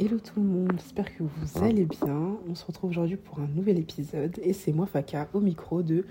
Hello 0.00 0.20
tout 0.20 0.38
le 0.40 0.46
monde, 0.46 0.74
j'espère 0.76 1.12
que 1.12 1.24
vous 1.24 1.64
allez 1.64 1.84
bien. 1.84 2.36
On 2.48 2.54
se 2.54 2.64
retrouve 2.64 2.90
aujourd'hui 2.90 3.16
pour 3.16 3.40
un 3.40 3.48
nouvel 3.48 3.80
épisode 3.80 4.38
et 4.44 4.52
c'est 4.52 4.72
moi 4.72 4.86
Faka 4.86 5.28
au 5.32 5.40
micro 5.40 5.82
de 5.82 6.04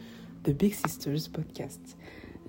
The 0.44 0.50
Big 0.50 0.74
Sisters 0.74 1.32
Podcast. 1.32 1.98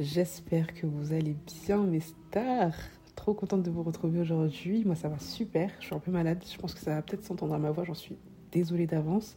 J'espère 0.01 0.75
que 0.75 0.85
vous 0.89 1.13
allez 1.13 1.37
bien 1.65 1.85
mes 1.85 2.01
stars. 2.01 2.75
Trop 3.15 3.35
contente 3.35 3.63
de 3.63 3.71
vous 3.71 3.85
retrouver 3.85 4.19
aujourd'hui. 4.19 4.83
Moi 4.85 4.97
ça 4.97 5.09
va 5.09 5.21
super, 5.21 5.71
je 5.79 5.87
suis 5.87 5.95
un 5.95 6.01
peu 6.01 6.11
malade, 6.11 6.43
je 6.45 6.59
pense 6.59 6.75
que 6.75 6.81
ça 6.81 6.97
va 6.97 7.03
peut-être 7.03 7.23
s'entendre 7.23 7.55
à 7.55 7.59
ma 7.59 7.71
voix, 7.71 7.85
j'en 7.85 7.95
suis 7.95 8.17
désolée 8.51 8.89
d'avance. 8.89 9.37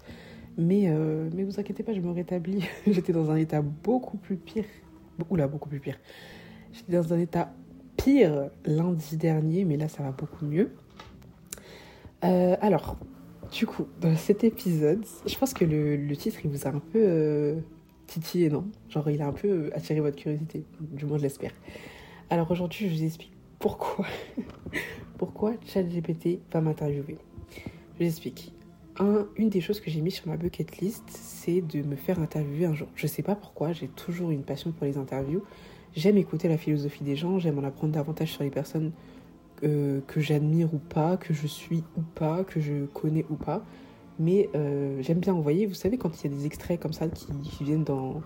Mais, 0.57 0.89
euh, 0.89 1.29
mais 1.35 1.43
vous 1.43 1.59
inquiétez 1.59 1.83
pas, 1.83 1.93
je 1.93 2.01
me 2.01 2.09
rétablis. 2.09 2.63
J'étais 2.87 3.13
dans 3.13 3.29
un 3.29 3.35
état 3.35 3.61
beaucoup 3.61 4.17
plus 4.17 4.37
pire. 4.37 4.65
Oula, 5.29 5.47
beaucoup 5.47 5.69
plus 5.69 5.79
pire. 5.79 5.99
J'étais 6.73 6.93
dans 6.93 7.13
un 7.13 7.19
état 7.19 7.53
pire 7.95 8.49
lundi 8.65 9.17
dernier, 9.17 9.65
mais 9.65 9.77
là 9.77 9.87
ça 9.87 10.01
va 10.01 10.11
beaucoup 10.11 10.45
mieux. 10.45 10.71
Euh, 12.23 12.55
alors, 12.61 12.97
du 13.51 13.65
coup, 13.65 13.87
dans 13.99 14.15
cet 14.15 14.43
épisode, 14.43 15.05
je 15.25 15.35
pense 15.37 15.53
que 15.53 15.65
le, 15.65 16.15
titre, 16.15 16.39
il 16.43 16.51
vous 16.51 16.67
a 16.67 16.69
un 16.69 16.79
peu 16.79 16.99
euh, 16.99 17.59
titillé, 18.07 18.49
non? 18.49 18.65
Genre, 18.89 19.09
il 19.09 19.21
a 19.21 19.27
un 19.27 19.33
peu 19.33 19.47
euh, 19.47 19.69
attiré 19.75 19.99
votre 19.99 20.17
curiosité, 20.17 20.63
du 20.79 21.05
moins 21.05 21.17
je 21.17 21.23
l'espère. 21.23 21.51
Alors 22.29 22.49
aujourd'hui, 22.51 22.89
je 22.89 22.95
vous 22.95 23.03
explique 23.03 23.33
pourquoi, 23.59 24.05
pourquoi 25.17 25.53
ChatGPT 25.65 26.39
va 26.51 26.61
m'interviewer. 26.61 27.17
Je 27.99 28.03
vous 28.03 28.09
explique. 28.09 28.53
Un, 28.99 29.27
une 29.35 29.49
des 29.49 29.61
choses 29.61 29.79
que 29.79 29.89
j'ai 29.89 30.01
mis 30.01 30.11
sur 30.11 30.27
ma 30.27 30.37
bucket 30.37 30.77
list, 30.77 31.03
c'est 31.09 31.61
de 31.61 31.81
me 31.81 31.95
faire 31.95 32.19
interviewer 32.19 32.65
un 32.65 32.73
jour. 32.73 32.87
Je 32.95 33.07
sais 33.07 33.23
pas 33.23 33.35
pourquoi, 33.35 33.73
j'ai 33.73 33.87
toujours 33.87 34.31
une 34.31 34.43
passion 34.43 34.71
pour 34.71 34.85
les 34.85 34.97
interviews. 34.97 35.43
J'aime 35.95 36.17
écouter 36.17 36.47
la 36.47 36.57
philosophie 36.57 37.03
des 37.03 37.15
gens, 37.15 37.39
j'aime 37.39 37.59
en 37.59 37.63
apprendre 37.63 37.93
davantage 37.93 38.31
sur 38.31 38.43
les 38.43 38.49
personnes 38.49 38.91
euh, 39.63 40.01
que 40.07 40.19
j'admire 40.19 40.73
ou 40.73 40.77
pas, 40.77 41.17
que 41.17 41.33
je 41.33 41.47
suis 41.47 41.83
ou 41.97 42.01
pas, 42.15 42.43
que 42.43 42.59
je 42.59 42.85
connais 42.85 43.25
ou 43.29 43.35
pas. 43.35 43.63
Mais 44.19 44.49
euh, 44.55 45.01
j'aime 45.01 45.19
bien 45.19 45.33
envoyer, 45.33 45.65
vous 45.65 45.73
savez, 45.73 45.97
quand 45.97 46.23
il 46.23 46.31
y 46.31 46.33
a 46.33 46.37
des 46.37 46.45
extraits 46.45 46.79
comme 46.79 46.93
ça 46.93 47.07
qui, 47.07 47.63
viennent 47.63 47.83
dans, 47.83 48.21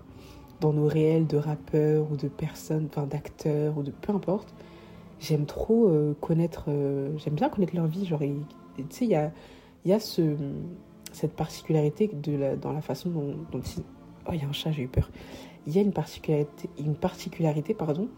dans 0.62 0.74
nos 0.74 0.88
réels 0.88 1.28
de 1.28 1.38
rappeurs 1.38 2.12
ou 2.12 2.18
de 2.18 2.28
personnes, 2.28 2.88
enfin 2.90 3.06
d'acteurs 3.06 3.78
ou 3.78 3.84
de 3.84 3.92
peu 3.92 4.14
importe, 4.14 4.54
j'aime 5.20 5.46
trop 5.46 5.88
euh, 5.88 6.14
connaître, 6.22 6.66
j'aime 7.18 7.36
bien 7.36 7.50
connaître 7.50 7.76
leur 7.76 7.88
vie. 7.88 8.06
Genre, 8.06 8.20
tu 8.20 8.84
sais, 8.90 9.06
il 9.06 9.12
y 9.12 9.16
a, 9.16 9.32
y 9.86 9.94
a 9.94 10.00
ce, 10.00 10.36
cette 11.12 11.34
particularité 11.34 12.10
de 12.14 12.36
la, 12.36 12.56
dans 12.56 12.74
la 12.74 12.82
façon 12.82 13.10
dont. 13.10 13.36
Oh, 14.28 14.32
il 14.34 14.42
y 14.42 14.44
a 14.44 14.48
un 14.48 14.54
chat, 14.54 14.72
j'ai 14.72 14.84
eu 14.84 14.88
peur. 14.88 15.10
Il 15.68 15.76
y 15.76 15.80
a 15.80 15.82
une 15.82 15.94
particularité, 15.94 16.70
une 16.80 16.96
particularité 16.96 17.74
pardon, 17.74 18.10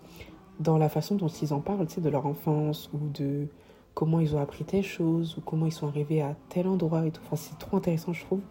dans 0.59 0.77
la 0.77 0.89
façon 0.89 1.16
dont 1.16 1.27
ils 1.27 1.53
en 1.53 1.59
parlent, 1.59 1.88
tu 1.88 1.95
sais, 1.95 2.02
de 2.02 2.09
leur 2.09 2.25
enfance 2.25 2.89
ou 2.94 2.97
de 3.13 3.47
comment 3.94 4.19
ils 4.19 4.36
ont 4.36 4.39
appris 4.39 4.64
telle 4.64 4.83
chose 4.83 5.38
ou 5.38 5.41
comment 5.41 5.66
ils 5.66 5.72
sont 5.72 5.88
arrivés 5.88 6.22
à 6.22 6.36
tel 6.49 6.67
endroit 6.67 7.05
et 7.05 7.11
tout. 7.11 7.22
Enfin, 7.25 7.36
c'est 7.36 7.58
trop 7.58 7.77
intéressant, 7.77 8.14
je 8.14 8.23
trouve. 8.23 8.41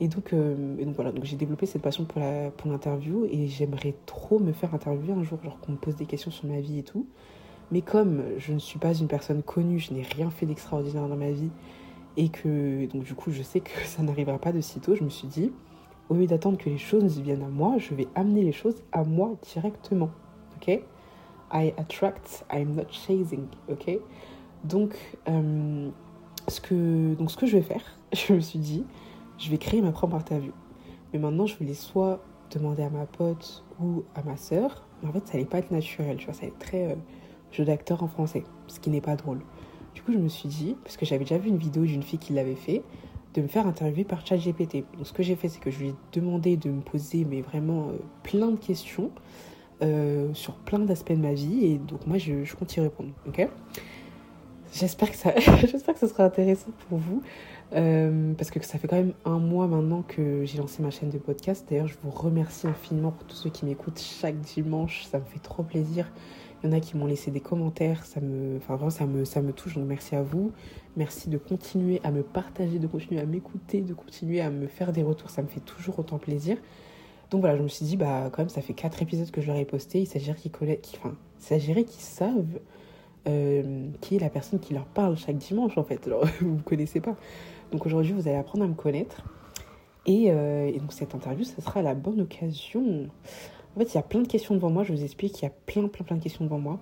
Et 0.00 0.08
donc, 0.08 0.32
euh, 0.32 0.76
donc 0.84 0.94
voilà, 0.94 1.12
donc 1.12 1.24
j'ai 1.24 1.36
développé 1.36 1.66
cette 1.66 1.82
passion 1.82 2.04
pour 2.04 2.20
la 2.20 2.50
pour 2.52 2.70
l'interview 2.70 3.26
et 3.30 3.48
j'aimerais 3.48 3.94
trop 4.06 4.38
me 4.38 4.52
faire 4.52 4.74
interviewer 4.74 5.12
un 5.12 5.24
jour, 5.24 5.38
genre 5.42 5.58
qu'on 5.60 5.72
me 5.72 5.76
pose 5.76 5.96
des 5.96 6.06
questions 6.06 6.30
sur 6.30 6.46
ma 6.46 6.60
vie 6.60 6.78
et 6.78 6.84
tout. 6.84 7.06
Mais 7.72 7.82
comme 7.82 8.22
je 8.38 8.52
ne 8.52 8.58
suis 8.58 8.78
pas 8.78 8.94
une 8.94 9.08
personne 9.08 9.42
connue, 9.42 9.78
je 9.78 9.92
n'ai 9.92 10.02
rien 10.02 10.30
fait 10.30 10.46
d'extraordinaire 10.46 11.08
dans 11.08 11.16
ma 11.16 11.30
vie 11.30 11.50
et 12.16 12.28
que 12.28 12.86
donc 12.86 13.04
du 13.04 13.14
coup 13.14 13.30
je 13.30 13.42
sais 13.42 13.60
que 13.60 13.70
ça 13.84 14.02
n'arrivera 14.02 14.38
pas 14.38 14.52
de 14.52 14.60
sitôt, 14.60 14.94
je 14.94 15.04
me 15.04 15.10
suis 15.10 15.28
dit, 15.28 15.52
au 16.08 16.14
lieu 16.14 16.26
d'attendre 16.26 16.58
que 16.58 16.70
les 16.70 16.78
choses 16.78 17.20
viennent 17.20 17.42
à 17.42 17.48
moi, 17.48 17.76
je 17.78 17.94
vais 17.94 18.06
amener 18.14 18.42
les 18.42 18.52
choses 18.52 18.82
à 18.92 19.04
moi 19.04 19.34
directement. 19.52 20.10
Ok? 20.56 20.80
I 21.52 21.72
attract, 21.76 22.44
I'm 22.52 22.74
not 22.74 22.90
chasing, 22.90 23.46
ok? 23.70 23.98
Donc, 24.64 24.94
euh, 25.28 25.88
ce 26.48 26.60
que, 26.60 27.14
donc, 27.14 27.30
ce 27.30 27.36
que 27.36 27.46
je 27.46 27.56
vais 27.56 27.62
faire, 27.62 27.82
je 28.12 28.32
me 28.32 28.40
suis 28.40 28.58
dit, 28.58 28.84
je 29.38 29.50
vais 29.50 29.58
créer 29.58 29.80
ma 29.80 29.92
propre 29.92 30.16
interview. 30.16 30.52
Mais 31.12 31.18
maintenant, 31.18 31.46
je 31.46 31.56
voulais 31.56 31.74
soit 31.74 32.20
demander 32.50 32.82
à 32.82 32.90
ma 32.90 33.06
pote 33.06 33.64
ou 33.80 34.04
à 34.14 34.22
ma 34.22 34.36
sœur, 34.36 34.86
mais 35.02 35.08
en 35.08 35.12
fait, 35.12 35.26
ça 35.26 35.34
allait 35.34 35.44
pas 35.44 35.58
être 35.58 35.70
naturel, 35.70 36.16
tu 36.16 36.26
vois, 36.26 36.34
ça 36.34 36.42
allait 36.42 36.52
être 36.52 36.58
très 36.58 36.92
euh, 36.92 36.96
jeu 37.52 37.64
d'acteur 37.64 38.02
en 38.02 38.08
français, 38.08 38.44
ce 38.66 38.80
qui 38.80 38.90
n'est 38.90 39.00
pas 39.00 39.16
drôle. 39.16 39.40
Du 39.94 40.02
coup, 40.02 40.12
je 40.12 40.18
me 40.18 40.28
suis 40.28 40.48
dit, 40.48 40.76
parce 40.84 40.96
que 40.96 41.06
j'avais 41.06 41.24
déjà 41.24 41.38
vu 41.38 41.48
une 41.48 41.56
vidéo 41.56 41.84
d'une 41.84 42.02
fille 42.02 42.18
qui 42.18 42.32
l'avait 42.32 42.54
fait, 42.54 42.82
de 43.34 43.42
me 43.42 43.48
faire 43.48 43.66
interviewer 43.66 44.04
par 44.04 44.26
ChatGPT. 44.26 44.84
Donc, 44.96 45.06
ce 45.06 45.12
que 45.12 45.22
j'ai 45.22 45.36
fait, 45.36 45.48
c'est 45.48 45.60
que 45.60 45.70
je 45.70 45.78
lui 45.78 45.88
ai 45.88 45.94
demandé 46.12 46.56
de 46.56 46.70
me 46.70 46.80
poser, 46.80 47.24
mais 47.24 47.42
vraiment 47.42 47.88
euh, 47.88 47.98
plein 48.22 48.48
de 48.48 48.56
questions. 48.56 49.10
Euh, 49.80 50.34
sur 50.34 50.54
plein 50.54 50.80
d'aspects 50.80 51.12
de 51.12 51.22
ma 51.22 51.34
vie 51.34 51.66
et 51.66 51.78
donc 51.78 52.04
moi 52.04 52.18
je, 52.18 52.42
je 52.42 52.56
compte 52.56 52.74
y 52.76 52.80
répondre 52.80 53.10
ok? 53.28 53.48
J'espère 54.72 55.08
que 55.08 55.16
ça 55.16 55.30
que 55.92 55.98
ça 55.98 56.08
sera 56.08 56.24
intéressant 56.24 56.72
pour 56.88 56.98
vous 56.98 57.22
euh, 57.74 58.32
parce 58.34 58.50
que 58.50 58.60
ça 58.64 58.78
fait 58.78 58.88
quand 58.88 58.96
même 58.96 59.12
un 59.24 59.38
mois 59.38 59.68
maintenant 59.68 60.02
que 60.02 60.44
j'ai 60.44 60.58
lancé 60.58 60.82
ma 60.82 60.90
chaîne 60.90 61.10
de 61.10 61.18
podcast. 61.18 61.64
D'ailleurs 61.70 61.86
je 61.86 61.94
vous 62.02 62.10
remercie 62.10 62.66
infiniment 62.66 63.12
pour 63.12 63.24
tous 63.28 63.36
ceux 63.36 63.50
qui 63.50 63.66
m'écoutent 63.66 64.00
chaque 64.00 64.40
dimanche. 64.40 65.04
Ça 65.04 65.20
me 65.20 65.24
fait 65.24 65.38
trop 65.38 65.62
plaisir. 65.62 66.10
Il 66.64 66.70
y 66.70 66.74
en 66.74 66.76
a 66.76 66.80
qui 66.80 66.96
m'ont 66.96 67.06
laissé 67.06 67.30
des 67.30 67.40
commentaires. 67.40 68.04
Ça 68.04 68.20
me 68.20 68.56
enfin 68.56 68.74
vraiment 68.74 68.90
ça 68.90 69.06
me 69.06 69.24
ça 69.24 69.42
me 69.42 69.52
touche. 69.52 69.76
Donc 69.76 69.86
merci 69.86 70.16
à 70.16 70.22
vous. 70.22 70.50
Merci 70.96 71.28
de 71.28 71.38
continuer 71.38 72.00
à 72.02 72.10
me 72.10 72.24
partager 72.24 72.80
de 72.80 72.88
continuer 72.88 73.20
à 73.20 73.26
m'écouter 73.26 73.82
de 73.82 73.94
continuer 73.94 74.40
à 74.40 74.50
me 74.50 74.66
faire 74.66 74.90
des 74.90 75.04
retours. 75.04 75.30
Ça 75.30 75.42
me 75.42 75.48
fait 75.48 75.60
toujours 75.60 76.00
autant 76.00 76.18
plaisir 76.18 76.56
donc 77.30 77.42
voilà, 77.42 77.56
je 77.56 77.62
me 77.62 77.68
suis 77.68 77.84
dit, 77.84 77.96
bah 77.96 78.30
quand 78.32 78.42
même, 78.42 78.48
ça 78.48 78.62
fait 78.62 78.72
quatre 78.72 79.02
épisodes 79.02 79.30
que 79.30 79.40
je 79.40 79.48
leur 79.48 79.56
ai 79.56 79.66
posté. 79.66 80.00
Il 80.00 80.06
s'agirait 80.06 80.34
qu'ils 80.36 80.98
enfin, 80.98 81.14
savent 81.98 82.58
euh, 83.28 83.88
qui 84.00 84.16
est 84.16 84.18
la 84.18 84.30
personne 84.30 84.58
qui 84.58 84.72
leur 84.72 84.86
parle 84.86 85.16
chaque 85.16 85.36
dimanche, 85.36 85.76
en 85.76 85.84
fait. 85.84 86.08
Vous 86.40 86.56
ne 86.56 86.60
connaissez 86.62 87.00
pas. 87.00 87.16
Donc 87.70 87.84
aujourd'hui, 87.84 88.12
vous 88.12 88.26
allez 88.26 88.38
apprendre 88.38 88.64
à 88.64 88.66
me 88.66 88.74
connaître. 88.74 89.22
Et, 90.06 90.26
euh, 90.28 90.72
donc 90.78 90.94
cette 90.94 91.14
interview, 91.14 91.44
ça 91.44 91.60
sera 91.60 91.82
la 91.82 91.94
bonne 91.94 92.22
occasion. 92.22 93.08
En 93.76 93.80
fait, 93.80 93.92
il 93.92 93.94
y 93.96 93.98
a 93.98 94.02
plein 94.02 94.22
de 94.22 94.28
questions 94.28 94.54
devant 94.54 94.70
moi. 94.70 94.84
Je 94.84 94.94
vous 94.94 95.04
explique, 95.04 95.38
il 95.40 95.42
y 95.42 95.48
a 95.48 95.52
plein, 95.66 95.86
plein, 95.88 96.04
plein 96.04 96.16
de 96.16 96.22
questions 96.22 96.44
devant 96.46 96.58
moi. 96.58 96.78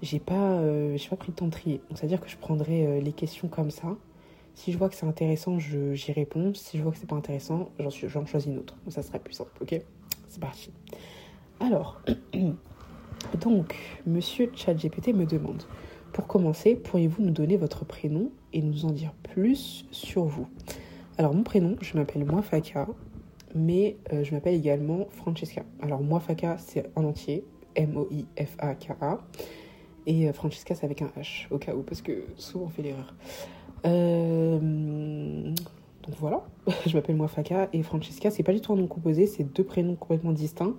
J'ai 0.00 0.18
pas, 0.18 0.52
euh, 0.52 0.96
pas 1.10 1.16
pris 1.16 1.28
le 1.28 1.34
temps 1.34 1.46
de 1.46 1.50
trier. 1.50 1.82
Donc, 1.90 1.98
c'est-à-dire 1.98 2.20
que 2.20 2.30
je 2.30 2.38
prendrai 2.38 3.02
les 3.02 3.12
questions 3.12 3.48
comme 3.48 3.70
ça. 3.70 3.88
Si 4.54 4.72
je 4.72 4.78
vois 4.78 4.88
que 4.88 4.94
c'est 4.94 5.06
intéressant, 5.06 5.58
j'y 5.58 6.12
réponds. 6.12 6.54
Si 6.54 6.78
je 6.78 6.82
vois 6.82 6.92
que 6.92 6.98
c'est 6.98 7.08
pas 7.08 7.16
intéressant, 7.16 7.70
j'en 7.78 8.26
choisis 8.26 8.46
une 8.46 8.58
autre. 8.58 8.76
Ça 8.88 9.02
sera 9.02 9.18
plus 9.18 9.34
simple, 9.34 9.50
ok? 9.60 9.80
C'est 10.28 10.40
parti. 10.40 10.70
Alors, 11.60 12.00
donc, 13.40 13.76
monsieur 14.06 14.50
ChatGPT 14.54 15.14
me 15.14 15.26
demande 15.26 15.62
Pour 16.12 16.26
commencer, 16.26 16.76
pourriez-vous 16.76 17.22
nous 17.22 17.30
donner 17.30 17.56
votre 17.56 17.84
prénom 17.84 18.30
et 18.52 18.62
nous 18.62 18.84
en 18.84 18.90
dire 18.90 19.12
plus 19.22 19.86
sur 19.90 20.24
vous? 20.24 20.48
Alors, 21.18 21.34
mon 21.34 21.42
prénom, 21.42 21.76
je 21.80 21.96
m'appelle 21.96 22.24
Moifaka, 22.24 22.88
mais 23.54 23.96
euh, 24.12 24.24
je 24.24 24.34
m'appelle 24.34 24.54
également 24.54 25.06
Francesca. 25.10 25.62
Alors, 25.80 26.02
Moifaka, 26.02 26.56
c'est 26.58 26.90
en 26.96 27.04
entier, 27.04 27.44
M-O-I-F-A-K-A. 27.74 29.18
Et 30.06 30.28
euh, 30.28 30.32
Francesca, 30.32 30.74
c'est 30.74 30.84
avec 30.84 31.02
un 31.02 31.10
H, 31.16 31.46
au 31.50 31.58
cas 31.58 31.74
où, 31.74 31.82
parce 31.82 32.02
que 32.02 32.24
souvent 32.36 32.66
on 32.66 32.68
fait 32.68 32.82
l'erreur. 32.82 33.14
Euh, 33.84 34.58
donc 36.02 36.14
voilà, 36.18 36.44
je 36.86 36.94
m'appelle 36.94 37.16
Moifaka 37.16 37.68
et 37.72 37.82
Francesca, 37.82 38.30
c'est 38.30 38.42
pas 38.42 38.52
du 38.52 38.60
tout 38.60 38.72
un 38.72 38.76
nom 38.76 38.86
composé, 38.86 39.26
c'est 39.26 39.44
deux 39.44 39.64
prénoms 39.64 39.96
complètement 39.96 40.32
distincts. 40.32 40.74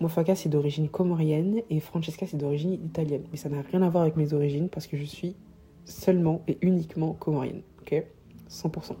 Moifaka 0.00 0.34
c'est 0.34 0.48
d'origine 0.48 0.88
comorienne 0.88 1.62
et 1.70 1.80
Francesca 1.80 2.26
c'est 2.26 2.36
d'origine 2.36 2.72
italienne. 2.72 3.24
Mais 3.30 3.36
ça 3.36 3.48
n'a 3.48 3.62
rien 3.62 3.82
à 3.82 3.88
voir 3.88 4.02
avec 4.02 4.16
mes 4.16 4.32
origines 4.32 4.68
parce 4.68 4.86
que 4.86 4.96
je 4.96 5.04
suis 5.04 5.36
seulement 5.84 6.42
et 6.48 6.58
uniquement 6.62 7.12
comorienne. 7.12 7.62
Ok? 7.82 8.04
100%. 8.50 8.92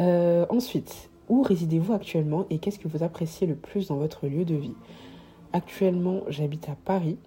Euh, 0.00 0.46
ensuite, 0.48 1.10
où 1.28 1.42
résidez-vous 1.42 1.92
actuellement 1.92 2.46
et 2.50 2.58
qu'est-ce 2.58 2.78
que 2.78 2.88
vous 2.88 3.02
appréciez 3.02 3.46
le 3.46 3.54
plus 3.54 3.88
dans 3.88 3.96
votre 3.96 4.26
lieu 4.26 4.44
de 4.44 4.54
vie? 4.54 4.74
Actuellement, 5.52 6.22
j'habite 6.28 6.68
à 6.68 6.76
Paris 6.84 7.18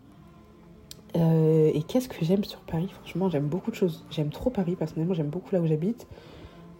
euh, 1.15 1.71
et 1.73 1.81
qu'est-ce 1.83 2.09
que 2.09 2.23
j'aime 2.25 2.43
sur 2.43 2.59
Paris 2.59 2.89
Franchement, 2.89 3.29
j'aime 3.29 3.47
beaucoup 3.47 3.71
de 3.71 3.75
choses. 3.75 4.05
J'aime 4.09 4.29
trop 4.29 4.49
Paris, 4.49 4.75
personnellement, 4.75 5.13
j'aime 5.13 5.29
beaucoup 5.29 5.53
là 5.53 5.61
où 5.61 5.67
j'habite. 5.67 6.07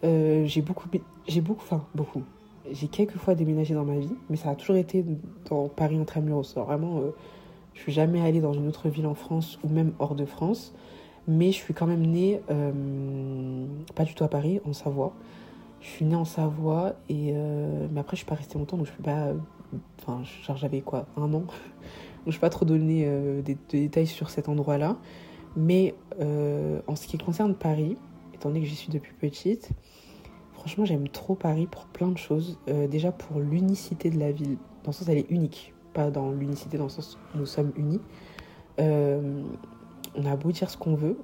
Euh, 0.04 0.44
j'ai 0.46 0.62
beaucoup, 0.62 0.88
j'ai 1.26 1.40
beaucoup, 1.40 1.62
enfin, 1.62 1.84
beaucoup. 1.94 2.22
J'ai 2.70 2.88
quelques 2.88 3.16
fois 3.16 3.34
déménagé 3.34 3.74
dans 3.74 3.84
ma 3.84 3.98
vie, 3.98 4.12
mais 4.28 4.36
ça 4.36 4.50
a 4.50 4.54
toujours 4.54 4.76
été 4.76 5.04
dans 5.48 5.68
Paris 5.68 5.96
intramuros. 5.96 6.54
Vraiment, 6.56 6.98
euh, 6.98 7.14
je 7.74 7.80
suis 7.80 7.92
jamais 7.92 8.20
allée 8.20 8.40
dans 8.40 8.52
une 8.52 8.68
autre 8.68 8.88
ville 8.88 9.06
en 9.06 9.14
France 9.14 9.58
ou 9.64 9.68
même 9.68 9.92
hors 9.98 10.14
de 10.14 10.24
France, 10.24 10.74
mais 11.28 11.52
je 11.52 11.56
suis 11.56 11.74
quand 11.74 11.86
même 11.86 12.04
née, 12.04 12.40
pas 13.94 14.04
du 14.04 14.14
tout 14.14 14.24
à 14.24 14.28
Paris, 14.28 14.60
en 14.64 14.72
Savoie. 14.72 15.12
Je 15.80 15.88
suis 15.88 16.04
née 16.04 16.16
en 16.16 16.24
Savoie, 16.24 16.94
et, 17.08 17.32
mais 17.92 18.00
après, 18.00 18.16
je 18.16 18.22
suis 18.22 18.26
pas 18.26 18.34
restée 18.34 18.58
longtemps, 18.58 18.76
donc 18.76 18.86
je 18.86 18.92
peux 18.92 19.02
pas. 19.02 19.28
Enfin, 20.00 20.22
j'avais 20.54 20.80
quoi, 20.80 21.06
un 21.16 21.32
an? 21.34 21.44
Je 22.26 22.30
ne 22.30 22.34
vais 22.34 22.40
pas 22.40 22.50
trop 22.50 22.64
donner 22.64 23.04
euh, 23.06 23.40
des, 23.42 23.56
détails 23.70 24.06
sur 24.06 24.30
cet 24.30 24.48
endroit-là. 24.48 24.96
Mais 25.56 25.94
euh, 26.20 26.80
en 26.86 26.96
ce 26.96 27.06
qui 27.06 27.18
concerne 27.18 27.54
Paris, 27.54 27.96
étant 28.34 28.48
donné 28.48 28.60
que 28.60 28.66
j'y 28.66 28.76
suis 28.76 28.92
depuis 28.92 29.14
petite, 29.14 29.70
franchement, 30.52 30.84
j'aime 30.84 31.08
trop 31.08 31.34
Paris 31.34 31.66
pour 31.70 31.86
plein 31.86 32.08
de 32.08 32.18
choses. 32.18 32.58
Euh, 32.68 32.88
déjà 32.88 33.12
pour 33.12 33.40
l'unicité 33.40 34.10
de 34.10 34.18
la 34.18 34.32
ville. 34.32 34.56
Dans 34.82 34.90
le 34.90 34.92
sens, 34.92 35.08
elle 35.08 35.18
est 35.18 35.30
unique. 35.30 35.72
Pas 35.94 36.10
dans 36.10 36.30
l'unicité, 36.30 36.76
dans 36.76 36.84
le 36.84 36.90
sens 36.90 37.16
où 37.34 37.38
nous 37.38 37.46
sommes 37.46 37.72
unis. 37.76 38.00
on 38.78 40.24
a 40.24 40.36
beau 40.36 40.50
dire 40.50 40.68
ce 40.68 40.76
qu'on 40.76 40.94
veut. 40.94 41.18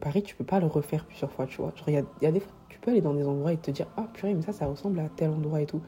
Paris, 0.00 0.22
tu 0.22 0.36
peux 0.36 0.44
pas 0.44 0.60
le 0.60 0.66
refaire 0.66 1.04
plusieurs 1.04 1.32
fois, 1.32 1.46
tu 1.46 1.60
vois. 1.60 1.72
Il 1.88 1.92
y 1.92 1.96
y 2.22 2.26
a, 2.26 2.32
des 2.32 2.40
fois, 2.40 2.52
tu 2.68 2.78
peux 2.78 2.92
aller 2.92 3.00
dans 3.00 3.12
des 3.12 3.26
endroits 3.26 3.52
et 3.52 3.56
te 3.56 3.70
dire, 3.70 3.86
ah 3.96 4.06
purée, 4.14 4.32
mais 4.34 4.42
ça, 4.42 4.52
ça 4.52 4.66
ressemble 4.66 5.00
à 5.00 5.08
tel 5.08 5.30
endroit 5.30 5.60
et 5.60 5.66
tout. 5.66 5.82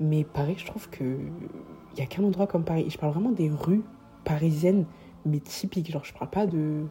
Mais 0.00 0.24
Paris, 0.24 0.56
je 0.58 0.66
trouve 0.66 0.88
que 0.88 1.18
il 1.92 2.00
y 2.00 2.02
a 2.02 2.06
qu'un 2.06 2.24
endroit 2.24 2.46
comme 2.46 2.64
Paris. 2.64 2.86
je 2.88 2.98
parle 2.98 3.12
vraiment 3.12 3.32
des 3.32 3.50
rues 3.50 3.82
parisiennes, 4.24 4.86
mais 5.26 5.40
typiques. 5.40 5.90
Genre, 5.90 6.04
je 6.04 6.12
parle 6.12 6.30
pas 6.30 6.46
de, 6.46 6.86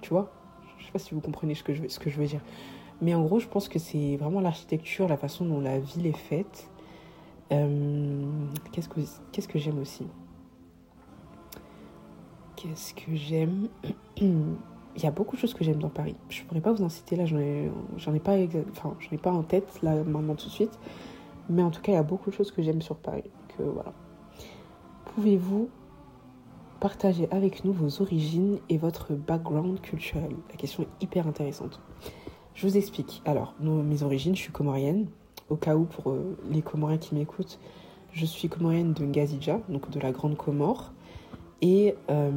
tu 0.00 0.10
vois, 0.10 0.30
je 0.78 0.84
sais 0.84 0.92
pas 0.92 0.98
si 0.98 1.14
vous 1.14 1.20
comprenez 1.20 1.54
ce 1.54 1.62
que 1.62 1.74
je, 1.74 1.86
ce 1.88 1.98
que 1.98 2.10
je 2.10 2.18
veux 2.18 2.26
dire. 2.26 2.42
Mais 3.00 3.14
en 3.14 3.22
gros, 3.22 3.40
je 3.40 3.48
pense 3.48 3.68
que 3.68 3.78
c'est 3.78 4.16
vraiment 4.16 4.40
l'architecture, 4.40 5.08
la 5.08 5.16
façon 5.16 5.44
dont 5.44 5.60
la 5.60 5.78
ville 5.78 6.06
est 6.06 6.16
faite. 6.16 6.68
Euh, 7.52 8.24
qu'est-ce 8.70 8.88
que 8.88 9.00
qu'est-ce 9.32 9.48
que 9.48 9.58
j'aime 9.58 9.78
aussi? 9.78 10.06
Qu'est-ce 12.56 12.94
que 12.94 13.14
j'aime? 13.14 13.68
Il 14.94 15.02
y 15.02 15.06
a 15.06 15.10
beaucoup 15.10 15.36
de 15.36 15.40
choses 15.40 15.54
que 15.54 15.64
j'aime 15.64 15.78
dans 15.78 15.88
Paris. 15.88 16.16
Je 16.28 16.42
pourrais 16.44 16.60
pas 16.60 16.70
vous 16.70 16.84
en 16.84 16.90
citer 16.90 17.16
là, 17.16 17.24
j'en 17.24 17.38
ai, 17.38 17.70
ai 18.14 18.20
pas, 18.20 18.36
enfin, 18.72 18.94
j'en 19.00 19.10
ai 19.10 19.18
pas 19.18 19.32
en 19.32 19.42
tête 19.42 19.80
là 19.82 20.04
maintenant 20.04 20.34
tout 20.34 20.46
de 20.46 20.50
suite. 20.50 20.78
Mais 21.48 21.62
en 21.62 21.70
tout 21.70 21.80
cas, 21.80 21.92
il 21.92 21.94
y 21.94 21.98
a 21.98 22.02
beaucoup 22.02 22.30
de 22.30 22.34
choses 22.34 22.52
que 22.52 22.62
j'aime 22.62 22.82
sur 22.82 22.96
Paris. 22.96 23.24
Que 23.56 23.62
voilà. 23.62 23.94
Pouvez-vous 25.14 25.68
partager 26.80 27.28
avec 27.30 27.66
nous 27.66 27.72
vos 27.72 28.00
origines 28.00 28.58
et 28.70 28.78
votre 28.78 29.12
background 29.12 29.78
culturel? 29.82 30.34
La 30.48 30.56
question 30.56 30.84
est 30.84 31.04
hyper 31.04 31.26
intéressante. 31.26 31.80
Je 32.54 32.66
vous 32.66 32.78
explique. 32.78 33.20
Alors, 33.26 33.54
mes 33.60 34.02
origines, 34.02 34.34
je 34.34 34.40
suis 34.40 34.52
comorienne. 34.52 35.08
Au 35.50 35.56
cas 35.56 35.76
où, 35.76 35.84
pour 35.84 36.12
euh, 36.12 36.38
les 36.50 36.62
Comoriens 36.62 36.96
qui 36.96 37.14
m'écoutent, 37.14 37.58
je 38.14 38.24
suis 38.24 38.48
comorienne 38.48 38.94
de 38.94 39.04
Ngazidja, 39.04 39.60
donc 39.68 39.90
de 39.90 40.00
la 40.00 40.12
Grande 40.12 40.36
Comore. 40.38 40.94
Et, 41.60 41.94
euh, 42.10 42.30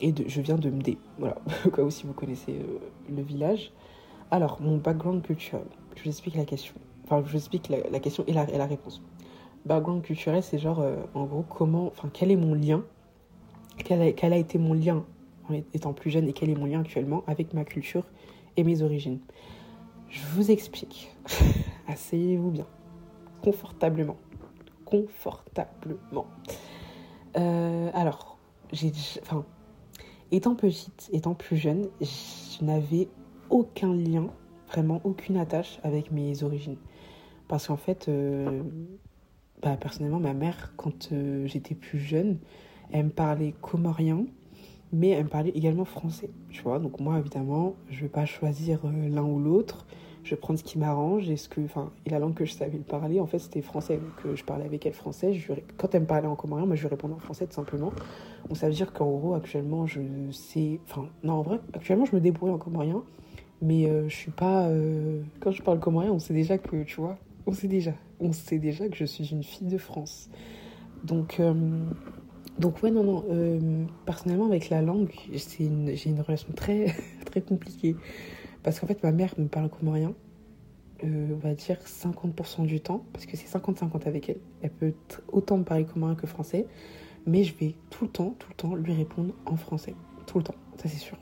et 0.00 0.12
de, 0.12 0.28
je 0.28 0.40
viens 0.40 0.56
de 0.56 0.70
Mdé. 0.70 0.98
Voilà, 1.18 1.36
au 1.66 1.70
cas 1.70 1.82
où, 1.82 1.90
si 1.90 2.06
vous 2.06 2.12
connaissez 2.12 2.52
euh, 2.52 2.78
le 3.12 3.22
village. 3.22 3.72
Alors, 4.30 4.58
mon 4.60 4.76
background 4.76 5.22
culturel. 5.22 5.66
Je 5.96 6.04
vous 6.04 6.10
explique 6.10 6.36
la 6.36 6.44
question. 6.44 6.74
Enfin, 7.04 7.22
je 7.26 7.30
vous 7.32 7.36
explique 7.36 7.68
la, 7.68 7.98
question 7.98 8.22
et 8.28 8.32
la, 8.32 8.48
et 8.48 8.56
la, 8.56 8.66
réponse. 8.66 9.02
Background 9.64 10.02
culturel, 10.02 10.42
c'est 10.42 10.58
genre, 10.58 10.84
en 11.14 11.24
gros, 11.24 11.42
comment. 11.48 11.86
Enfin, 11.86 12.10
quel 12.12 12.30
est 12.30 12.36
mon 12.36 12.54
lien 12.54 12.84
quel 13.82 14.02
a, 14.02 14.34
a 14.34 14.36
été 14.36 14.58
mon 14.58 14.74
lien 14.74 15.04
en 15.48 15.54
étant 15.74 15.92
plus 15.92 16.10
jeune 16.10 16.28
et 16.28 16.32
quel 16.32 16.50
est 16.50 16.54
mon 16.54 16.66
lien 16.66 16.80
actuellement 16.80 17.24
avec 17.26 17.52
ma 17.54 17.64
culture 17.64 18.04
et 18.56 18.64
mes 18.64 18.82
origines. 18.82 19.18
Je 20.08 20.20
vous 20.34 20.50
explique. 20.50 21.12
Asseyez-vous 21.88 22.50
bien. 22.50 22.66
Confortablement. 23.42 24.16
Confortablement. 24.84 26.26
Euh, 27.36 27.90
alors, 27.94 28.38
j'ai, 28.72 28.92
enfin, 29.22 29.44
étant 30.30 30.54
petite, 30.54 31.10
étant 31.12 31.34
plus 31.34 31.56
jeune, 31.56 31.88
je 32.00 32.64
n'avais 32.64 33.08
aucun 33.50 33.92
lien, 33.92 34.28
vraiment 34.68 35.00
aucune 35.04 35.36
attache 35.36 35.78
avec 35.82 36.10
mes 36.12 36.42
origines. 36.42 36.76
Parce 37.48 37.66
qu'en 37.66 37.76
fait, 37.76 38.08
euh, 38.08 38.62
bah, 39.64 39.76
personnellement, 39.80 40.20
ma 40.20 40.34
mère, 40.34 40.74
quand 40.76 41.10
euh, 41.10 41.46
j'étais 41.46 41.74
plus 41.74 41.98
jeune, 41.98 42.38
elle 42.92 43.06
me 43.06 43.10
parlait 43.10 43.54
comorien 43.62 44.26
mais 44.94 45.08
elle 45.08 45.24
me 45.24 45.28
parlait 45.28 45.50
également 45.50 45.84
français, 45.84 46.30
tu 46.50 46.62
vois. 46.62 46.78
Donc 46.78 47.00
moi, 47.00 47.18
évidemment, 47.18 47.74
je 47.90 48.02
vais 48.02 48.08
pas 48.08 48.26
choisir 48.26 48.78
euh, 48.84 49.08
l'un 49.08 49.24
ou 49.24 49.40
l'autre. 49.40 49.86
Je 50.22 50.30
vais 50.30 50.36
prendre 50.36 50.58
ce 50.58 50.64
qui 50.64 50.78
m'arrange 50.78 51.28
et 51.28 51.36
ce 51.36 51.48
que, 51.48 51.60
et 52.06 52.10
la 52.10 52.20
langue 52.20 52.34
que 52.34 52.44
je 52.44 52.52
savais 52.52 52.78
parler, 52.78 53.18
en 53.18 53.26
fait, 53.26 53.40
c'était 53.40 53.60
français. 53.60 53.96
Donc 53.96 54.36
je 54.36 54.44
parlais 54.44 54.64
avec 54.64 54.86
elle 54.86 54.92
français. 54.92 55.34
Je 55.34 55.52
quand 55.76 55.94
elle 55.94 56.02
me 56.02 56.06
parlait 56.06 56.28
en 56.28 56.36
comorien, 56.36 56.64
moi, 56.64 56.76
je 56.76 56.82
lui 56.82 56.88
répondais 56.88 57.14
en 57.14 57.18
français 57.18 57.46
tout 57.46 57.54
simplement. 57.54 57.92
Donc 58.48 58.56
ça 58.56 58.68
veut 58.68 58.72
dire 58.72 58.92
qu'en 58.92 59.10
gros, 59.10 59.34
actuellement, 59.34 59.86
je 59.86 60.00
sais, 60.30 60.78
enfin, 60.88 61.08
non, 61.24 61.34
en 61.34 61.42
vrai, 61.42 61.58
actuellement, 61.72 62.04
je 62.04 62.14
me 62.14 62.20
débrouille 62.20 62.52
en 62.52 62.58
comorien, 62.58 63.02
mais 63.60 63.86
euh, 63.86 64.08
je 64.08 64.14
suis 64.14 64.30
pas. 64.30 64.70
Quand 65.40 65.50
je 65.50 65.60
parle 65.60 65.80
comorien, 65.80 66.12
on 66.12 66.20
sait 66.20 66.34
déjà 66.34 66.56
que, 66.56 66.84
tu 66.84 67.00
vois, 67.00 67.18
on 67.46 67.52
sait 67.52 67.68
déjà, 67.68 67.92
on 68.20 68.32
sait 68.32 68.58
déjà 68.58 68.88
que 68.88 68.96
je 68.96 69.04
suis 69.04 69.30
une 69.32 69.42
fille 69.42 69.68
de 69.68 69.78
France. 69.78 70.30
Donc 71.04 71.40
donc 72.58 72.82
ouais, 72.82 72.90
non, 72.90 73.02
non. 73.02 73.24
Euh, 73.30 73.84
personnellement, 74.06 74.46
avec 74.46 74.70
la 74.70 74.80
langue, 74.80 75.10
j'ai 75.32 75.64
une, 75.64 75.92
une, 76.06 76.20
relation 76.20 76.52
très, 76.54 76.94
très 77.26 77.40
compliquée. 77.40 77.96
Parce 78.62 78.78
qu'en 78.78 78.86
fait, 78.86 79.02
ma 79.02 79.12
mère 79.12 79.34
me 79.38 79.48
parle 79.48 79.68
comorien, 79.68 80.14
euh, 81.02 81.28
on 81.32 81.38
va 81.38 81.54
dire 81.54 81.78
50% 81.84 82.64
du 82.66 82.80
temps, 82.80 83.04
parce 83.12 83.26
que 83.26 83.36
c'est 83.36 83.48
50-50 83.48 84.06
avec 84.06 84.28
elle. 84.28 84.38
Elle 84.62 84.70
peut 84.70 84.94
autant 85.32 85.58
me 85.58 85.64
parler 85.64 85.84
comorien 85.84 86.14
que 86.14 86.26
français, 86.26 86.66
mais 87.26 87.42
je 87.42 87.54
vais 87.56 87.74
tout 87.90 88.04
le 88.04 88.10
temps, 88.10 88.34
tout 88.38 88.48
le 88.50 88.54
temps 88.54 88.74
lui 88.74 88.92
répondre 88.92 89.34
en 89.46 89.56
français. 89.56 89.94
Tout 90.26 90.38
le 90.38 90.44
temps, 90.44 90.54
ça 90.76 90.88
c'est 90.88 90.96
sûr. 90.96 91.18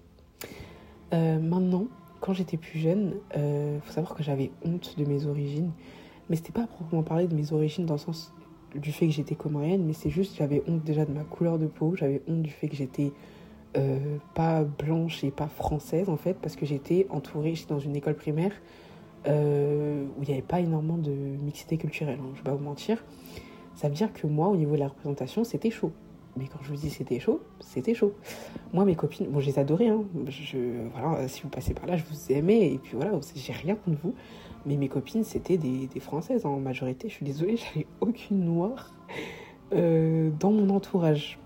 Euh, 1.14 1.38
maintenant, 1.38 1.86
quand 2.20 2.34
j'étais 2.34 2.58
plus 2.58 2.78
jeune, 2.78 3.14
il 3.34 3.40
euh, 3.40 3.80
faut 3.80 3.92
savoir 3.92 4.14
que 4.14 4.22
j'avais 4.22 4.50
honte 4.64 4.96
de 4.98 5.04
mes 5.04 5.26
origines. 5.26 5.72
Mais 6.32 6.36
c'était 6.36 6.52
pas 6.52 6.62
à 6.62 6.66
proprement 6.66 7.02
parler 7.02 7.28
de 7.28 7.34
mes 7.34 7.52
origines 7.52 7.84
dans 7.84 7.92
le 7.92 7.98
sens 7.98 8.32
du 8.74 8.90
fait 8.90 9.06
que 9.06 9.12
j'étais 9.12 9.34
comorienne, 9.34 9.84
mais 9.84 9.92
c'est 9.92 10.08
juste 10.08 10.34
j'avais 10.38 10.62
honte 10.66 10.82
déjà 10.82 11.04
de 11.04 11.12
ma 11.12 11.24
couleur 11.24 11.58
de 11.58 11.66
peau, 11.66 11.94
j'avais 11.94 12.22
honte 12.26 12.40
du 12.40 12.48
fait 12.48 12.68
que 12.68 12.74
j'étais 12.74 13.12
euh, 13.76 14.16
pas 14.32 14.64
blanche 14.64 15.22
et 15.24 15.30
pas 15.30 15.48
française 15.48 16.08
en 16.08 16.16
fait, 16.16 16.38
parce 16.40 16.56
que 16.56 16.64
j'étais 16.64 17.06
entourée, 17.10 17.54
j'étais 17.54 17.74
dans 17.74 17.80
une 17.80 17.94
école 17.94 18.14
primaire 18.14 18.52
euh, 19.26 20.06
où 20.16 20.22
il 20.22 20.28
n'y 20.28 20.32
avait 20.32 20.40
pas 20.40 20.60
énormément 20.60 20.96
de 20.96 21.10
mixité 21.10 21.76
culturelle, 21.76 22.18
hein, 22.18 22.30
je 22.32 22.38
vais 22.38 22.44
pas 22.44 22.54
vous 22.54 22.64
mentir. 22.64 23.04
Ça 23.74 23.88
veut 23.90 23.94
dire 23.94 24.10
que 24.10 24.26
moi, 24.26 24.48
au 24.48 24.56
niveau 24.56 24.72
de 24.72 24.80
la 24.80 24.88
représentation, 24.88 25.44
c'était 25.44 25.70
chaud. 25.70 25.92
Mais 26.38 26.46
quand 26.46 26.60
je 26.62 26.70
vous 26.70 26.76
dis 26.76 26.88
c'était 26.88 27.20
chaud, 27.20 27.42
c'était 27.60 27.92
chaud. 27.92 28.14
Moi, 28.72 28.86
mes 28.86 28.94
copines, 28.94 29.26
bon, 29.26 29.40
je 29.40 29.48
les 29.48 29.58
adorais. 29.58 29.88
Hein. 29.88 30.04
Je, 30.28 30.56
voilà, 30.94 31.28
si 31.28 31.42
vous 31.42 31.50
passez 31.50 31.74
par 31.74 31.84
là, 31.84 31.98
je 31.98 32.04
vous 32.04 32.32
aimais. 32.32 32.72
Et 32.72 32.78
puis 32.78 32.96
voilà, 32.96 33.12
j'ai 33.34 33.52
rien 33.52 33.74
contre 33.74 33.98
vous. 34.02 34.14
Mais 34.66 34.76
mes 34.76 34.88
copines, 34.88 35.24
c'était 35.24 35.56
des, 35.56 35.88
Françaises 36.00 36.46
en 36.46 36.58
majorité. 36.58 37.08
Je 37.08 37.14
suis 37.14 37.26
désolée, 37.26 37.56
j'avais 37.74 37.86
aucune 38.00 38.44
noire 38.44 38.92
euh, 39.72 40.30
dans 40.38 40.52
mon 40.52 40.70
entourage. 40.70 41.38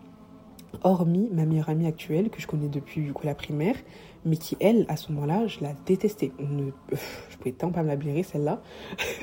Hormis 0.82 1.30
ma 1.32 1.46
meilleure 1.46 1.70
amie 1.70 1.86
actuelle, 1.86 2.28
que 2.28 2.40
je 2.40 2.46
connais 2.46 2.68
depuis 2.68 3.10
la 3.24 3.34
primaire, 3.34 3.76
mais 4.26 4.36
qui, 4.36 4.58
elle, 4.60 4.84
à 4.88 4.96
ce 4.96 5.10
moment-là, 5.12 5.46
je 5.46 5.60
la 5.62 5.72
détestais. 5.86 6.32
Ne, 6.38 6.70
je 7.30 7.36
pouvais 7.38 7.52
tant 7.52 7.70
pas 7.70 7.82
me 7.82 8.22
celle-là. 8.22 8.60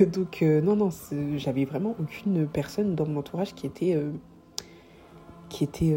Donc, 0.00 0.42
euh, 0.42 0.60
non, 0.60 0.74
non, 0.74 0.88
j'avais 1.36 1.64
vraiment 1.64 1.94
aucune 2.00 2.48
personne 2.48 2.96
dans 2.96 3.06
mon 3.06 3.20
entourage 3.20 3.54
qui 3.54 3.66
était, 3.66 3.94
euh, 3.94 4.10
qui 5.48 5.62
était 5.62 5.94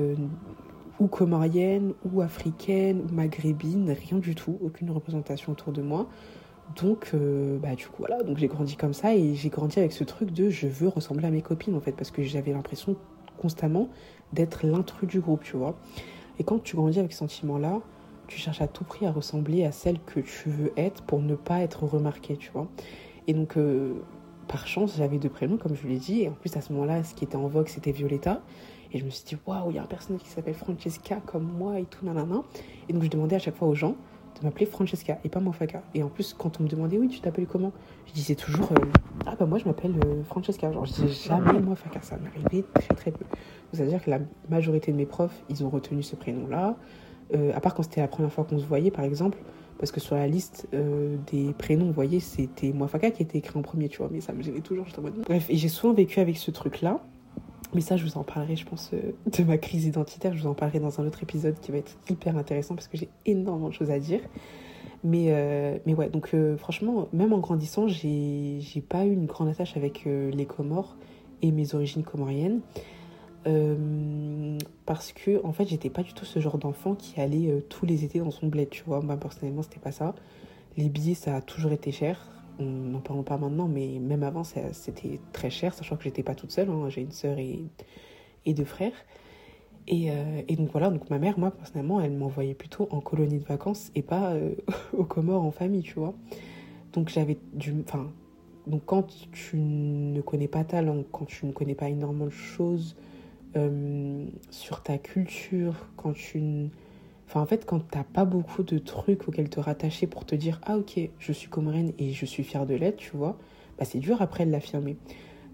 ou 0.99 1.07
comorienne, 1.07 1.93
ou 2.11 2.21
africaine, 2.21 3.01
ou 3.01 3.13
maghrébine, 3.13 3.91
rien 3.91 4.19
du 4.19 4.35
tout, 4.35 4.57
aucune 4.61 4.91
représentation 4.91 5.51
autour 5.51 5.73
de 5.73 5.81
moi. 5.81 6.07
Donc, 6.75 7.11
euh, 7.13 7.57
bah, 7.59 7.75
du 7.75 7.87
coup, 7.87 7.95
voilà, 7.99 8.21
donc 8.23 8.37
j'ai 8.37 8.47
grandi 8.47 8.75
comme 8.75 8.93
ça 8.93 9.15
et 9.15 9.35
j'ai 9.35 9.49
grandi 9.49 9.79
avec 9.79 9.93
ce 9.93 10.03
truc 10.03 10.31
de 10.31 10.49
je 10.49 10.67
veux 10.67 10.89
ressembler 10.89 11.25
à 11.27 11.31
mes 11.31 11.41
copines 11.41 11.75
en 11.75 11.79
fait, 11.79 11.93
parce 11.93 12.11
que 12.11 12.23
j'avais 12.23 12.51
l'impression 12.51 12.95
constamment 13.37 13.89
d'être 14.33 14.65
l'intrus 14.65 15.07
du 15.07 15.19
groupe, 15.19 15.43
tu 15.43 15.55
vois. 15.57 15.77
Et 16.39 16.43
quand 16.43 16.61
tu 16.61 16.75
grandis 16.75 16.99
avec 16.99 17.13
ce 17.13 17.19
sentiment-là, 17.19 17.81
tu 18.27 18.37
cherches 18.37 18.61
à 18.61 18.67
tout 18.67 18.83
prix 18.83 19.05
à 19.05 19.11
ressembler 19.11 19.63
à 19.65 19.71
celle 19.71 19.99
que 20.01 20.19
tu 20.19 20.49
veux 20.49 20.73
être 20.77 21.03
pour 21.03 21.21
ne 21.21 21.35
pas 21.35 21.61
être 21.61 21.85
remarqué, 21.85 22.35
tu 22.35 22.51
vois. 22.51 22.67
Et 23.27 23.33
donc, 23.33 23.57
euh, 23.57 23.93
par 24.47 24.67
chance, 24.67 24.95
j'avais 24.97 25.17
deux 25.17 25.29
prénoms, 25.29 25.57
comme 25.57 25.75
je 25.75 25.87
l'ai 25.87 25.97
dit, 25.97 26.23
et 26.23 26.29
en 26.29 26.33
plus 26.33 26.55
à 26.57 26.61
ce 26.61 26.73
moment-là, 26.73 27.03
ce 27.03 27.15
qui 27.15 27.23
était 27.23 27.37
en 27.37 27.47
vogue, 27.47 27.67
c'était 27.67 27.91
Violetta. 27.91 28.41
Et 28.93 28.99
je 28.99 29.05
me 29.05 29.09
suis 29.09 29.25
dit, 29.25 29.37
waouh, 29.45 29.71
il 29.71 29.75
y 29.75 29.79
a 29.79 29.83
un 29.83 29.87
personnage 29.87 30.21
qui 30.21 30.29
s'appelle 30.29 30.53
Francesca 30.53 31.17
comme 31.25 31.43
moi 31.43 31.79
et 31.79 31.85
tout, 31.85 32.05
nanana. 32.05 32.43
Et 32.87 32.93
donc, 32.93 33.03
je 33.03 33.09
demandais 33.09 33.35
à 33.35 33.39
chaque 33.39 33.55
fois 33.55 33.67
aux 33.67 33.75
gens 33.75 33.95
de 34.39 34.45
m'appeler 34.45 34.65
Francesca 34.65 35.17
et 35.23 35.29
pas 35.29 35.39
Mofaka. 35.39 35.83
Et 35.93 36.03
en 36.03 36.09
plus, 36.09 36.33
quand 36.33 36.59
on 36.59 36.63
me 36.63 36.69
demandait, 36.69 36.97
oui, 36.97 37.07
tu 37.07 37.19
t'appelles 37.19 37.47
comment? 37.47 37.71
Je 38.05 38.13
disais 38.13 38.35
toujours, 38.35 38.71
euh, 38.71 38.85
ah 39.25 39.35
bah 39.39 39.45
moi 39.45 39.57
je 39.57 39.65
m'appelle 39.65 39.95
euh, 40.05 40.23
Francesca. 40.23 40.71
Genre, 40.71 40.85
je 40.85 40.93
disais 40.93 41.29
jamais 41.29 41.59
Mofaka, 41.59 42.01
ça 42.01 42.17
m'arrivait 42.17 42.65
très 42.73 42.95
très 42.95 43.11
peu. 43.11 43.25
C'est-à-dire 43.73 44.03
que 44.03 44.09
la 44.09 44.19
majorité 44.49 44.91
de 44.91 44.97
mes 44.97 45.05
profs, 45.05 45.43
ils 45.49 45.63
ont 45.63 45.69
retenu 45.69 46.03
ce 46.03 46.15
prénom-là. 46.15 46.75
Euh, 47.35 47.51
à 47.55 47.59
part 47.59 47.73
quand 47.73 47.83
c'était 47.83 48.01
la 48.01 48.07
première 48.07 48.31
fois 48.31 48.45
qu'on 48.45 48.59
se 48.59 48.65
voyait, 48.65 48.91
par 48.91 49.03
exemple, 49.03 49.37
parce 49.79 49.91
que 49.91 49.99
sur 49.99 50.15
la 50.15 50.27
liste 50.27 50.67
des 51.31 51.53
prénoms, 51.53 51.85
vous 51.85 51.91
voyez, 51.93 52.19
c'était 52.19 52.71
Mofaka 52.73 53.11
qui 53.11 53.21
était 53.21 53.37
écrit 53.37 53.59
en 53.59 53.61
premier, 53.61 53.89
tu 53.89 53.99
vois, 53.99 54.09
mais 54.11 54.21
ça 54.21 54.33
me 54.33 54.41
gênait 54.41 54.61
toujours. 54.61 54.87
Bref, 55.25 55.49
et 55.49 55.55
j'ai 55.55 55.69
souvent 55.69 55.93
vécu 55.93 56.19
avec 56.19 56.37
ce 56.37 56.49
truc-là. 56.49 56.99
Mais 57.73 57.81
ça, 57.81 57.97
je 57.97 58.05
vous 58.05 58.17
en 58.17 58.23
parlerai, 58.23 58.55
je 58.55 58.65
pense, 58.65 58.91
euh, 58.93 59.11
de 59.37 59.43
ma 59.43 59.57
crise 59.57 59.85
identitaire. 59.85 60.35
Je 60.35 60.41
vous 60.41 60.47
en 60.47 60.53
parlerai 60.53 60.79
dans 60.79 61.01
un 61.01 61.05
autre 61.05 61.21
épisode 61.23 61.59
qui 61.59 61.71
va 61.71 61.77
être 61.79 61.97
hyper 62.09 62.37
intéressant 62.37 62.75
parce 62.75 62.87
que 62.87 62.97
j'ai 62.97 63.09
énormément 63.25 63.69
de 63.69 63.73
choses 63.73 63.91
à 63.91 63.99
dire. 63.99 64.21
Mais, 65.03 65.27
euh, 65.29 65.77
mais 65.85 65.93
ouais, 65.93 66.09
donc 66.09 66.31
euh, 66.33 66.57
franchement, 66.57 67.07
même 67.13 67.33
en 67.33 67.39
grandissant, 67.39 67.87
j'ai 67.87 68.61
pas 68.87 69.05
eu 69.05 69.11
une 69.11 69.25
grande 69.25 69.49
attache 69.49 69.77
avec 69.77 70.05
les 70.05 70.45
Comores 70.45 70.95
et 71.41 71.51
mes 71.51 71.75
origines 71.75 72.03
comoriennes. 72.03 72.61
parce 74.85 75.11
que, 75.11 75.45
en 75.45 75.53
fait, 75.53 75.67
j'étais 75.67 75.89
pas 75.89 76.03
du 76.03 76.13
tout 76.13 76.25
ce 76.25 76.39
genre 76.39 76.57
d'enfant 76.57 76.95
qui 76.95 77.19
allait 77.19 77.63
tous 77.69 77.85
les 77.85 78.03
étés 78.03 78.19
dans 78.19 78.31
son 78.31 78.47
bled, 78.47 78.69
tu 78.69 78.83
vois. 78.85 79.01
Moi, 79.01 79.17
personnellement, 79.17 79.61
c'était 79.61 79.79
pas 79.79 79.91
ça. 79.91 80.15
Les 80.77 80.89
billets, 80.89 81.15
ça 81.15 81.35
a 81.35 81.41
toujours 81.41 81.71
été 81.71 81.91
cher 81.91 82.36
n'en 82.59 82.99
parlons 82.99 83.23
pas 83.23 83.37
maintenant, 83.37 83.67
mais 83.67 83.99
même 83.99 84.23
avant, 84.23 84.43
c'était 84.43 85.19
très 85.33 85.49
cher, 85.49 85.73
sachant 85.73 85.95
que 85.95 86.03
j'étais 86.03 86.23
pas 86.23 86.35
toute 86.35 86.51
seule. 86.51 86.69
Hein. 86.69 86.89
J'ai 86.89 87.01
une 87.01 87.11
sœur 87.11 87.37
et, 87.37 87.63
deux 88.53 88.65
frères. 88.65 88.93
Et, 89.87 90.09
et, 90.47 90.55
donc 90.55 90.71
voilà, 90.71 90.89
donc 90.89 91.09
ma 91.09 91.17
mère, 91.17 91.39
moi 91.39 91.51
personnellement, 91.51 92.01
elle 92.01 92.11
m'envoyait 92.11 92.53
plutôt 92.53 92.87
en 92.91 92.99
colonie 92.99 93.39
de 93.39 93.45
vacances 93.45 93.91
et 93.95 94.01
pas 94.01 94.33
aux 94.93 95.05
Comores 95.05 95.43
en 95.43 95.51
famille, 95.51 95.83
tu 95.83 95.95
vois. 95.95 96.13
Donc 96.93 97.09
j'avais 97.09 97.37
du... 97.53 97.73
Enfin, 97.81 98.07
donc 98.67 98.81
quand 98.85 99.07
tu 99.31 99.57
ne 99.57 100.19
connais 100.21 100.49
pas 100.49 100.63
ta 100.63 100.81
langue, 100.81 101.05
quand 101.11 101.25
tu 101.25 101.45
ne 101.45 101.51
connais 101.51 101.75
pas 101.75 101.89
énormément 101.89 102.25
de 102.25 102.31
choses 102.31 102.95
euh, 103.55 104.25
sur 104.49 104.83
ta 104.83 104.97
culture, 104.97 105.87
quand 105.95 106.13
tu... 106.13 106.69
Enfin 107.27 107.41
en 107.41 107.45
fait 107.45 107.65
quand 107.65 107.79
t'as 107.79 108.03
pas 108.03 108.25
beaucoup 108.25 108.63
de 108.63 108.77
trucs 108.77 109.27
auxquels 109.27 109.49
te 109.49 109.59
rattacher 109.59 110.07
pour 110.07 110.25
te 110.25 110.33
dire 110.33 110.61
ah 110.63 110.77
ok 110.77 110.99
je 111.19 111.31
suis 111.31 111.49
comorienne 111.49 111.91
et 111.99 112.11
je 112.11 112.25
suis 112.25 112.43
fière 112.43 112.65
de 112.65 112.75
l'être, 112.75 112.97
tu 112.97 113.15
vois, 113.15 113.37
bah 113.77 113.85
c'est 113.85 113.99
dur 113.99 114.21
après 114.21 114.45
de 114.45 114.51
l'affirmer. 114.51 114.97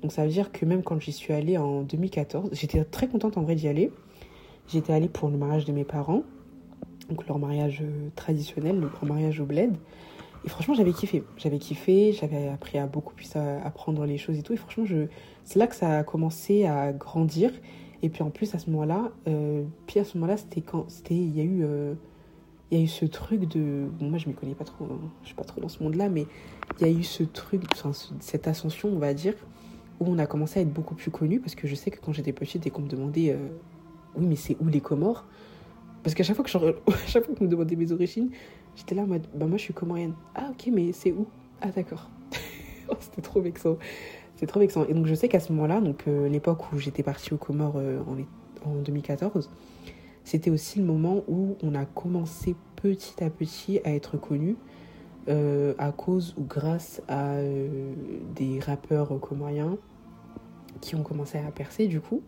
Donc 0.02 0.12
ça 0.12 0.24
veut 0.24 0.32
dire 0.32 0.52
que 0.52 0.66
même 0.66 0.84
quand 0.84 1.00
j'y 1.00 1.14
suis 1.14 1.34
allée 1.34 1.58
en 1.58 1.82
2014, 1.82 2.50
j'étais 2.54 2.84
très 2.84 3.08
contente 3.08 3.38
en 3.38 3.42
vrai 3.42 3.56
d'y 3.56 3.68
aller. 3.68 3.92
J'étais 4.68 4.94
allée 4.94 5.10
pour 5.10 5.30
le 5.30 5.38
mariage 5.38 5.66
de 5.66 5.72
mes 5.72 5.84
parents, 5.84 6.24
donc 7.10 7.28
leur 7.28 7.40
mariage 7.40 7.82
euh, 7.82 8.10
traditionnel, 8.16 8.80
le 8.80 8.88
grand 8.88 9.08
mariage 9.08 9.40
au 9.40 9.46
bled. 9.46 9.76
Et 10.46 10.50
franchement, 10.50 10.74
j'avais 10.74 10.92
kiffé. 10.92 11.24
J'avais 11.38 11.58
kiffé, 11.58 12.12
j'avais 12.12 12.50
appris 12.50 12.78
à 12.78 12.86
beaucoup 12.86 13.14
plus 13.14 13.36
apprendre 13.36 14.06
les 14.06 14.18
choses 14.18 14.38
et 14.38 14.44
tout. 14.44 14.54
Et 14.54 14.58
franchement, 14.58 14.86
je... 14.86 15.08
c'est 15.46 15.58
là 15.58 15.68
que 15.68 15.76
ça 15.76 16.00
a 16.00 16.04
commencé 16.04 16.66
à 16.66 16.92
grandir. 16.92 17.52
Et 18.04 18.10
puis 18.10 18.22
en 18.22 18.30
plus, 18.30 18.54
à 18.54 18.60
ce 18.60 18.70
moment-là, 18.70 19.12
euh, 19.28 19.64
puis 19.88 20.00
à 20.00 20.04
ce 20.04 20.18
moment-là, 20.18 20.38
c'était 20.38 20.62
quand. 20.62 20.86
C'était. 20.90 21.16
Il 21.16 21.36
y 21.36 21.42
a 21.42 21.44
eu. 21.44 21.64
Euh, 21.64 21.96
il 22.70 22.78
y 22.78 22.82
a 22.82 22.84
eu 22.84 22.88
ce 22.88 23.06
truc 23.06 23.48
de. 23.48 23.88
Bon, 24.00 24.10
moi, 24.10 24.20
je 24.20 24.28
m'y 24.28 24.36
connais 24.36 24.54
pas 24.54 24.66
trop. 24.66 24.86
Hein. 24.86 25.00
Je 25.22 25.28
suis 25.28 25.36
pas 25.36 25.44
trop 25.44 25.60
dans 25.60 25.70
ce 25.70 25.82
monde-là. 25.82 26.10
Mais 26.10 26.28
il 26.80 26.88
y 26.88 26.90
a 26.90 26.94
eu 26.94 27.04
ce 27.04 27.24
truc, 27.24 27.64
enfin, 27.72 27.92
cette 28.20 28.48
ascension, 28.48 28.90
on 28.90 29.00
va 29.00 29.16
dire, 29.16 29.34
où 30.00 30.06
on 30.08 30.20
a 30.20 30.28
commencé 30.28 30.60
à 30.60 30.62
être 30.62 30.74
beaucoup 30.74 30.94
plus 30.94 31.10
connu. 31.10 31.40
Parce 31.40 31.56
que 31.56 31.68
je 31.68 31.76
sais 31.76 31.90
que 31.90 32.00
quand 32.00 32.14
j'étais 32.14 32.34
petite 32.34 32.68
et 32.68 32.70
qu'on 32.70 32.84
me 32.84 32.90
demandait. 32.90 33.32
Euh, 33.32 33.48
oui, 34.16 34.28
mais 34.28 34.36
c'est 34.36 34.56
où 34.60 34.68
les 34.68 34.82
Comores? 34.82 35.26
Parce 36.04 36.14
qu'à 36.14 36.24
chaque 36.24 36.36
fois 36.36 36.46
que 36.46 36.52
je, 36.52 36.58
chaque 37.08 37.26
fois 37.26 37.34
qu'on 37.34 37.46
me 37.46 37.50
demandait 37.50 37.76
mes 37.76 37.92
origines, 37.92 38.30
J'étais 38.76 38.96
là 38.96 39.04
en 39.04 39.08
mode, 39.08 39.28
bah 39.34 39.46
moi 39.46 39.58
je 39.58 39.64
suis 39.64 39.74
comorienne. 39.74 40.14
Ah 40.36 40.50
ok, 40.50 40.70
mais 40.72 40.92
c'est 40.94 41.12
où? 41.12 41.28
Ah 41.62 41.70
d'accord. 41.70 42.10
Oh, 42.90 42.98
c'était 43.00 43.22
trop 43.22 43.40
vexant. 43.40 43.78
C'est 44.44 44.48
trop 44.48 44.60
vexant. 44.60 44.86
Et 44.90 44.94
donc 44.94 45.06
je 45.06 45.16
sais 45.16 45.30
qu'à 45.30 45.40
ce 45.40 45.54
moment-là, 45.54 45.80
donc 45.80 46.04
euh, 46.06 46.28
l'époque 46.28 46.74
où 46.74 46.78
j'étais 46.78 47.02
partie 47.02 47.34
aux 47.34 47.38
Comores 47.38 47.78
euh, 47.78 48.02
en, 48.66 48.70
en 48.70 48.76
2014, 48.82 49.50
c'était 50.26 50.50
aussi 50.50 50.80
le 50.80 50.86
moment 50.86 51.24
où 51.30 51.56
on 51.64 51.74
a 51.76 51.86
commencé 51.86 52.58
petit 52.76 53.24
à 53.24 53.30
petit 53.30 53.80
à 53.86 53.92
être 53.92 54.18
connu 54.18 54.58
euh, 55.30 55.74
à 55.78 55.94
cause 55.94 56.36
ou 56.38 56.44
grâce 56.44 57.02
à 57.08 57.38
des 58.36 58.60
rappeurs 58.60 59.18
comoriens 59.22 59.78
qui 60.82 60.96
ont 60.96 61.04
commencé 61.04 61.38
à 61.38 61.50
percer 61.50 61.88
du 61.88 62.02
coup. 62.02 62.22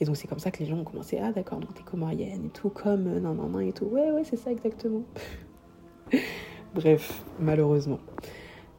Et 0.00 0.06
donc 0.06 0.16
c'est 0.16 0.28
comme 0.28 0.38
ça 0.38 0.50
que 0.50 0.60
les 0.60 0.64
gens 0.64 0.78
ont 0.78 0.84
commencé, 0.84 1.18
ah 1.22 1.30
d'accord, 1.30 1.60
donc 1.60 1.74
t'es 1.74 1.82
comorienne 1.82 2.46
et 2.46 2.48
tout, 2.58 2.70
comme 2.70 3.20
non, 3.20 3.34
non, 3.34 3.50
non, 3.50 3.60
et 3.60 3.72
tout. 3.72 3.84
Ouais, 3.84 4.10
ouais, 4.12 4.24
c'est 4.24 4.38
ça 4.38 4.50
exactement. 4.50 5.02
Bref, 6.74 7.22
malheureusement. 7.38 7.98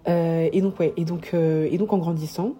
Euh, 0.07 0.49
et 0.51 0.61
donc, 0.61 0.79
ouais, 0.79 0.93
et 0.97 1.05
donc, 1.05 1.31
euh, 1.33 1.67
et 1.71 1.77
donc 1.77 1.93
en 1.93 1.97
grandissant, 1.97 2.53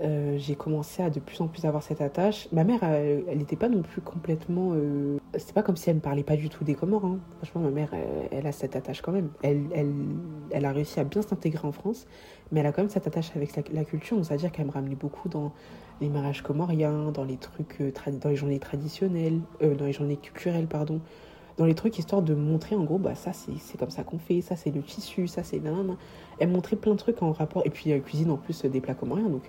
euh, 0.00 0.36
j'ai 0.38 0.56
commencé 0.56 1.02
à 1.02 1.10
de 1.10 1.20
plus 1.20 1.40
en 1.40 1.46
plus 1.46 1.64
avoir 1.64 1.82
cette 1.82 2.00
attache. 2.00 2.48
Ma 2.52 2.64
mère, 2.64 2.82
elle 2.82 3.38
n'était 3.38 3.56
pas 3.56 3.68
non 3.68 3.82
plus 3.82 4.00
complètement. 4.00 4.72
C'était 5.36 5.52
pas 5.52 5.62
comme 5.62 5.76
si 5.76 5.90
elle 5.90 5.96
me 5.96 6.00
parlait 6.00 6.24
pas 6.24 6.36
du 6.36 6.48
tout 6.48 6.64
des 6.64 6.74
Comores. 6.74 7.04
Hein. 7.04 7.18
Franchement, 7.38 7.60
ma 7.62 7.70
mère, 7.70 7.90
elle, 8.30 8.46
a 8.46 8.52
cette 8.52 8.74
attache 8.74 9.00
quand 9.00 9.12
même. 9.12 9.30
Elle, 9.42 9.66
elle, 9.74 9.92
elle 10.50 10.64
a 10.64 10.72
réussi 10.72 10.98
à 10.98 11.04
bien 11.04 11.22
s'intégrer 11.22 11.66
en 11.66 11.72
France, 11.72 12.06
mais 12.50 12.60
elle 12.60 12.66
a 12.66 12.72
quand 12.72 12.82
même 12.82 12.90
cette 12.90 13.06
attache 13.06 13.30
avec 13.36 13.54
la, 13.72 13.84
culture. 13.84 14.16
Donc, 14.16 14.26
c'est-à-dire 14.26 14.50
qu'elle 14.50 14.66
me 14.66 14.72
ramenait 14.72 14.96
beaucoup 14.96 15.28
dans 15.28 15.52
les 16.00 16.08
mariages 16.08 16.42
comoriens, 16.42 17.12
dans 17.12 17.24
les 17.24 17.36
trucs, 17.36 17.80
dans 18.20 18.28
les 18.28 18.36
journées 18.36 18.58
traditionnelles, 18.58 19.40
dans 19.60 19.84
les 19.84 19.92
journées 19.92 20.16
culturelles, 20.16 20.66
pardon 20.66 21.00
dans 21.56 21.64
les 21.66 21.74
trucs 21.74 21.98
histoire 21.98 22.22
de 22.22 22.34
montrer 22.34 22.76
en 22.76 22.84
gros 22.84 22.98
bah 22.98 23.14
ça 23.14 23.32
c'est 23.32 23.78
comme 23.78 23.90
ça 23.90 24.04
qu'on 24.04 24.18
fait 24.18 24.40
ça 24.40 24.56
c'est 24.56 24.70
le 24.70 24.82
tissu 24.82 25.26
ça 25.26 25.42
c'est 25.42 25.60
nanana 25.60 25.96
elle 26.42 26.48
montrait 26.48 26.74
plein 26.74 26.92
de 26.92 26.98
trucs 26.98 27.22
en 27.22 27.30
rapport 27.30 27.62
et 27.64 27.70
puis 27.70 27.90
elle 27.90 28.02
cuisine 28.02 28.32
en 28.32 28.36
plus 28.36 28.64
des 28.64 28.80
plats 28.80 28.94
comoriens 28.94 29.28
donc 29.28 29.48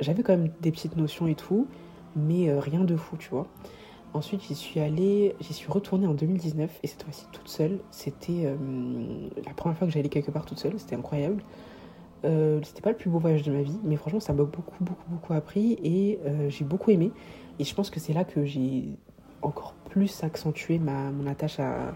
j'avais 0.00 0.24
quand 0.24 0.36
même 0.36 0.50
des 0.60 0.72
petites 0.72 0.96
notions 0.96 1.28
et 1.28 1.36
tout 1.36 1.68
mais 2.16 2.50
euh, 2.50 2.58
rien 2.58 2.80
de 2.80 2.96
fou 2.96 3.16
tu 3.16 3.30
vois. 3.30 3.46
Ensuite 4.14 4.42
j'y 4.42 4.56
suis 4.56 4.80
allée 4.80 5.36
j'y 5.40 5.52
suis 5.52 5.70
retournée 5.70 6.08
en 6.08 6.14
2019 6.14 6.80
et 6.82 6.86
cette 6.88 7.04
fois-ci 7.04 7.26
toute 7.30 7.48
seule. 7.48 7.78
C'était 7.92 8.46
euh, 8.46 8.56
la 9.46 9.54
première 9.54 9.78
fois 9.78 9.86
que 9.86 9.92
j'allais 9.92 10.08
quelque 10.08 10.32
part 10.32 10.44
toute 10.44 10.58
seule 10.58 10.76
c'était 10.78 10.96
incroyable. 10.96 11.40
Euh, 12.24 12.58
c'était 12.64 12.80
pas 12.80 12.90
le 12.90 12.96
plus 12.96 13.10
beau 13.10 13.20
voyage 13.20 13.44
de 13.44 13.52
ma 13.52 13.62
vie 13.62 13.78
mais 13.84 13.94
franchement 13.94 14.20
ça 14.20 14.32
m'a 14.32 14.42
beaucoup 14.42 14.82
beaucoup 14.82 15.08
beaucoup 15.08 15.34
appris 15.34 15.78
et 15.84 16.18
j'ai 16.48 16.64
beaucoup 16.64 16.90
aimé. 16.90 17.12
Et 17.60 17.64
je 17.64 17.72
pense 17.76 17.90
que 17.90 18.00
c'est 18.00 18.12
là 18.12 18.24
que 18.24 18.44
j'ai 18.44 18.88
encore 19.40 19.74
plus 19.88 20.24
accentué 20.24 20.80
ma, 20.80 21.12
mon 21.12 21.28
attache 21.28 21.60
à, 21.60 21.94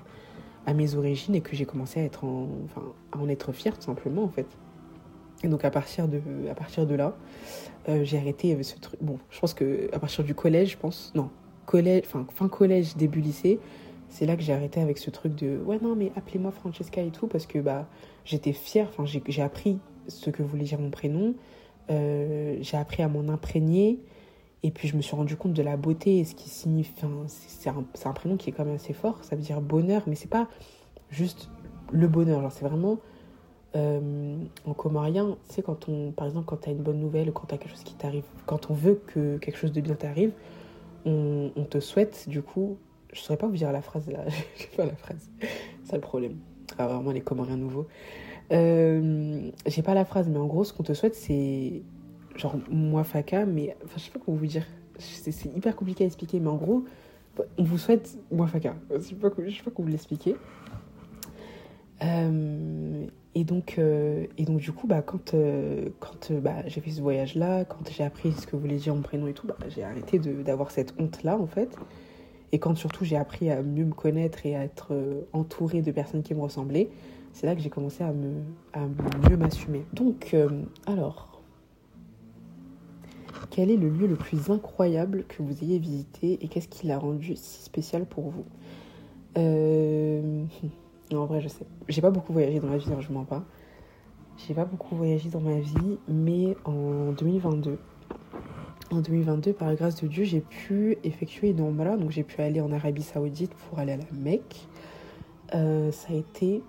à 0.69 0.75
mes 0.75 0.97
origines 0.97 1.35
et 1.35 1.41
que 1.41 1.57
j'ai 1.57 1.65
commencé 1.65 1.99
à, 1.99 2.05
être 2.05 2.25
en, 2.25 2.47
enfin, 2.67 2.83
à 3.13 3.19
en 3.19 3.29
être 3.31 3.53
fière 3.53 3.79
tout 3.79 3.87
simplement 3.87 4.23
en 4.23 4.29
fait. 4.29 4.47
Et 5.43 5.49
donc 5.49 5.65
à 5.65 5.71
partir 5.71 6.09
de, 6.09 6.21
à 6.51 6.55
partir 6.55 6.87
de 6.87 6.95
là, 6.95 7.17
euh, 7.89 8.05
j'ai 8.05 8.19
arrêté 8.19 8.63
ce 8.63 8.79
truc. 8.79 9.01
Bon, 9.03 9.19
je 9.31 9.41
pense 9.41 9.55
que 9.55 9.89
à 9.95 9.99
partir 9.99 10.25
du 10.25 10.35
collège, 10.35 10.73
je 10.73 10.77
pense, 10.77 11.11
non, 11.15 11.31
collège, 11.65 12.03
enfin 12.05 12.27
fin 12.35 12.49
collège, 12.49 12.97
début 12.97 13.23
lycée, 13.23 13.59
c'est 14.11 14.27
là 14.27 14.37
que 14.37 14.43
j'ai 14.43 14.53
arrêté 14.53 14.79
avec 14.79 14.99
ce 14.99 15.09
truc 15.09 15.35
de 15.37 15.59
ouais 15.65 15.79
non 15.81 15.97
mais 15.97 16.13
appelez-moi 16.17 16.51
Francesca 16.51 17.01
et 17.01 17.11
tout 17.11 17.29
parce 17.29 17.47
que 17.47 17.59
bah 17.61 17.89
j'étais 18.27 18.53
fière. 18.53 18.89
Enfin 18.91 19.07
j'ai 19.07 19.43
appris 19.43 19.79
ce 20.07 20.29
que 20.29 20.43
voulait 20.43 20.65
dire 20.65 20.81
mon 20.81 20.91
prénom. 20.91 21.35
Euh, 21.89 22.59
j'ai 22.61 22.77
appris 22.77 23.03
à 23.03 23.09
m'en 23.09 23.33
imprégner. 23.33 24.01
Et 24.63 24.71
puis 24.71 24.89
je 24.89 24.97
me 24.97 25.03
suis 25.03 25.15
rendu 25.15 25.37
compte 25.37 25.53
de 25.53 25.63
la 25.63 25.77
beauté 25.77 26.25
ce 26.25 26.35
qui 26.35 26.49
signifie. 26.49 26.93
c'est 27.27 27.71
un, 27.71 27.85
un, 28.05 28.13
prénom 28.13 28.37
qui 28.37 28.51
est 28.51 28.53
quand 28.53 28.65
même 28.65 28.75
assez 28.75 28.93
fort, 28.93 29.19
ça 29.23 29.37
veut 29.37 29.43
dire 29.43 29.61
bonheur, 29.61 30.03
mais 30.07 30.15
c'est 30.15 30.31
pas 30.31 30.49
juste 31.11 31.49
le 31.93 32.09
bonheur. 32.09 32.51
c'est 32.53 32.65
vraiment. 32.65 32.99
Euh, 33.77 34.37
en 34.65 34.73
comorien, 34.73 35.37
tu 35.49 35.57
sais, 35.57 35.63
quand 35.63 35.91
on, 35.91 36.11
par 36.13 36.27
exemple, 36.27 36.47
quand 36.47 36.63
tu 36.63 36.71
as 36.71 36.73
une 36.73 36.83
bonne 36.83 36.99
nouvelle, 36.99 37.33
quand 37.33 37.47
tu 37.47 37.55
as 37.55 37.59
quelque 37.59 37.73
chose 37.73 37.85
qui 37.85 37.95
t'arrive, 37.95 38.25
quand 38.47 38.71
on 38.71 38.75
veut 38.75 39.01
que 39.07 39.37
quelque 39.37 39.59
chose 39.59 39.73
de 39.73 39.83
bien 39.83 39.95
t'arrive, 39.95 40.33
on, 41.05 41.51
te 41.69 41.79
souhaite, 41.79 42.29
du 42.29 42.43
coup, 42.43 42.79
je 43.13 43.21
saurais 43.21 43.39
pas 43.39 43.47
vous 43.47 43.57
dire 43.57 43.71
la 43.71 43.83
phrase 43.83 44.09
là, 44.09 44.25
je 44.57 44.63
sais 44.63 44.77
pas 44.77 44.87
la 44.87 44.97
phrase, 44.97 45.31
c'est 45.85 45.97
le 45.97 46.01
problème. 46.01 46.37
Ah, 46.79 46.87
vraiment, 46.87 47.11
les 47.13 47.21
comoriens 47.21 47.57
nouveaux. 47.57 47.87
Euh, 48.53 49.51
j'ai 49.67 49.83
pas 49.83 49.95
la 49.95 50.07
phrase, 50.07 50.29
mais 50.29 50.39
en 50.39 50.47
gros, 50.47 50.65
ce 50.65 50.73
qu'on 50.73 50.83
te 50.83 50.95
souhaite, 50.95 51.15
c'est 51.15 51.83
genre 52.39 52.57
moi 52.71 53.05
faca, 53.05 53.45
mais 53.45 53.77
enfin, 53.85 53.95
je 53.97 54.03
sais 54.03 54.11
pas 54.11 54.21
comment 54.25 54.39
vous 54.39 54.47
dire. 54.47 54.65
C'est 54.99 55.55
hyper 55.55 55.77
compliqué 55.77 56.05
à 56.05 56.07
expliquer, 56.07 56.41
mais 56.41 56.49
en 56.49 56.57
gros, 56.57 56.85
on 57.57 57.63
vous 57.63 57.79
souhaite 57.79 58.19
moi 58.33 58.47
faca. 58.47 58.75
Je 58.91 58.99
sais 59.01 59.15
pas, 59.15 59.29
sais 59.29 59.63
pas 59.63 59.71
comment 59.71 59.87
vous 59.87 59.93
l'expliquer. 59.93 60.37
Euh, 62.03 63.07
et 63.35 63.45
donc, 63.45 63.77
euh, 63.79 64.27
et 64.37 64.45
donc 64.45 64.59
du 64.59 64.73
coup, 64.73 64.87
bah, 64.87 65.03
quand, 65.03 65.35
euh, 65.35 65.89
quand 66.01 66.33
bah, 66.33 66.67
j'ai 66.67 66.81
fait 66.81 66.91
ce 66.91 67.01
voyage-là, 67.01 67.65
quand 67.65 67.91
j'ai 67.91 68.05
appris 68.05 68.33
ce 68.33 68.47
que 68.47 68.57
voulait 68.57 68.77
dire 68.77 68.95
mon 68.95 69.03
prénom 69.03 69.27
et 69.27 69.33
tout, 69.33 69.47
bah, 69.47 69.57
j'ai 69.69 69.85
arrêté 69.85 70.19
d'avoir 70.19 70.71
cette 70.71 70.95
honte-là, 70.99 71.37
en 71.37 71.47
fait. 71.47 71.77
Et 72.51 72.59
quand 72.59 72.75
surtout 72.77 73.05
j'ai 73.05 73.17
appris 73.17 73.51
à 73.51 73.63
mieux 73.63 73.85
me 73.85 73.93
connaître 73.93 74.47
et 74.47 74.57
à 74.57 74.65
être 74.65 74.93
entourée 75.33 75.83
de 75.83 75.91
personnes 75.93 76.23
qui 76.23 76.35
me 76.35 76.41
ressemblaient, 76.41 76.89
c'est 77.35 77.47
là 77.47 77.55
que 77.55 77.61
j'ai 77.61 77.69
commencé 77.69 78.03
à, 78.03 78.13
me, 78.13 78.43
à 78.73 78.81
mieux 79.29 79.37
m'assumer. 79.37 79.85
Donc, 79.93 80.35
alors, 80.87 81.28
quel 83.51 83.71
est 83.71 83.77
le 83.77 83.89
lieu 83.89 84.07
le 84.07 84.17
plus 84.17 84.51
incroyable 84.51 85.25
que 85.29 85.43
vous 85.43 85.63
ayez 85.63 85.79
visité 85.79 86.39
et 86.43 86.49
qu'est-ce 86.49 86.69
qui 86.69 86.87
l'a 86.87 86.99
rendu 86.99 87.37
si 87.37 87.63
spécial 87.63 88.07
pour 88.07 88.31
vous 88.31 88.45
euh... 89.37 90.45
En 91.15 91.25
vrai, 91.25 91.41
je 91.41 91.49
sais. 91.49 91.65
J'ai 91.89 92.03
pas 92.03 92.11
beaucoup 92.11 92.35
voyagé 92.35 92.61
dans 92.61 92.69
ma 92.69 92.77
vie, 92.77 92.93
hein, 92.93 93.01
je 93.01 93.11
mens 93.11 93.25
pas. 93.25 93.43
J'ai 94.37 94.53
pas 94.53 94.67
beaucoup 94.67 94.95
voyagé 94.95 95.31
dans 95.31 95.41
ma 95.41 95.59
vie, 95.59 95.99
mais 96.07 96.55
en 96.65 97.13
2022, 97.13 97.79
en 98.91 99.01
2022, 99.01 99.53
par 99.53 99.69
la 99.69 99.75
grâce 99.75 100.03
de 100.03 100.07
Dieu, 100.07 100.25
j'ai 100.25 100.41
pu 100.41 100.97
effectuer 101.05 101.51
une 101.51 101.61
Omra, 101.61 101.97
donc 101.97 102.11
j'ai 102.11 102.23
pu 102.23 102.41
aller 102.41 102.61
en 102.61 102.71
Arabie 102.71 103.03
Saoudite 103.03 103.53
pour 103.55 103.79
aller 103.79 103.93
à 103.93 103.97
la 103.97 104.05
Mecque. 104.13 104.67
Euh, 105.55 105.91
ça 105.93 106.13
a 106.13 106.17
été 106.17 106.63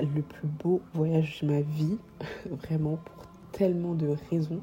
le 0.00 0.22
plus 0.22 0.48
beau 0.62 0.80
voyage 0.94 1.40
de 1.42 1.48
ma 1.48 1.60
vie, 1.60 1.98
vraiment 2.50 2.98
pour 3.04 3.26
tellement 3.52 3.94
de 3.94 4.14
raisons. 4.30 4.60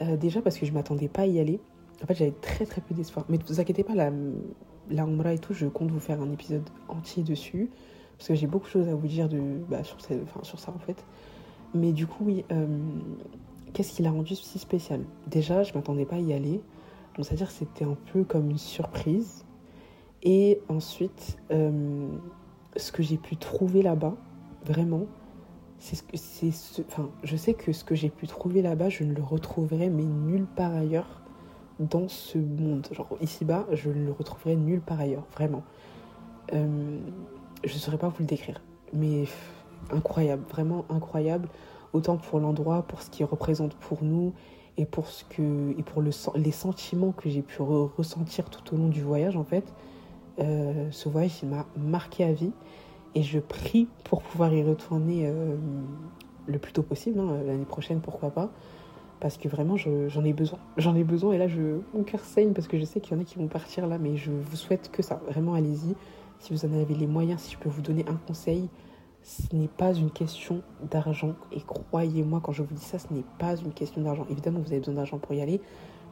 Euh, 0.00 0.16
déjà 0.16 0.40
parce 0.40 0.56
que 0.58 0.66
je 0.66 0.72
m'attendais 0.72 1.08
pas 1.08 1.22
à 1.22 1.26
y 1.26 1.38
aller. 1.38 1.60
En 2.02 2.06
fait, 2.06 2.14
j'avais 2.14 2.34
très 2.40 2.64
très 2.64 2.80
peu 2.80 2.94
d'espoir. 2.94 3.26
Mais 3.28 3.38
ne 3.38 3.42
vous 3.44 3.60
inquiétez 3.60 3.84
pas, 3.84 3.94
la, 3.94 4.10
la 4.90 5.32
et 5.32 5.38
tout, 5.38 5.54
je 5.54 5.66
compte 5.66 5.90
vous 5.90 6.00
faire 6.00 6.20
un 6.20 6.30
épisode 6.30 6.68
entier 6.88 7.22
dessus. 7.22 7.70
Parce 8.18 8.28
que 8.28 8.34
j'ai 8.34 8.46
beaucoup 8.46 8.66
de 8.66 8.70
choses 8.70 8.88
à 8.88 8.94
vous 8.94 9.06
dire 9.06 9.28
de, 9.28 9.40
bah, 9.68 9.84
sur, 9.84 9.96
enfin, 9.96 10.40
sur 10.42 10.58
ça 10.58 10.72
en 10.74 10.78
fait. 10.78 11.04
Mais 11.74 11.92
du 11.92 12.06
coup, 12.06 12.24
oui, 12.24 12.44
euh, 12.52 12.66
qu'est-ce 13.72 13.94
qui 13.94 14.02
l'a 14.02 14.10
rendu 14.10 14.34
si 14.34 14.58
spécial? 14.58 15.04
Déjà, 15.26 15.62
je 15.62 15.72
m'attendais 15.74 16.04
pas 16.04 16.16
à 16.16 16.20
y 16.20 16.32
aller. 16.32 16.60
Donc, 17.16 17.26
c'est-à-dire 17.26 17.48
que 17.48 17.52
c'était 17.52 17.84
un 17.84 17.96
peu 18.12 18.24
comme 18.24 18.50
une 18.50 18.58
surprise. 18.58 19.44
Et 20.22 20.60
ensuite, 20.68 21.36
euh, 21.50 22.08
ce 22.76 22.92
que 22.92 23.02
j'ai 23.02 23.16
pu 23.16 23.36
trouver 23.36 23.82
là-bas, 23.82 24.14
vraiment, 24.64 25.06
c'est 25.84 26.50
ce 26.52 26.82
enfin 26.82 27.10
je 27.24 27.36
sais 27.36 27.54
que 27.54 27.72
ce 27.72 27.82
que 27.82 27.94
j'ai 27.94 28.08
pu 28.08 28.28
trouver 28.28 28.62
là-bas 28.62 28.88
je 28.88 29.02
ne 29.02 29.12
le 29.12 29.22
retrouverai 29.22 29.90
mais 29.90 30.04
nulle 30.04 30.46
part 30.46 30.74
ailleurs 30.74 31.22
dans 31.78 32.08
ce 32.08 32.38
monde. 32.38 32.86
Genre 32.92 33.16
ici-bas, 33.20 33.66
je 33.72 33.90
ne 33.90 34.06
le 34.06 34.12
retrouverai 34.12 34.56
nulle 34.56 34.80
part 34.80 35.00
ailleurs, 35.00 35.26
vraiment. 35.32 35.62
Euh, 36.52 36.98
je 37.64 37.72
ne 37.72 37.78
saurais 37.78 37.98
pas 37.98 38.08
vous 38.08 38.20
le 38.20 38.26
décrire, 38.26 38.60
mais 38.92 39.24
incroyable, 39.90 40.42
vraiment 40.50 40.84
incroyable, 40.88 41.48
autant 41.92 42.16
pour 42.16 42.40
l'endroit, 42.40 42.82
pour 42.82 43.02
ce 43.02 43.10
qu'il 43.10 43.26
représente 43.26 43.74
pour 43.74 44.02
nous 44.02 44.32
et 44.76 44.86
pour 44.86 45.06
ce 45.08 45.24
que 45.24 45.78
et 45.78 45.82
pour 45.82 46.02
le, 46.02 46.10
les 46.36 46.50
sentiments 46.50 47.12
que 47.12 47.28
j'ai 47.28 47.42
pu 47.42 47.60
ressentir 47.62 48.48
tout 48.48 48.74
au 48.74 48.78
long 48.78 48.88
du 48.88 49.02
voyage 49.02 49.36
en 49.36 49.44
fait. 49.44 49.72
Euh, 50.38 50.88
ce 50.90 51.10
voyage 51.10 51.42
il 51.42 51.50
m'a 51.50 51.66
marqué 51.76 52.24
à 52.24 52.32
vie 52.32 52.52
et 53.14 53.22
je 53.22 53.38
prie 53.38 53.88
pour 54.04 54.22
pouvoir 54.22 54.52
y 54.52 54.62
retourner 54.62 55.26
euh, 55.26 55.56
le 56.46 56.58
plus 56.58 56.72
tôt 56.72 56.82
possible 56.82 57.20
hein, 57.20 57.42
l'année 57.46 57.64
prochaine 57.64 58.00
pourquoi 58.00 58.30
pas 58.30 58.50
parce 59.20 59.36
que 59.36 59.48
vraiment 59.48 59.76
j'en 59.76 60.24
ai 60.24 60.32
besoin 60.32 60.58
j'en 60.76 60.94
ai 60.94 61.04
besoin 61.04 61.32
et 61.32 61.38
là 61.38 61.46
je 61.46 61.80
mon 61.94 62.02
cœur 62.02 62.20
saigne 62.20 62.52
parce 62.52 62.66
que 62.66 62.78
je 62.78 62.84
sais 62.84 63.00
qu'il 63.00 63.16
y 63.16 63.18
en 63.18 63.22
a 63.22 63.24
qui 63.24 63.38
vont 63.38 63.46
partir 63.46 63.86
là 63.86 63.98
mais 63.98 64.16
je 64.16 64.32
vous 64.32 64.56
souhaite 64.56 64.90
que 64.90 65.02
ça 65.02 65.20
vraiment 65.28 65.54
allez-y 65.54 65.94
si 66.42 66.52
vous 66.52 66.64
en 66.64 66.72
avez 66.72 66.94
les 66.94 67.06
moyens, 67.06 67.40
si 67.42 67.52
je 67.52 67.58
peux 67.58 67.68
vous 67.68 67.82
donner 67.82 68.04
un 68.08 68.16
conseil, 68.16 68.68
ce 69.22 69.54
n'est 69.54 69.68
pas 69.68 69.94
une 69.94 70.10
question 70.10 70.62
d'argent. 70.90 71.36
Et 71.52 71.60
croyez-moi, 71.60 72.40
quand 72.42 72.50
je 72.50 72.64
vous 72.64 72.74
dis 72.74 72.84
ça, 72.84 72.98
ce 72.98 73.12
n'est 73.14 73.24
pas 73.38 73.54
une 73.56 73.72
question 73.72 74.02
d'argent. 74.02 74.26
Évidemment, 74.28 74.58
vous 74.58 74.72
avez 74.72 74.80
besoin 74.80 74.94
d'argent 74.94 75.18
pour 75.18 75.34
y 75.34 75.40
aller, 75.40 75.60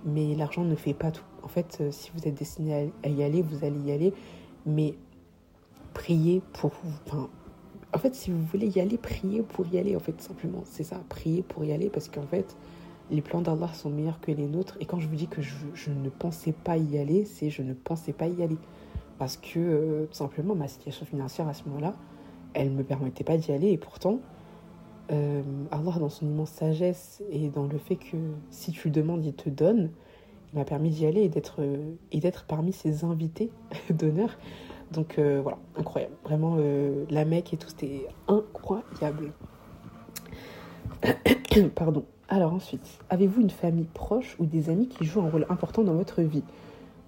mais 0.04 0.37
l'argent 0.37 0.62
ne 0.62 0.76
fait 0.76 0.95
pas 0.95 1.11
tout. 1.11 1.25
En 1.42 1.49
fait, 1.49 1.78
euh, 1.80 1.90
si 1.90 2.12
vous 2.14 2.28
êtes 2.28 2.35
destiné 2.35 2.92
à 3.02 3.09
y 3.09 3.25
aller, 3.25 3.42
vous 3.42 3.64
allez 3.64 3.80
y 3.80 3.90
aller. 3.90 4.14
Mais 4.64 4.95
priez 5.94 6.42
pour 6.52 6.73
en 7.92 7.99
fait, 7.99 8.14
si 8.14 8.30
vous 8.30 8.40
voulez 8.40 8.68
y 8.68 8.80
aller, 8.80 8.99
priez 8.99 9.42
pour 9.42 9.66
y 9.66 9.78
aller. 9.78 9.97
En 9.97 10.00
fait, 10.00 10.20
simplement, 10.20 10.62
c'est 10.64 10.85
ça, 10.85 11.02
priez 11.09 11.42
pour 11.42 11.64
y 11.64 11.73
aller. 11.73 11.90
Parce 11.90 12.09
qu'en 12.09 12.26
fait, 12.26 12.56
les 13.11 13.20
plans 13.20 13.40
d'Allah 13.40 13.73
sont 13.75 13.90
meilleurs 13.90 14.20
que 14.20 14.30
les 14.30 14.47
nôtres. 14.47 14.76
Et 14.80 14.87
quand 14.87 15.00
je 15.00 15.09
vous 15.09 15.16
dis 15.16 15.26
que 15.26 15.42
je, 15.42 15.90
ne 15.90 16.09
pensais 16.09 16.52
pas 16.52 16.76
y 16.76 16.99
aller, 16.99 17.25
c'est 17.25 17.50
je 17.50 17.62
ne 17.62 17.75
pensais 17.75 18.12
pas 18.12 18.28
y 18.28 18.42
aller 18.42 18.59
parce 19.18 19.37
que 19.37 19.59
euh, 19.59 20.06
tout 20.06 20.14
simplement 20.14 20.54
ma 20.54 20.66
situation 20.66 21.04
financière 21.04 21.47
à 21.47 21.52
ce 21.52 21.64
moment-là, 21.68 21.94
elle 22.54 22.73
ne 22.73 22.78
me 22.78 22.85
permettait 22.85 23.25
pas 23.25 23.37
d'y 23.37 23.52
aller 23.52 23.68
et 23.68 23.76
pourtant, 23.76 24.20
euh, 25.12 25.42
Allah 25.70 25.92
dans 25.99 26.09
son 26.09 26.26
immense 26.26 26.50
sagesse 26.50 27.23
et 27.30 27.50
dans 27.50 27.66
le 27.66 27.76
fait 27.76 27.97
que 27.97 28.16
si 28.50 28.73
tu 28.73 28.88
le 28.88 28.92
demandes, 28.92 29.25
il 29.25 29.35
te 29.35 29.50
donne, 29.50 29.90
il 30.52 30.59
m'a 30.59 30.64
permis 30.64 30.90
d'y 30.90 31.04
aller 31.04 31.30
et 32.12 32.20
d'être 32.20 32.44
parmi 32.47 32.73
ses 32.73 33.04
invités 33.04 33.50
d'honneur. 33.90 34.38
Donc 34.92 35.18
euh, 35.18 35.40
voilà, 35.42 35.59
incroyable. 35.76 36.14
Vraiment, 36.25 36.56
la 37.11 37.25
Mecque 37.25 37.54
et 37.54 37.56
tout, 37.56 37.68
c'était 37.68 38.06
incroyable. 38.28 39.32
Pardon. 41.75 42.04
Alors 42.28 42.52
ensuite, 42.52 42.99
avez-vous 43.09 43.40
une 43.40 43.50
famille 43.50 43.88
proche 43.92 44.37
ou 44.38 44.47
des 44.47 44.70
amis 44.70 44.88
qui 44.88 45.04
jouent 45.04 45.23
un 45.23 45.30
rôle 45.30 45.47
important 45.49 45.82
dans 45.82 45.94
votre 45.94 46.23
vie? 46.23 46.44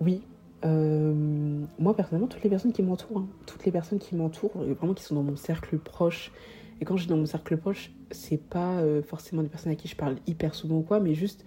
Oui, 0.01 0.23
euh, 0.65 1.65
moi, 1.79 1.95
personnellement, 1.95 2.29
toutes 2.29 2.43
les 2.43 2.51
personnes 2.51 2.73
qui 2.73 2.83
m'entourent, 2.83 3.19
hein, 3.19 3.27
toutes 3.47 3.65
les 3.65 3.73
personnes 3.73 3.99
qui 3.99 4.15
m'entourent, 4.15 4.53
vraiment 4.57 4.95
qui 4.95 5.03
sont 5.03 5.15
dans 5.15 5.23
mon 5.23 5.37
cercle 5.37 5.79
proche, 5.79 6.33
et 6.81 6.85
quand 6.85 6.97
je 6.97 7.09
dans 7.09 7.17
mon 7.17 7.27
cercle 7.27 7.57
proche, 7.57 7.93
c'est 8.11 8.41
pas 8.41 8.79
euh, 8.81 9.03
forcément 9.03 9.43
des 9.43 9.49
personnes 9.49 9.73
à 9.73 9.77
qui 9.77 9.89
je 9.89 9.97
parle 9.97 10.17
hyper 10.27 10.55
souvent 10.55 10.79
ou 10.79 10.83
quoi, 10.83 11.01
mais 11.01 11.15
juste 11.15 11.45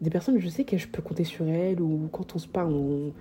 des 0.00 0.10
personnes, 0.10 0.38
je 0.38 0.48
sais 0.48 0.64
que 0.64 0.76
je 0.76 0.88
peux 0.88 1.02
compter 1.02 1.24
sur 1.24 1.46
elles, 1.46 1.80
ou 1.80 2.08
quand 2.12 2.34
on 2.34 2.38
se 2.38 2.48
parle, 2.48 2.72
on, 2.72 3.12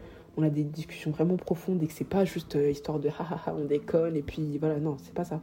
a 0.44 0.50
des 0.50 0.64
discussions 0.64 1.12
vraiment 1.12 1.38
profondes 1.38 1.82
et 1.84 1.88
que 1.88 1.94
c'est 1.94 2.04
pas 2.08 2.26
juste 2.26 2.56
euh, 2.56 2.70
histoire 2.70 3.00
de 3.00 3.10
ha 3.20 3.56
on 3.58 3.66
déconne, 3.66 4.16
et 4.16 4.22
puis 4.22 4.58
voilà, 4.58 4.80
non, 4.80 4.98
c'est 5.04 5.14
pas 5.14 5.26
ça. 5.26 5.42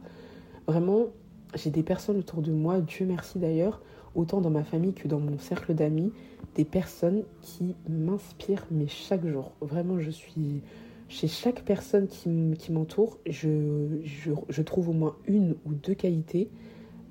Vraiment, 0.67 1.07
j'ai 1.55 1.69
des 1.69 1.83
personnes 1.83 2.17
autour 2.17 2.41
de 2.41 2.51
moi, 2.51 2.79
Dieu 2.81 3.05
merci 3.05 3.39
d'ailleurs, 3.39 3.81
autant 4.15 4.41
dans 4.41 4.49
ma 4.49 4.63
famille 4.63 4.93
que 4.93 5.07
dans 5.07 5.19
mon 5.19 5.37
cercle 5.37 5.73
d'amis, 5.73 6.11
des 6.55 6.65
personnes 6.65 7.23
qui 7.41 7.75
m'inspirent, 7.89 8.65
mais 8.71 8.87
chaque 8.87 9.25
jour. 9.25 9.53
Vraiment, 9.61 9.99
je 9.99 10.11
suis. 10.11 10.61
Chez 11.09 11.27
chaque 11.27 11.63
personne 11.63 12.07
qui 12.07 12.71
m'entoure, 12.71 13.19
je, 13.27 14.61
trouve 14.63 14.89
au 14.89 14.93
moins 14.93 15.15
une 15.27 15.55
ou 15.65 15.73
deux 15.73 15.93
qualités 15.93 16.49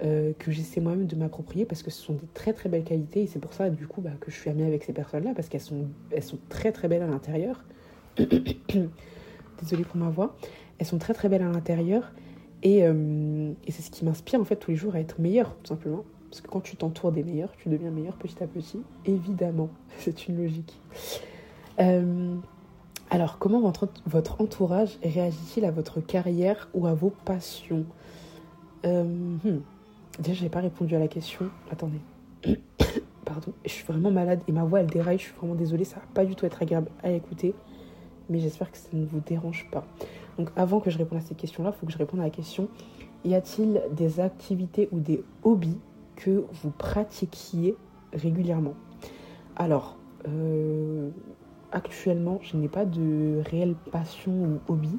euh, 0.04 0.32
que 0.38 0.50
j'essaie 0.50 0.80
moi-même 0.80 1.06
de 1.06 1.14
m'approprier 1.14 1.64
parce 1.64 1.84
que 1.84 1.90
ce 1.90 2.02
sont 2.02 2.14
des 2.14 2.26
très 2.34 2.52
très 2.52 2.68
belles 2.68 2.82
qualités 2.82 3.22
et 3.22 3.26
c'est 3.28 3.38
pour 3.38 3.52
ça 3.52 3.70
du 3.70 3.86
coup 3.86 4.00
bah, 4.00 4.10
que 4.20 4.32
je 4.32 4.36
suis 4.36 4.50
amie 4.50 4.64
avec 4.64 4.82
ces 4.82 4.92
personnes-là 4.92 5.32
parce 5.36 5.48
qu'elles 5.48 5.60
sont, 5.60 5.86
elles 6.10 6.24
sont 6.24 6.38
très 6.48 6.72
très 6.72 6.88
belles 6.88 7.02
à 7.02 7.06
l'intérieur. 7.06 7.62
Désolée 8.16 9.84
pour 9.84 9.96
ma 9.96 10.10
voix. 10.10 10.36
Elles 10.78 10.86
sont 10.86 10.98
très 10.98 11.14
très 11.14 11.28
belles 11.28 11.42
à 11.42 11.48
l'intérieur 11.48 12.12
et, 12.64 12.80
euh, 12.82 13.52
et 13.64 13.70
c'est 13.70 13.82
ce 13.82 13.92
qui 13.92 14.04
m'inspire 14.04 14.40
en 14.40 14.44
fait 14.44 14.56
tous 14.56 14.72
les 14.72 14.76
jours 14.76 14.96
à 14.96 15.00
être 15.00 15.20
meilleure 15.20 15.54
tout 15.62 15.68
simplement. 15.68 16.04
Parce 16.30 16.40
que 16.40 16.48
quand 16.48 16.62
tu 16.62 16.74
t'entoures 16.76 17.12
des 17.12 17.22
meilleurs, 17.22 17.52
tu 17.58 17.68
deviens 17.68 17.90
meilleur 17.90 18.16
petit 18.16 18.42
à 18.42 18.46
petit. 18.46 18.80
Évidemment, 19.04 19.68
c'est 19.98 20.26
une 20.26 20.42
logique. 20.42 20.80
Euh, 21.78 22.34
alors, 23.10 23.38
comment 23.38 23.60
votre, 24.06 24.40
entourage 24.40 24.98
réagit-il 25.04 25.64
à 25.64 25.70
votre 25.70 26.00
carrière 26.00 26.70
ou 26.74 26.86
à 26.86 26.94
vos 26.94 27.10
passions? 27.24 27.84
Hmm. 28.84 29.60
Déjà, 30.18 30.34
je 30.34 30.42
n'ai 30.42 30.50
pas 30.50 30.60
répondu 30.60 30.94
à 30.94 30.98
la 30.98 31.08
question. 31.08 31.50
Attendez. 31.70 32.00
Pardon. 33.24 33.52
Je 33.64 33.70
suis 33.70 33.84
vraiment 33.84 34.10
malade 34.10 34.40
et 34.48 34.52
ma 34.52 34.64
voix, 34.64 34.80
elle 34.80 34.86
déraille. 34.86 35.18
Je 35.18 35.24
suis 35.24 35.34
vraiment 35.34 35.54
désolée. 35.54 35.84
Ça 35.84 35.96
va 35.96 36.06
pas 36.14 36.24
du 36.24 36.34
tout 36.34 36.46
être 36.46 36.62
agréable 36.62 36.90
à 37.02 37.10
écouter. 37.10 37.54
Mais 38.28 38.38
j'espère 38.38 38.70
que 38.70 38.78
ça 38.78 38.88
ne 38.92 39.04
vous 39.04 39.20
dérange 39.20 39.68
pas. 39.70 39.86
Donc, 40.38 40.50
avant 40.56 40.80
que 40.80 40.90
je 40.90 40.98
réponde 40.98 41.18
à 41.18 41.20
cette 41.20 41.36
question-là, 41.36 41.72
il 41.74 41.78
faut 41.78 41.86
que 41.86 41.92
je 41.92 41.98
réponde 41.98 42.20
à 42.20 42.24
la 42.24 42.30
question 42.30 42.68
y 43.24 43.34
a-t-il 43.34 43.82
des 43.92 44.20
activités 44.20 44.88
ou 44.92 45.00
des 45.00 45.22
hobbies 45.44 45.78
que 46.16 46.44
vous 46.62 46.70
pratiquiez 46.70 47.76
régulièrement? 48.12 48.74
Alors, 49.56 49.96
euh, 50.28 51.10
actuellement, 51.70 52.38
je 52.42 52.56
n'ai 52.56 52.68
pas 52.68 52.84
de 52.84 53.40
réelle 53.48 53.74
passion 53.90 54.32
ou 54.32 54.72
hobby, 54.72 54.98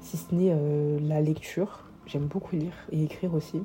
si 0.00 0.16
ce 0.16 0.34
n'est 0.34 0.52
euh, 0.52 0.98
la 1.00 1.20
lecture. 1.20 1.84
J'aime 2.06 2.26
beaucoup 2.26 2.56
lire 2.56 2.74
et 2.90 3.04
écrire 3.04 3.34
aussi. 3.34 3.62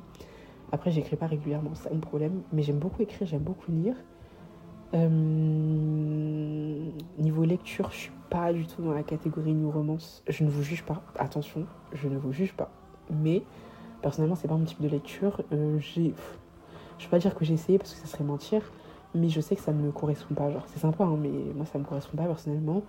Après, 0.72 0.90
j'écris 0.90 1.16
pas 1.16 1.26
régulièrement, 1.26 1.70
c'est 1.74 1.92
un 1.92 1.98
problème, 1.98 2.42
mais 2.52 2.62
j'aime 2.62 2.78
beaucoup 2.78 3.02
écrire, 3.02 3.26
j'aime 3.26 3.42
beaucoup 3.42 3.72
lire. 3.72 3.96
Euh, 4.94 5.08
niveau 7.18 7.44
lecture, 7.44 7.90
je 7.90 7.96
suis 7.96 8.12
pas 8.30 8.52
du 8.52 8.66
tout 8.66 8.82
dans 8.82 8.92
la 8.92 9.02
catégorie 9.02 9.54
new 9.54 9.70
romance. 9.70 10.22
Je 10.28 10.44
ne 10.44 10.50
vous 10.50 10.62
juge 10.62 10.84
pas, 10.84 11.02
attention, 11.18 11.66
je 11.92 12.08
ne 12.08 12.18
vous 12.18 12.32
juge 12.32 12.52
pas. 12.52 12.70
Mais 13.10 13.42
personnellement, 14.02 14.36
c'est 14.36 14.48
pas 14.48 14.56
mon 14.56 14.64
type 14.64 14.80
de 14.80 14.88
lecture. 14.88 15.42
j'ai 15.78 16.14
je 16.98 17.04
vais 17.04 17.10
pas 17.10 17.18
dire 17.18 17.34
que 17.34 17.44
j'ai 17.44 17.54
essayé 17.54 17.78
parce 17.78 17.94
que 17.94 18.00
ça 18.00 18.06
serait 18.06 18.24
mentir, 18.24 18.60
mais 19.14 19.28
je 19.28 19.40
sais 19.40 19.54
que 19.54 19.62
ça 19.62 19.72
ne 19.72 19.80
me 19.80 19.92
correspond 19.92 20.34
pas. 20.34 20.50
Genre, 20.50 20.64
c'est 20.66 20.80
sympa, 20.80 21.04
hein, 21.04 21.16
mais 21.18 21.30
moi, 21.54 21.64
ça 21.64 21.78
me 21.78 21.84
correspond 21.84 22.16
pas 22.16 22.26
personnellement. 22.26 22.82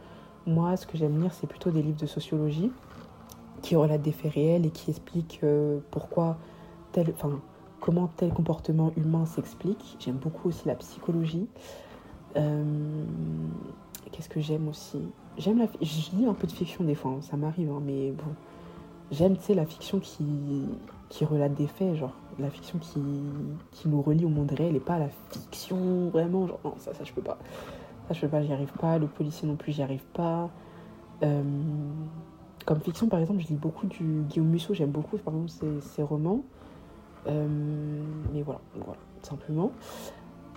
Moi, 0.47 0.75
ce 0.77 0.87
que 0.87 0.97
j'aime 0.97 1.21
lire, 1.21 1.33
c'est 1.33 1.47
plutôt 1.47 1.69
des 1.69 1.81
livres 1.81 1.99
de 1.99 2.07
sociologie 2.07 2.71
qui 3.61 3.75
relatent 3.75 4.01
des 4.01 4.11
faits 4.11 4.33
réels 4.33 4.65
et 4.65 4.71
qui 4.71 4.89
expliquent 4.89 5.41
euh, 5.43 5.79
pourquoi 5.91 6.37
tel, 6.91 7.13
enfin, 7.13 7.39
comment 7.79 8.09
tel 8.15 8.33
comportement 8.33 8.91
humain 8.97 9.25
s'explique. 9.25 9.97
J'aime 9.99 10.15
beaucoup 10.15 10.49
aussi 10.49 10.67
la 10.67 10.75
psychologie. 10.75 11.47
Euh, 12.35 13.05
qu'est-ce 14.11 14.29
que 14.29 14.39
j'aime 14.39 14.67
aussi? 14.67 14.99
J'aime 15.37 15.59
la, 15.59 15.67
je 15.81 16.15
lis 16.15 16.25
un 16.25 16.33
peu 16.33 16.47
de 16.47 16.51
fiction 16.51 16.83
des 16.83 16.95
fois, 16.95 17.11
hein, 17.11 17.21
ça 17.21 17.37
m'arrive, 17.37 17.71
hein, 17.71 17.81
mais 17.83 18.11
bon, 18.11 18.35
j'aime, 19.11 19.37
tu 19.37 19.53
la 19.53 19.65
fiction 19.65 19.99
qui, 19.99 21.25
relate 21.25 21.53
des 21.53 21.67
faits, 21.67 21.95
genre 21.95 22.13
la 22.39 22.49
fiction 22.49 22.79
qui, 22.79 22.99
nous 23.87 24.01
relie 24.01 24.25
au 24.25 24.29
monde 24.29 24.51
réel 24.51 24.75
et 24.75 24.79
pas 24.79 24.99
la 24.99 25.09
fiction 25.31 26.09
vraiment, 26.09 26.47
non, 26.63 26.73
ça, 26.77 26.93
ça 26.93 27.03
je 27.03 27.13
peux 27.13 27.21
pas. 27.21 27.37
Ça 28.07 28.13
je 28.13 28.21
peux 28.21 28.27
pas, 28.27 28.41
j'y 28.41 28.51
arrive 28.51 28.73
pas. 28.73 28.97
Le 28.97 29.07
policier 29.07 29.47
non 29.47 29.55
plus, 29.55 29.71
j'y 29.71 29.83
arrive 29.83 30.05
pas. 30.13 30.49
Euh, 31.23 31.43
comme 32.65 32.79
fiction, 32.81 33.07
par 33.07 33.19
exemple, 33.19 33.41
je 33.41 33.47
lis 33.47 33.55
beaucoup 33.55 33.87
du 33.87 34.23
Guillaume 34.29 34.47
Musso, 34.47 34.73
j'aime 34.73 34.91
beaucoup 34.91 35.17
par 35.17 35.33
exemple 35.33 35.81
ses 35.81 36.03
romans. 36.03 36.43
Euh, 37.27 37.47
mais 38.33 38.41
voilà, 38.41 38.61
voilà, 38.75 38.99
simplement. 39.21 39.71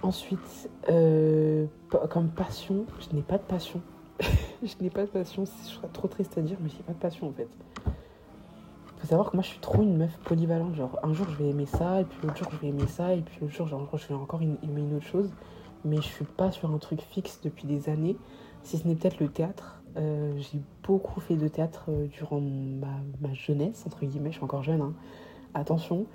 Ensuite, 0.03 0.71
euh, 0.89 1.67
comme 2.11 2.29
passion, 2.29 2.87
je 2.99 3.15
n'ai 3.15 3.23
pas 3.23 3.39
de 3.39 3.45
passion. 3.45 3.81
je 4.63 4.75
n'ai 4.81 4.91
pas 4.91 5.03
de 5.03 5.11
passion, 5.11 5.45
je 5.45 5.71
serais 5.71 5.89
trop 5.93 6.09
triste 6.09 6.37
à 6.39 6.41
dire, 6.41 6.57
mais 6.61 6.69
j'ai 6.69 6.83
pas 6.83 6.93
de 6.93 6.99
passion 6.99 7.29
en 7.29 7.33
fait 7.33 7.49
faut 9.03 9.09
savoir 9.09 9.31
que 9.33 9.37
moi 9.37 9.43
je 9.43 9.49
suis 9.49 9.59
trop 9.59 9.83
une 9.83 9.97
meuf 9.97 10.17
polyvalente. 10.19 10.77
Genre 10.77 10.99
un 11.03 11.13
jour 11.13 11.27
je 11.29 11.37
vais 11.37 11.51
aimer 11.51 11.67
ça, 11.67 12.01
et 12.01 12.05
puis 12.05 12.19
l'autre 12.23 12.37
jour 12.37 12.49
je 12.53 12.57
vais 12.59 12.69
aimer 12.69 12.87
ça, 12.87 13.15
et 13.15 13.21
puis 13.21 13.37
l'autre 13.41 13.53
jour 13.53 13.67
genre, 13.67 13.89
je 13.95 14.07
vais 14.07 14.15
encore 14.15 14.41
aimer 14.41 14.57
une 14.63 14.95
autre 14.97 15.07
chose. 15.07 15.31
Mais 15.85 15.97
je 15.97 16.03
suis 16.03 16.25
pas 16.25 16.53
sur 16.53 16.73
un 16.73 16.79
truc 16.79 17.01
fixe 17.03 17.41
depuis 17.43 17.67
des 17.67 17.89
années, 17.89 18.17
si 18.63 18.79
ce 18.79 18.87
n'est 18.87 18.95
peut-être 18.95 19.19
le 19.19 19.29
théâtre. 19.29 19.83
Euh, 19.97 20.33
j'ai 20.39 20.61
beaucoup 20.85 21.21
fait 21.21 21.37
de 21.37 21.49
théâtre 21.49 21.91
durant 22.13 22.41
ma, 22.41 23.35
jeunesse, 23.35 23.85
entre 23.87 24.07
guillemets, 24.07 24.31
je 24.31 24.37
suis 24.37 24.45
encore 24.45 24.63
jeune, 24.63 24.81
hein. 24.81 24.95
attention. 25.55 26.07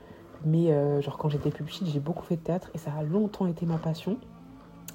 Mais 0.45 0.71
euh, 0.71 1.01
genre 1.01 1.17
quand 1.17 1.29
j'étais 1.29 1.49
plus 1.49 1.63
petite, 1.63 1.87
j'ai 1.87 1.99
beaucoup 1.99 2.23
fait 2.23 2.35
de 2.35 2.41
théâtre 2.41 2.69
et 2.73 2.77
ça 2.77 2.91
a 2.97 3.03
longtemps 3.03 3.47
été 3.47 3.65
ma 3.65 3.77
passion. 3.77 4.17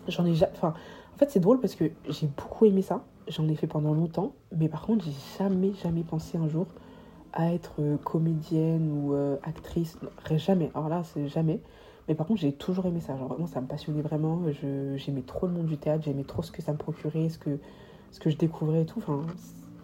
J'en 0.09 0.24
ai. 0.24 0.33
Enfin, 0.52 0.74
en 1.14 1.18
fait, 1.18 1.31
c'est 1.31 1.40
drôle 1.40 1.61
parce 1.61 1.74
que 1.74 1.90
j'ai 2.09 2.26
beaucoup 2.26 2.64
aimé 2.64 2.83
ça. 2.83 3.05
J'en 3.28 3.48
ai 3.48 3.55
fait 3.55 3.66
pendant 3.66 3.94
longtemps. 3.94 4.35
Mais 4.57 4.68
par 4.68 4.83
contre, 4.83 5.05
j'ai 5.05 5.12
jamais, 5.38 5.72
jamais 5.83 6.02
pensé 6.02 6.38
un 6.38 6.48
jour 6.48 6.66
à 7.33 7.52
être 7.52 7.74
euh, 7.81 7.96
comédienne 7.98 8.90
ou 8.90 9.14
euh, 9.14 9.37
actrice. 9.42 9.98
Jamais. 10.37 10.70
Alors 10.74 10.88
là, 10.88 11.02
c'est 11.05 11.28
jamais. 11.28 11.61
Mais 12.09 12.14
par 12.14 12.26
contre, 12.26 12.40
j'ai 12.40 12.52
toujours 12.52 12.87
aimé 12.87 13.00
ça. 13.00 13.16
Genre, 13.16 13.28
vraiment, 13.28 13.46
ça 13.46 13.61
me 13.61 13.66
passionnait 13.66 14.02
vraiment. 14.02 14.42
J'aimais 14.96 15.22
trop 15.22 15.46
le 15.46 15.52
monde 15.52 15.66
du 15.66 15.78
théâtre, 15.78 16.05
j'aimais 16.05 16.24
trop 16.24 16.42
ce 16.42 16.50
que 16.50 16.62
ça 16.62 16.72
me 16.72 16.78
procurait, 16.78 17.28
ce 17.28 17.38
que, 17.38 17.59
ce 18.11 18.18
que 18.18 18.28
je 18.28 18.37
découvrais 18.37 18.83
et 18.83 18.87
tout. 18.87 18.98
Enfin, 18.98 19.22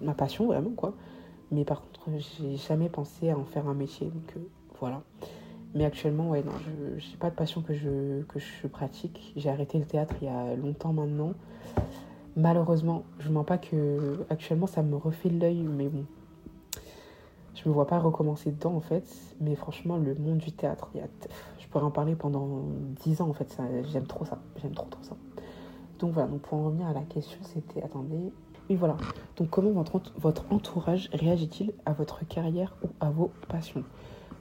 ma 0.02 0.14
passion, 0.14 0.46
vraiment, 0.46 0.70
quoi. 0.70 0.94
Mais 1.52 1.64
par 1.64 1.82
contre, 1.82 2.18
j'ai 2.18 2.56
jamais 2.56 2.88
pensé 2.88 3.30
à 3.30 3.38
en 3.38 3.44
faire 3.44 3.68
un 3.68 3.74
métier. 3.74 4.08
Donc, 4.08 4.34
voilà. 4.80 5.02
Mais 5.74 5.84
actuellement, 5.84 6.30
ouais, 6.30 6.42
non, 6.42 6.52
je 6.96 7.10
n'ai 7.10 7.16
pas 7.18 7.30
de 7.30 7.34
passion 7.34 7.62
que 7.62 7.74
je, 7.74 8.22
que 8.22 8.38
je 8.38 8.66
pratique. 8.66 9.32
J'ai 9.36 9.50
arrêté 9.50 9.78
le 9.78 9.84
théâtre 9.84 10.14
il 10.22 10.26
y 10.26 10.30
a 10.30 10.56
longtemps 10.56 10.92
maintenant. 10.92 11.32
Malheureusement, 12.36 13.04
je 13.18 13.28
ne 13.28 13.34
mens 13.34 13.44
pas 13.44 13.58
que 13.58 14.24
actuellement 14.30 14.66
ça 14.66 14.82
me 14.82 14.96
refait 14.96 15.28
l'œil, 15.28 15.62
mais 15.62 15.88
bon, 15.88 16.04
je 17.54 17.68
me 17.68 17.74
vois 17.74 17.86
pas 17.86 17.98
recommencer 17.98 18.50
dedans 18.50 18.74
en 18.74 18.80
fait. 18.80 19.04
Mais 19.40 19.54
franchement, 19.56 19.96
le 19.96 20.14
monde 20.14 20.38
du 20.38 20.52
théâtre, 20.52 20.88
il 20.94 21.00
y 21.00 21.02
a 21.02 21.08
je 21.58 21.72
pourrais 21.72 21.84
en 21.84 21.90
parler 21.90 22.14
pendant 22.14 22.62
10 23.04 23.20
ans 23.20 23.28
en 23.28 23.34
fait. 23.34 23.54
J'aime 23.92 24.06
trop 24.06 24.24
ça. 24.24 24.38
J'aime 24.62 24.72
trop 24.72 24.86
trop 24.88 25.02
ça. 25.02 25.16
Donc 25.98 26.12
voilà, 26.12 26.28
donc 26.28 26.40
pour 26.40 26.56
en 26.58 26.64
revenir 26.64 26.86
à 26.86 26.94
la 26.94 27.02
question, 27.02 27.38
c'était. 27.42 27.82
Attendez. 27.82 28.32
Oui, 28.70 28.76
voilà. 28.76 28.96
Donc 29.36 29.50
comment 29.50 29.70
votre, 29.72 30.12
votre 30.18 30.44
entourage 30.50 31.10
réagit-il 31.12 31.72
à 31.84 31.92
votre 31.92 32.26
carrière 32.26 32.74
ou 32.82 32.88
à 33.00 33.10
vos 33.10 33.30
passions? 33.48 33.84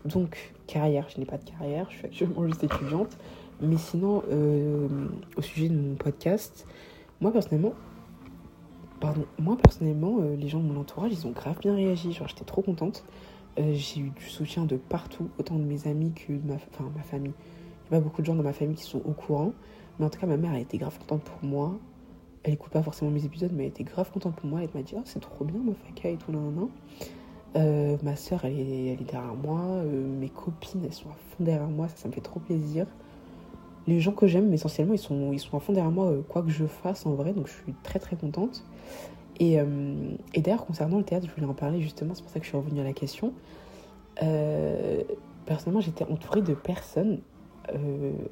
Donc, 0.06 0.54
carrière, 0.68 1.08
je 1.10 1.20
n'ai 1.20 1.26
pas 1.26 1.38
de 1.38 1.44
carrière, 1.44 1.88
je 1.90 1.98
suis 1.98 2.06
actuellement 2.06 2.46
juste 2.46 2.64
étudiante. 2.64 3.18
Mais 3.62 3.78
sinon, 3.78 4.24
euh, 4.30 4.88
au 5.36 5.42
sujet 5.42 5.70
de 5.70 5.76
mon 5.76 5.96
podcast, 5.96 6.68
moi 7.22 7.32
personnellement, 7.32 7.74
pardon, 9.00 9.26
moi 9.40 9.58
personnellement, 9.58 10.18
euh, 10.20 10.36
les 10.36 10.48
gens 10.48 10.60
de 10.60 10.66
mon 10.66 10.80
entourage, 10.80 11.12
ils 11.12 11.26
ont 11.26 11.32
grave 11.32 11.58
bien 11.60 11.76
réagi. 11.76 12.14
Genre, 12.14 12.28
j'étais 12.28 12.46
trop 12.46 12.62
contente. 12.62 13.04
Euh, 13.60 13.74
j'ai 13.74 14.02
eu 14.02 14.10
du 14.12 14.26
soutien 14.26 14.66
de 14.66 14.78
partout, 14.78 15.30
autant 15.40 15.56
de 15.56 15.64
mes 15.64 15.88
amis 15.88 16.14
que 16.14 16.34
de 16.34 16.48
ma, 16.48 16.56
enfin, 16.56 16.92
ma 16.96 17.02
famille. 17.02 17.34
Il 17.90 17.92
n'y 17.92 17.98
a 17.98 18.00
pas 18.00 18.04
beaucoup 18.04 18.22
de 18.22 18.28
gens 18.28 18.36
dans 18.36 18.44
ma 18.44 18.54
famille 18.54 18.76
qui 18.76 18.84
sont 18.84 19.02
au 19.04 19.14
courant. 19.14 19.54
Mais 19.98 20.06
en 20.06 20.10
tout 20.10 20.20
cas, 20.20 20.28
ma 20.28 20.38
mère, 20.38 20.54
elle 20.54 20.62
était 20.62 20.78
grave 20.78 20.98
contente 21.00 21.24
pour 21.24 21.44
moi. 21.44 21.80
Elle 22.44 22.54
écoute 22.54 22.72
pas 22.72 22.84
forcément 22.84 23.10
mes 23.10 23.26
épisodes, 23.26 23.52
mais 23.54 23.64
elle 23.64 23.70
était 23.70 23.84
grave 23.84 24.12
contente 24.12 24.36
pour 24.36 24.48
moi. 24.48 24.62
Elle 24.62 24.70
m'a 24.76 24.84
dit, 24.84 24.94
oh, 24.96 25.02
c'est 25.06 25.20
trop 25.20 25.44
bien, 25.44 25.60
ma 25.60 25.74
faca 25.74 26.10
et 26.10 26.18
tout, 26.18 26.32
là, 26.32 26.38
euh, 27.56 27.98
ma 28.04 28.16
soeur, 28.16 28.46
elle 28.46 28.60
est, 28.60 28.96
derrière 29.04 29.36
moi. 29.36 29.62
mes 30.20 30.30
copines, 30.30 30.82
elles 30.86 30.94
sont 30.94 31.10
à 31.10 31.16
fond 31.16 31.44
derrière 31.44 31.68
moi. 31.68 31.88
Ça, 31.88 31.96
ça 31.98 32.08
me 32.08 32.14
fait 32.14 32.22
trop 32.22 32.40
plaisir 32.40 32.86
les 33.88 34.02
gens 34.02 34.12
que 34.12 34.28
j'aime, 34.28 34.54
essentiellement, 34.54 34.94
ils 34.94 35.00
sont, 35.00 35.32
ils 35.32 35.40
sont 35.40 35.56
à 35.58 35.60
fond 35.60 35.74
derrière 35.74 35.92
moi, 35.92 36.08
euh, 36.08 36.22
quoi 36.28 36.44
que 36.44 36.50
je 36.50 36.66
fasse 36.66 37.06
en 37.06 37.14
vrai, 37.14 37.34
donc 37.34 37.48
je 37.48 37.54
suis 37.54 37.74
très 37.84 38.00
très 38.00 38.16
contente. 38.16 38.64
Et, 39.40 39.60
euh, 39.60 39.66
et 40.34 40.42
d'ailleurs, 40.42 40.66
concernant 40.66 40.98
le 40.98 41.04
théâtre, 41.04 41.28
je 41.28 41.34
voulais 41.34 41.50
en 41.50 41.54
parler 41.54 41.82
justement, 41.82 42.14
c'est 42.14 42.22
pour 42.22 42.32
ça 42.32 42.40
que 42.40 42.46
je 42.46 42.50
suis 42.50 42.58
revenue 42.58 42.82
à 42.82 42.84
la 42.84 42.94
question. 42.94 43.34
Euh, 44.22 45.04
personnellement, 45.46 45.82
j'étais 45.82 46.04
entourée 46.04 46.42
de 46.42 46.54
personnes 46.54 47.20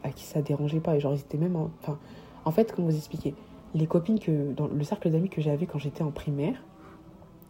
à 0.04 0.12
qui 0.12 0.24
ça 0.24 0.42
dérangeait 0.42 0.80
pas, 0.80 0.96
et 0.96 1.02
genre, 1.02 1.14
ils 1.14 1.40
même. 1.40 1.58
Enfin, 1.58 1.98
en 2.46 2.52
fait, 2.52 2.72
comment 2.72 2.88
vous 2.88 2.96
expliquer? 2.96 3.36
Les 3.74 3.86
copines 3.86 4.18
que. 4.18 4.54
Dans 4.54 4.68
le 4.68 4.84
cercle 4.86 5.10
d'amis 5.10 5.28
que 5.28 5.42
j'avais 5.42 5.66
quand 5.66 5.78
j'étais 5.78 6.04
en 6.04 6.12
primaire, 6.12 6.64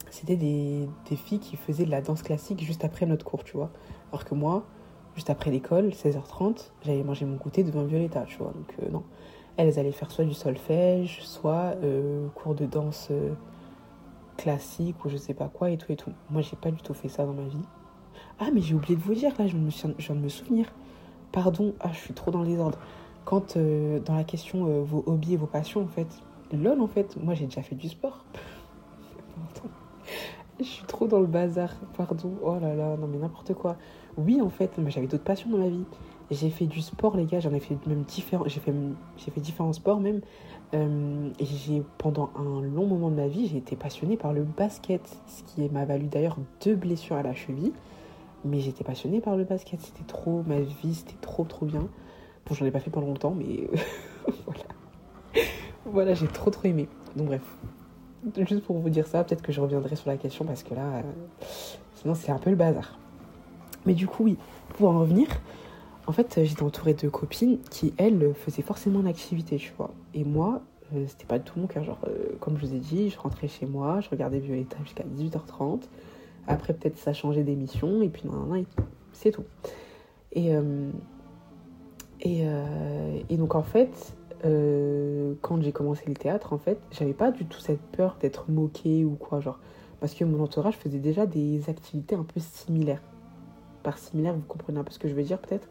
c'était 0.10 0.36
des, 0.36 0.88
filles 1.16 1.40
qui 1.40 1.56
faisaient 1.56 1.86
de 1.86 1.92
la 1.92 2.02
danse 2.02 2.22
classique 2.22 2.64
juste 2.64 2.84
après 2.84 3.06
notre 3.06 3.26
cours, 3.26 3.44
tu 3.44 3.58
vois. 3.58 3.72
Alors 4.12 4.26
que 4.26 4.36
moi, 4.36 4.66
juste 5.16 5.30
après 5.30 5.52
l'école, 5.52 5.90
16h30, 5.90 6.72
j'allais 6.84 7.04
manger 7.04 7.26
mon 7.26 7.38
goûter 7.38 7.64
devant 7.64 7.84
Violetta, 7.84 8.24
tu 8.28 8.38
vois. 8.38 8.52
Donc, 8.54 8.76
euh, 8.82 8.90
non. 8.92 9.04
Elles 9.58 9.80
allaient 9.80 9.92
faire 9.92 10.12
soit 10.12 10.26
du 10.26 10.34
solfège, 10.34 11.22
soit 11.22 11.76
euh, 11.84 12.28
cours 12.36 12.56
de 12.56 12.66
danse 12.66 13.08
euh, 13.12 13.34
classique 14.38 15.04
ou 15.06 15.10
je 15.10 15.18
sais 15.18 15.34
pas 15.34 15.48
quoi 15.48 15.70
et 15.70 15.78
tout 15.78 15.92
et 15.92 15.96
tout. 15.96 16.12
Moi, 16.30 16.42
j'ai 16.42 16.58
pas 16.58 16.72
du 16.72 16.82
tout 16.82 16.94
fait 16.94 17.10
ça 17.10 17.26
dans 17.26 17.34
ma 17.34 17.48
vie. 17.48 17.64
Ah, 18.40 18.50
mais 18.54 18.62
j'ai 18.62 18.76
oublié 18.76 18.96
de 18.96 19.02
vous 19.02 19.14
dire, 19.14 19.34
là, 19.40 19.48
je, 19.48 19.56
me 19.56 19.70
je 19.70 20.06
viens 20.06 20.16
de 20.16 20.20
me 20.22 20.30
souvenir. 20.30 20.74
Pardon, 21.32 21.74
ah, 21.80 21.90
je 21.94 22.00
suis 22.00 22.14
trop 22.14 22.32
dans 22.32 22.44
les 22.44 22.58
ordres. 22.60 22.80
Quand, 23.24 23.58
dans 23.58 24.16
la 24.16 24.24
question, 24.24 24.84
vos 24.84 25.04
hobbies 25.08 25.34
et 25.34 25.38
vos 25.38 25.48
passions, 25.48 25.82
en 25.82 25.88
fait, 25.88 26.08
lol, 26.54 26.80
en 26.80 26.88
fait, 26.88 27.18
moi, 27.18 27.34
j'ai 27.34 27.46
déjà 27.46 27.64
fait 27.64 27.76
du 27.76 27.90
sport. 27.90 28.24
je 30.60 30.66
suis 30.66 30.86
trop 30.86 31.08
dans 31.08 31.20
le 31.20 31.28
bazar, 31.28 31.74
pardon. 31.98 32.34
Oh 32.44 32.58
là 32.60 32.76
là, 32.76 32.98
non 32.98 33.08
mais 33.08 33.18
n'importe 33.18 33.54
quoi 33.54 33.78
oui, 34.18 34.42
en 34.42 34.50
fait, 34.50 34.72
j'avais 34.88 35.08
d'autres 35.08 35.24
passions 35.24 35.50
dans 35.50 35.58
ma 35.58 35.68
vie. 35.68 35.84
J'ai 36.32 36.50
fait 36.50 36.66
du 36.66 36.82
sport, 36.82 37.18
les 37.18 37.26
gars, 37.26 37.40
j'en 37.40 37.54
ai 37.54 37.60
fait 37.60 37.78
même 37.86 38.04
différents, 38.04 38.46
j'ai 38.48 38.60
fait, 38.60 39.40
différents 39.42 39.74
sports 39.74 40.00
même. 40.00 40.22
Euh, 40.74 41.30
j'ai, 41.40 41.84
pendant 41.98 42.32
un 42.36 42.62
long 42.62 42.88
moment 42.88 43.10
de 43.10 43.16
ma 43.16 43.28
vie, 43.28 43.48
j'ai 43.48 43.58
été 43.58 43.76
passionnée 43.76 44.18
par 44.18 44.34
le 44.34 44.44
basket, 44.44 45.02
ce 45.28 45.44
qui 45.44 45.70
m'a 45.70 45.86
valu 45.86 46.08
d'ailleurs 46.08 46.38
deux 46.64 46.76
blessures 46.76 47.18
à 47.18 47.24
la 47.24 47.36
cheville. 47.36 47.74
Mais 48.44 48.60
j'étais 48.60 48.84
passionnée 48.84 49.22
par 49.22 49.36
le 49.36 49.44
basket, 49.44 49.82
c'était 49.82 50.04
trop 50.04 50.44
ma 50.48 50.60
vie, 50.60 50.96
c'était 50.96 51.20
trop 51.22 51.44
trop 51.44 51.66
bien. 51.66 51.88
Bon, 52.46 52.56
j'en 52.56 52.66
ai 52.66 52.72
pas 52.72 52.80
fait 52.80 52.92
pendant 52.92 53.08
longtemps, 53.08 53.36
mais 53.36 53.68
voilà. 54.46 54.64
Voilà, 55.86 56.14
j'ai 56.14 56.28
trop 56.28 56.50
trop 56.50 56.68
aimé. 56.68 56.88
Donc 57.16 57.28
bref, 57.28 57.44
juste 58.38 58.64
pour 58.64 58.78
vous 58.78 58.90
dire 58.90 59.08
ça, 59.08 59.24
peut-être 59.24 59.42
que 59.42 59.52
je 59.52 59.62
reviendrai 59.62 59.96
sur 59.96 60.10
la 60.10 60.18
question 60.18 60.46
parce 60.46 60.64
que 60.64 60.74
là, 60.74 60.98
euh, 60.98 61.02
sinon 61.96 62.16
c'est 62.16 62.32
un 62.32 62.38
peu 62.38 62.50
le 62.50 62.56
bazar. 62.56 62.98
Mais 63.86 63.94
du 63.94 64.08
coup, 64.08 64.24
oui, 64.24 64.38
pour 64.70 64.90
en 64.90 65.00
revenir, 65.00 65.28
en 66.08 66.12
fait, 66.12 66.42
j'étais 66.44 66.64
entourée 66.64 66.94
de 66.94 67.10
copines 67.10 67.60
qui, 67.70 67.94
elles, 67.98 68.34
faisaient 68.36 68.62
forcément 68.62 69.00
une 69.00 69.08
activité, 69.08 69.58
tu 69.58 69.72
vois. 69.78 69.92
Et 70.14 70.24
moi, 70.24 70.62
euh, 70.94 71.06
c'était 71.08 71.26
pas 71.26 71.40
tout 71.40 71.60
mon 71.60 71.68
cœur. 71.68 71.84
Genre, 71.84 72.00
euh, 72.08 72.36
comme 72.40 72.58
je 72.58 72.66
vous 72.66 72.74
ai 72.76 72.80
dit, 72.80 73.10
je 73.10 73.18
rentrais 73.18 73.48
chez 73.48 73.66
moi, 73.66 74.02
je 74.02 74.10
regardais 74.10 74.40
Violetta 74.40 74.78
jusqu'à 74.84 75.04
18h30. 75.04 75.82
Après, 76.48 76.74
peut-être 76.74 76.98
ça 76.98 77.14
changeait 77.14 77.44
d'émission, 77.44 78.02
et 78.04 78.10
puis 78.10 78.24
non, 78.26 78.34
non, 78.34 78.64
c'est 79.14 79.32
tout. 79.32 79.46
Et, 80.32 80.56
euh, 80.56 80.92
et, 82.22 82.46
et, 83.30 83.38
donc, 83.38 83.56
en 83.56 83.64
fait, 83.64 84.15
quand 84.44 85.62
j'ai 85.62 85.72
commencé 85.72 86.04
le 86.08 86.14
théâtre, 86.14 86.54
en 86.54 86.58
fait, 86.58 86.78
j'avais 86.92 87.14
pas 87.14 87.32
du 87.32 87.46
tout 87.46 87.60
cette 87.60 87.82
peur 87.82 88.18
d'être 88.20 88.50
moquée 88.50 89.06
ou 89.06 89.16
quoi, 89.16 89.40
genre. 89.40 89.60
Parce 90.00 90.14
que 90.14 90.24
mon 90.24 90.44
entourage 90.44 90.76
faisait 90.76 91.00
déjà 91.00 91.26
des 91.26 91.70
activités 91.70 92.16
un 92.16 92.24
peu 92.24 92.40
similaires 92.40 93.02
par 93.86 94.00
similaire, 94.00 94.34
vous 94.34 94.42
comprenez 94.42 94.80
un 94.80 94.84
peu 94.84 94.92
ce 94.92 95.00
que 95.00 95.08
je 95.08 95.14
veux 95.14 95.24
dire 95.24 95.38
peut-être? 95.38 95.70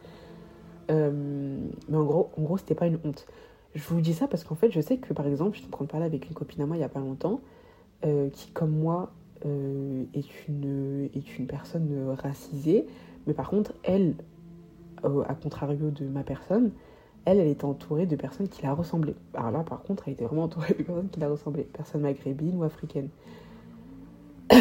Euh, 0.91 1.59
mais 1.89 1.97
en 1.97 2.05
gros, 2.05 2.31
en 2.39 2.43
gros 2.43 2.57
c'était 2.57 2.77
pas 2.77 2.87
une 2.87 2.99
honte. 3.05 3.27
Je 3.75 3.83
vous 3.89 4.01
dis 4.01 4.15
ça 4.15 4.29
parce 4.29 4.45
qu'en 4.45 4.55
fait, 4.55 4.71
je 4.71 4.81
sais 4.81 4.99
que 4.99 5.13
par 5.13 5.27
exemple, 5.27 5.57
j'étais 5.57 5.67
en 5.67 5.77
train 5.77 5.85
de 5.85 5.91
parler 5.91 6.07
avec 6.07 6.29
une 6.29 6.35
copine 6.35 6.63
à 6.63 6.67
moi 6.67 6.77
il 6.77 6.81
y 6.81 6.85
a 6.85 6.89
pas 6.89 7.01
longtemps, 7.01 7.41
euh, 8.07 8.31
qui 8.31 8.53
comme 8.53 8.71
moi 8.71 9.13
euh, 9.45 10.05
est, 10.15 10.49
une, 10.49 11.11
est 11.13 11.39
une 11.39 11.47
personne 11.47 12.15
racisée, 12.17 12.87
mais 13.27 13.35
par 13.35 13.51
contre, 13.51 13.75
elle, 13.83 14.15
à 15.03 15.35
contrario 15.35 15.91
de 15.91 16.07
ma 16.07 16.23
personne, 16.23 16.71
elle, 17.25 17.39
elle 17.39 17.49
était 17.49 17.65
entourée 17.65 18.07
de 18.07 18.17
personnes 18.17 18.49
qui 18.49 18.63
la 18.63 18.75
ressemblaient. 18.75 19.17
Alors 19.35 19.51
là, 19.51 19.61
par 19.61 19.83
contre, 19.83 20.05
elle 20.07 20.15
était 20.15 20.25
vraiment 20.25 20.45
entourée 20.45 20.75
de 20.79 20.83
personnes 20.83 21.09
qui 21.09 21.21
la 21.21 21.29
ressemblaient. 21.29 21.65
Personnes 21.65 22.03
maghrébines 22.03 22.57
ou 22.57 22.65
africaines. 22.65 23.09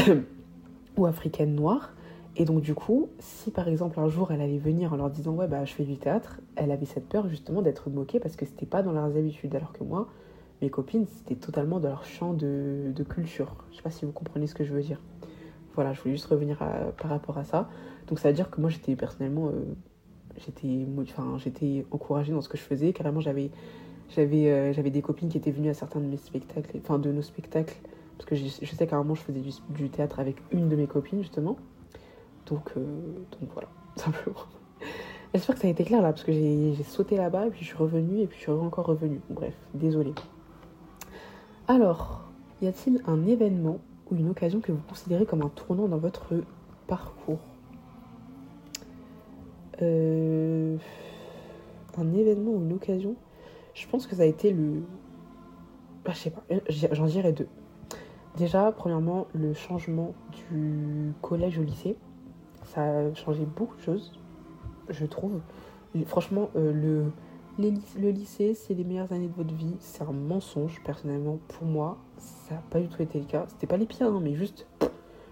ou 0.98 1.06
africaines 1.06 1.56
noires. 1.56 1.94
Et 2.36 2.46
donc 2.46 2.62
du 2.62 2.74
coup, 2.74 3.10
si 3.20 3.52
par 3.52 3.68
exemple 3.68 4.00
un 4.00 4.08
jour 4.08 4.32
elle 4.32 4.42
allait 4.42 4.58
venir 4.58 4.92
en 4.92 4.96
leur 4.96 5.12
disant 5.12 5.34
ouais 5.34 5.48
bah 5.48 5.66
je 5.66 5.74
fais 5.74 5.84
du 5.84 5.98
théâtre, 5.98 6.40
elle 6.56 6.72
avait 6.72 6.88
cette 6.88 7.08
peur 7.08 7.28
justement 7.30 7.62
d'être 7.62 7.92
moquée 7.92 8.20
parce 8.20 8.36
que 8.36 8.46
c'était 8.46 8.66
pas 8.66 8.82
dans 8.82 8.92
leurs 8.92 9.16
habitudes. 9.16 9.56
Alors 9.56 9.72
que 9.72 9.84
moi, 9.84 10.08
mes 10.62 10.70
copines, 10.70 11.06
c'était 11.06 11.36
totalement 11.36 11.80
dans 11.80 11.90
leur 11.90 12.06
champ 12.06 12.34
de, 12.34 12.92
culture. 13.08 13.56
Je 13.72 13.78
sais 13.78 13.84
pas 13.84 13.92
si 13.92 14.06
vous 14.06 14.12
comprenez 14.12 14.48
ce 14.48 14.56
que 14.56 14.64
je 14.64 14.74
veux 14.74 14.82
dire. 14.82 15.00
Voilà, 15.76 15.94
je 15.94 16.02
voulais 16.02 16.16
juste 16.16 16.28
revenir 16.28 16.58
par 16.58 17.10
rapport 17.10 17.38
à 17.38 17.44
ça. 17.44 17.70
Donc 18.08 18.20
ça 18.20 18.30
veut 18.30 18.34
dire 18.34 18.50
que 18.50 18.60
moi 18.62 18.70
j'étais 18.70 18.96
personnellement, 18.96 19.50
euh, 19.50 19.66
j'étais, 20.38 20.86
enfin 21.02 21.38
j'étais 21.38 21.86
encouragée 21.92 22.34
dans 22.34 22.42
ce 22.42 22.50
que 22.50 22.58
je 22.58 22.64
faisais. 22.64 22.94
Carrément 22.94 23.20
j'avais, 23.20 23.50
j'avais, 24.10 24.50
euh, 24.50 24.74
j'avais 24.74 24.90
des 24.90 25.02
copines 25.02 25.30
qui 25.30 25.38
étaient 25.38 25.52
venues 25.52 25.70
à 25.70 25.74
certains 25.74 26.00
de 26.00 26.06
mes 26.06 26.18
spectacles, 26.18 26.78
enfin 26.78 27.00
de 27.00 27.12
nos 27.12 27.22
spectacles, 27.22 27.76
parce 28.18 28.30
que 28.30 28.36
je, 28.36 28.48
sais 28.48 28.88
qu'à 28.88 28.96
un 28.96 29.00
moment 29.00 29.16
je 29.16 29.22
faisais 29.22 29.42
du 29.70 29.90
théâtre 29.90 30.20
avec 30.20 30.38
une 30.52 30.70
de 30.70 30.76
mes 30.76 30.88
copines 30.88 31.22
justement. 31.22 31.58
Donc, 32.46 32.72
euh, 32.78 32.82
donc 33.40 33.50
voilà, 33.54 33.70
simplement. 33.96 34.36
J'espère 35.34 35.56
que 35.56 35.62
ça 35.62 35.68
a 35.68 35.72
été 35.72 35.84
clair 35.84 36.02
là, 36.02 36.12
parce 36.12 36.24
que 36.24 36.32
j'ai 36.32 36.76
sauté 36.84 37.18
là-bas, 37.18 37.48
et 37.48 37.50
puis 37.50 37.62
je 37.62 37.66
suis 37.66 37.78
revenue, 37.78 38.22
et 38.22 38.28
puis 38.28 38.38
je 38.38 38.44
suis 38.44 38.52
encore 38.52 38.86
revenue. 38.86 39.20
Bref, 39.32 39.56
désolée. 39.74 40.14
Alors, 41.68 42.22
y 42.62 42.68
a-t-il 42.68 43.02
un 43.08 43.26
événement 43.26 43.80
ou 44.12 44.16
une 44.16 44.30
occasion 44.30 44.60
que 44.60 44.72
vous 44.72 44.82
considérez 44.88 45.26
comme 45.26 45.42
un 45.42 45.50
tournant 45.50 45.88
dans 45.88 45.98
votre 45.98 46.36
parcours? 46.86 47.53
Euh, 49.82 50.78
Un 51.98 52.14
événement 52.14 52.52
ou 52.52 52.62
une 52.62 52.74
occasion 52.74 53.16
Je 53.74 53.88
pense 53.88 54.08
que 54.08 54.16
ça 54.16 54.24
a 54.24 54.26
été 54.26 54.52
le... 54.52 54.84
Bah, 56.06 56.12
je 56.14 56.18
sais 56.18 56.30
pas, 56.32 56.44
j'en 56.70 57.06
dirais 57.06 57.34
deux. 57.34 57.48
Déjà, 58.38 58.72
premièrement, 58.72 59.28
le 59.34 59.54
changement 59.54 60.14
du 60.50 61.14
collège 61.22 61.60
au 61.60 61.64
lycée 61.64 61.96
ça 62.74 62.82
a 62.82 63.14
changé 63.14 63.46
beaucoup 63.46 63.76
de 63.76 63.82
choses, 63.82 64.14
je 64.90 65.06
trouve. 65.06 65.40
Franchement, 66.06 66.50
euh, 66.56 67.12
le, 67.60 68.10
lycée, 68.10 68.54
c'est 68.56 68.74
les 68.74 68.84
meilleures 68.84 69.12
années 69.12 69.28
de 69.28 69.36
votre 69.36 69.54
vie. 69.54 69.76
C'est 69.80 70.04
un 70.04 70.12
mensonge, 70.12 70.82
personnellement. 70.84 71.40
Pour 71.50 71.68
moi, 71.68 71.98
ça 72.18 72.56
n'a 72.56 72.64
pas 72.72 72.80
du 72.80 72.88
tout 72.88 73.02
été 73.02 73.20
le 73.20 73.26
cas. 73.26 73.46
C'était 73.48 73.68
pas 73.68 73.78
les 73.78 73.86
pires, 73.86 74.08
hein, 74.08 74.20
mais 74.22 74.34
juste. 74.34 74.66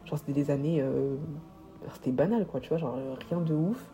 Genre, 0.06 0.20
c'était 0.20 0.34
des 0.34 0.52
années. 0.52 0.82
Euh, 0.82 1.16
c'était 1.94 2.12
banal, 2.12 2.46
quoi, 2.46 2.60
tu 2.60 2.70
vois, 2.70 2.78
genre 2.78 2.96
rien 3.30 3.42
de 3.42 3.56
ouf. 3.56 3.92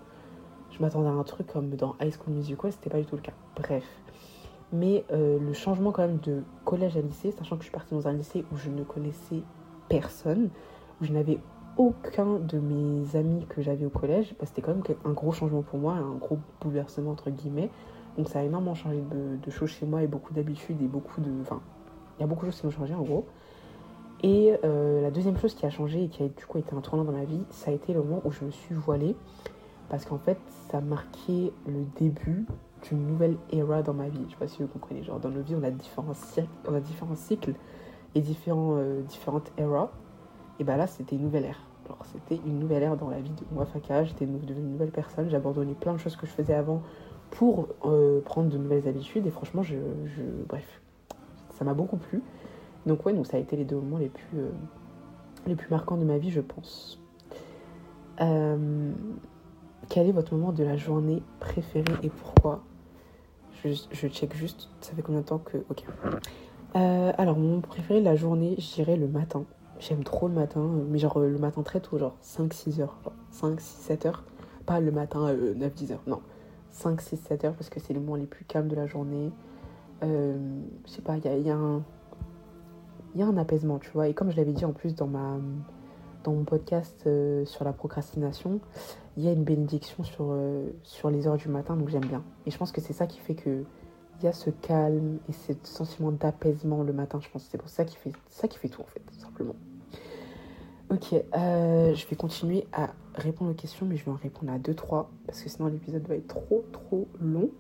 Je 0.71 0.82
m'attendais 0.82 1.10
à 1.10 1.12
un 1.12 1.23
truc 1.23 1.47
comme 1.47 1.69
dans 1.69 1.95
High 2.01 2.13
School 2.13 2.34
Musical, 2.36 2.71
c'était 2.71 2.89
pas 2.89 2.99
du 2.99 3.06
tout 3.06 3.15
le 3.15 3.21
cas. 3.21 3.34
Bref. 3.56 3.84
Mais 4.73 5.06
euh, 5.12 5.39
le 5.39 5.53
changement 5.53 5.91
quand 5.91 6.01
même 6.01 6.19
de 6.19 6.43
collège 6.65 6.97
à 6.97 7.01
lycée, 7.01 7.32
sachant 7.32 7.56
que 7.56 7.62
je 7.62 7.67
suis 7.67 7.73
partie 7.73 7.93
dans 7.93 8.08
un 8.08 8.13
lycée 8.13 8.43
où 8.51 8.58
je 8.58 8.69
ne 8.69 8.84
connaissais 8.84 9.41
personne, 9.88 10.49
où 11.01 11.06
je 11.06 11.13
n'avais 11.13 11.39
aucun 11.77 12.39
de 12.39 12.60
mes 12.60 13.15
amis 13.15 13.45
que 13.47 13.62
j'avais 13.62 13.86
au 13.86 13.89
collège, 13.89 14.36
bah, 14.39 14.45
c'était 14.45 14.62
quand 14.62 14.73
même 14.73 14.84
un 15.06 15.13
gros 15.13 15.32
changement 15.32 15.62
pour 15.62 15.80
moi, 15.80 15.93
un 15.93 16.15
gros 16.15 16.39
bouleversement 16.60 17.12
entre 17.12 17.30
guillemets. 17.30 17.69
Donc 18.17 18.30
ça 18.30 18.39
a 18.39 18.43
énormément 18.43 18.73
changé 18.73 19.01
de, 19.01 19.51
choses 19.51 19.69
chez 19.69 19.86
moi 19.86 20.01
et 20.01 20.08
beaucoup 20.08 20.34
d'habitudes 20.34 20.82
et 20.82 20.88
beaucoup 20.88 21.21
de... 21.21 21.30
Enfin, 21.41 21.62
il 22.17 22.21
y 22.21 22.23
a 22.23 22.27
beaucoup 22.27 22.45
de 22.45 22.51
choses 22.51 22.60
qui 22.60 22.65
ont 22.65 22.71
changé 22.71 22.93
en 22.95 23.03
gros. 23.03 23.25
Et 24.23 24.56
euh, 24.63 25.01
la 25.01 25.12
deuxième 25.12 25.38
chose 25.38 25.53
qui 25.53 25.67
a 25.67 25.69
changé 25.69 26.06
et 26.06 26.08
qui 26.08 26.23
a 26.23 26.27
du 26.27 26.45
coup 26.47 26.58
été 26.58 26.75
un 26.75 26.82
tournant 26.82 27.03
dans 27.03 27.12
ma 27.12 27.25
vie, 27.25 27.41
ça 27.51 27.69
a 27.69 27.73
été 27.73 27.93
le 27.93 28.01
moment 28.01 28.21
où 28.25 28.32
je 28.32 28.43
me 28.43 28.49
suis 28.49 28.73
voilée. 28.73 29.15
Parce 29.89 30.06
qu'en 30.06 30.17
fait, 30.17 30.38
ça 30.69 30.82
marquait 30.82 31.52
le 31.65 31.86
début 31.97 32.45
d'une 32.84 33.08
nouvelle 33.08 33.38
era 33.52 33.82
dans 33.82 33.93
ma 33.93 34.10
vie. 34.10 34.19
Je 34.28 34.32
sais 34.32 34.38
pas 34.38 34.47
si 34.47 34.62
vous 34.62 34.67
comprenez. 34.67 35.04
Genre, 35.04 35.19
dans 35.19 35.30
nos 35.30 35.41
vies, 35.41 35.56
on 35.56 35.63
a 35.63 35.71
différents, 35.71 36.13
on 36.67 36.73
a 36.73 36.80
différents 36.80 37.15
cycles 37.15 37.54
et 38.15 38.21
différents, 38.21 38.76
euh, 38.78 39.02
différentes 39.04 39.52
eras. 39.58 39.89
Et 40.60 40.63
bah 40.63 40.78
là, 40.78 40.88
c'était 40.88 41.15
une 41.15 41.23
nouvelle 41.23 41.45
ère. 41.45 41.62
Alors, 41.86 42.06
c'était 42.12 42.41
une 42.45 42.60
nouvelle 42.60 42.84
ère 42.84 42.97
dans 42.97 43.10
la 43.10 43.19
vie 43.19 43.30
de 43.30 43.43
moi, 43.52 43.65
Faka. 43.65 44.04
J'étais 44.04 44.26
devenue 44.26 44.60
une 44.60 44.71
nouvelle 44.71 44.91
personne. 44.91 45.30
J'ai 45.30 45.38
abandonné 45.38 45.73
plein 45.73 45.93
de 45.93 45.97
choses 45.97 46.15
que 46.15 46.26
je 46.26 46.32
faisais 46.32 46.54
avant 46.54 46.82
pour 47.32 47.67
euh, 47.86 48.21
prendre 48.21 48.50
de 48.50 48.58
nouvelles 48.58 48.88
habitudes. 48.88 49.26
Et 49.26 49.32
franchement, 49.32 49.63
je, 49.63 49.76
je 50.06 50.21
bref, 50.47 50.82
ça 51.58 51.65
m'a 51.65 51.73
beaucoup 51.73 51.97
plu. 51.97 52.21
Donc 52.86 53.06
ouais, 53.06 53.13
donc 53.13 53.28
ça 53.28 53.38
a 53.38 53.39
été 53.39 53.56
les 53.56 53.65
deux 53.65 53.76
moments 53.76 53.97
les 53.97 54.10
plus, 54.10 54.38
euh, 54.39 54.50
les 55.45 55.56
plus 55.56 55.69
marquants 55.69 55.97
de 55.97 56.06
ma 56.06 56.17
vie, 56.17 56.32
je 56.32 56.41
pense. 56.41 57.00
Euh, 58.21 58.91
quel 59.89 60.07
est 60.07 60.11
votre 60.11 60.35
moment 60.35 60.51
de 60.51 60.63
la 60.63 60.77
journée 60.77 61.21
préféré 61.39 61.91
et 62.03 62.09
pourquoi? 62.09 62.63
Je, 63.63 64.07
check 64.07 64.35
juste, 64.35 64.69
ça 64.81 64.93
fait 64.93 65.01
combien 65.01 65.21
de 65.21 65.25
temps 65.25 65.39
que... 65.39 65.57
Ok. 65.69 65.83
Euh, 66.75 67.11
alors, 67.17 67.37
mon 67.37 67.59
préféré 67.59 67.99
de 67.99 68.05
la 68.05 68.15
journée, 68.15 68.55
je 68.59 68.75
dirais 68.75 68.95
le 68.95 69.07
matin. 69.07 69.43
J'aime 69.79 70.03
trop 70.03 70.27
le 70.27 70.33
matin, 70.33 70.69
mais 70.89 70.99
genre 70.99 71.19
le 71.19 71.37
matin 71.37 71.63
très 71.63 71.79
tôt, 71.79 71.97
genre 71.97 72.15
5-6 72.23 72.81
heures. 72.81 72.97
5, 73.31 73.59
6, 73.59 73.65
7 73.65 74.05
heures. 74.05 74.23
Pas 74.65 74.79
le 74.79 74.91
matin 74.91 75.33
9-10 75.33 75.93
heures, 75.93 76.03
non. 76.07 76.21
5, 76.71 77.01
6, 77.01 77.17
7 77.17 77.45
heures 77.45 77.53
parce 77.53 77.69
que 77.69 77.79
c'est 77.79 77.93
le 77.93 77.99
moment 77.99 78.15
les 78.15 78.25
plus 78.25 78.45
calmes 78.45 78.67
de 78.67 78.75
la 78.75 78.85
journée. 78.85 79.31
je 80.01 80.37
sais 80.85 81.01
pas, 81.01 81.17
il 81.17 81.25
y 81.25 81.27
a, 81.27 81.37
y 81.37 81.49
a 81.49 81.55
un 81.55 81.81
il 83.17 83.21
y 83.21 83.23
a 83.23 83.27
un 83.27 83.37
apaisement, 83.37 83.79
tu 83.79 83.89
vois. 83.89 84.07
Et 84.07 84.13
comme 84.13 84.31
je 84.31 84.37
l'avais 84.37 84.53
dit 84.53 84.63
en 84.63 84.73
plus 84.73 84.93
dans, 84.93 85.07
ma, 85.07 85.39
dans 86.27 86.33
mon 86.33 86.43
podcast 86.43 87.03
euh, 87.07 87.45
sur 87.45 87.63
la 87.63 87.71
procrastination, 87.71 88.59
il 89.15 89.23
y 89.23 89.29
a 89.29 89.31
une 89.31 89.45
bénédiction 89.45 90.03
sur, 90.03 90.27
euh, 90.31 90.67
sur 90.83 91.09
les 91.09 91.25
heures 91.25 91.37
du 91.37 91.47
matin, 91.47 91.77
donc 91.77 91.87
j'aime 91.87 92.05
bien. 92.05 92.21
Et 92.45 92.51
je 92.51 92.57
pense 92.57 92.73
que 92.73 92.81
c'est 92.81 92.91
ça 92.91 93.07
qui 93.07 93.19
fait 93.19 93.33
que 93.33 93.63
il 94.19 94.25
y 94.25 94.27
a 94.27 94.33
ce 94.33 94.49
calme 94.49 95.19
et 95.29 95.31
ce 95.31 95.53
sentiment 95.63 96.11
d'apaisement 96.11 96.83
le 96.83 96.91
matin, 96.91 97.19
je 97.21 97.29
pense. 97.29 97.47
C'est 97.49 97.57
pour 97.57 97.69
ça 97.69 97.85
qui 97.85 97.95
fait 97.95 98.11
ça 98.29 98.47
qui 98.47 98.57
fait 98.57 98.67
tout 98.67 98.81
en 98.81 98.85
fait, 98.85 98.99
tout 98.99 99.19
simplement. 99.19 99.55
Ok, 100.89 101.13
euh, 101.13 101.93
je 101.93 102.07
vais 102.07 102.15
continuer 102.15 102.67
à 102.73 102.89
répondre 103.15 103.51
aux 103.51 103.53
questions, 103.53 103.85
mais 103.85 103.95
je 103.95 104.03
vais 104.03 104.11
en 104.11 104.15
répondre 104.15 104.51
à 104.51 104.57
2-3 104.57 105.07
parce 105.25 105.41
que 105.41 105.49
sinon 105.49 105.67
l'épisode 105.67 106.05
va 106.07 106.15
être 106.15 106.27
trop 106.27 106.65
trop 106.73 107.07
long. 107.21 107.51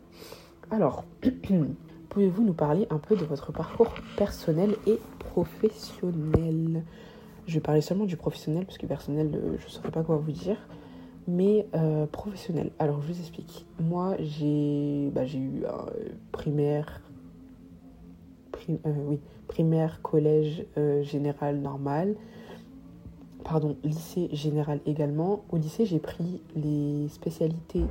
Alors, 0.71 1.05
pouvez-vous 2.09 2.43
nous 2.43 2.53
parler 2.53 2.85
un 2.89 2.97
peu 2.97 3.15
de 3.15 3.23
votre 3.23 3.53
parcours 3.53 3.93
personnel 4.17 4.75
et 4.87 4.99
professionnel? 5.19 6.83
Je 7.47 7.53
vais 7.53 7.61
parler 7.61 7.79
seulement 7.79 8.03
du 8.03 8.17
professionnel 8.17 8.65
parce 8.65 8.77
que 8.77 8.85
personnel, 8.85 9.31
euh, 9.33 9.55
je 9.57 9.65
ne 9.65 9.69
saurais 9.69 9.91
pas 9.91 10.03
quoi 10.03 10.17
vous 10.17 10.31
dire. 10.31 10.57
Mais 11.29 11.65
euh, 11.75 12.05
professionnel, 12.05 12.71
alors 12.77 13.01
je 13.01 13.13
vous 13.13 13.19
explique. 13.19 13.65
Moi, 13.79 14.15
j'ai 14.19 15.09
bah, 15.13 15.25
eu 15.25 15.65
un 15.65 15.85
primaire, 16.33 17.01
euh, 18.69 18.75
oui, 19.07 19.19
primaire, 19.47 20.01
collège 20.01 20.65
général 21.03 21.59
normal. 21.59 22.15
Pardon, 23.45 23.77
lycée 23.83 24.29
général 24.33 24.81
également. 24.85 25.45
Au 25.49 25.57
lycée, 25.57 25.85
j'ai 25.85 25.99
pris 25.99 26.41
les 26.55 27.07
spécialités. 27.07 27.85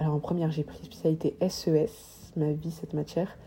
Alors 0.00 0.14
en 0.14 0.20
première, 0.20 0.50
j'ai 0.50 0.64
pris 0.64 0.84
spécialité 0.84 1.36
SES, 1.48 2.32
ma 2.36 2.50
vie, 2.50 2.72
cette 2.72 2.94
matière. 2.94 3.38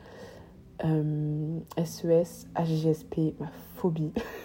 SES, 0.82 2.48
HGSP, 2.56 3.34
ma 3.40 3.52
phobie. 3.76 4.14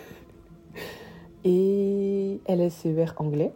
et 1.48 2.40
LSCR 2.46 3.14
anglais. 3.16 3.52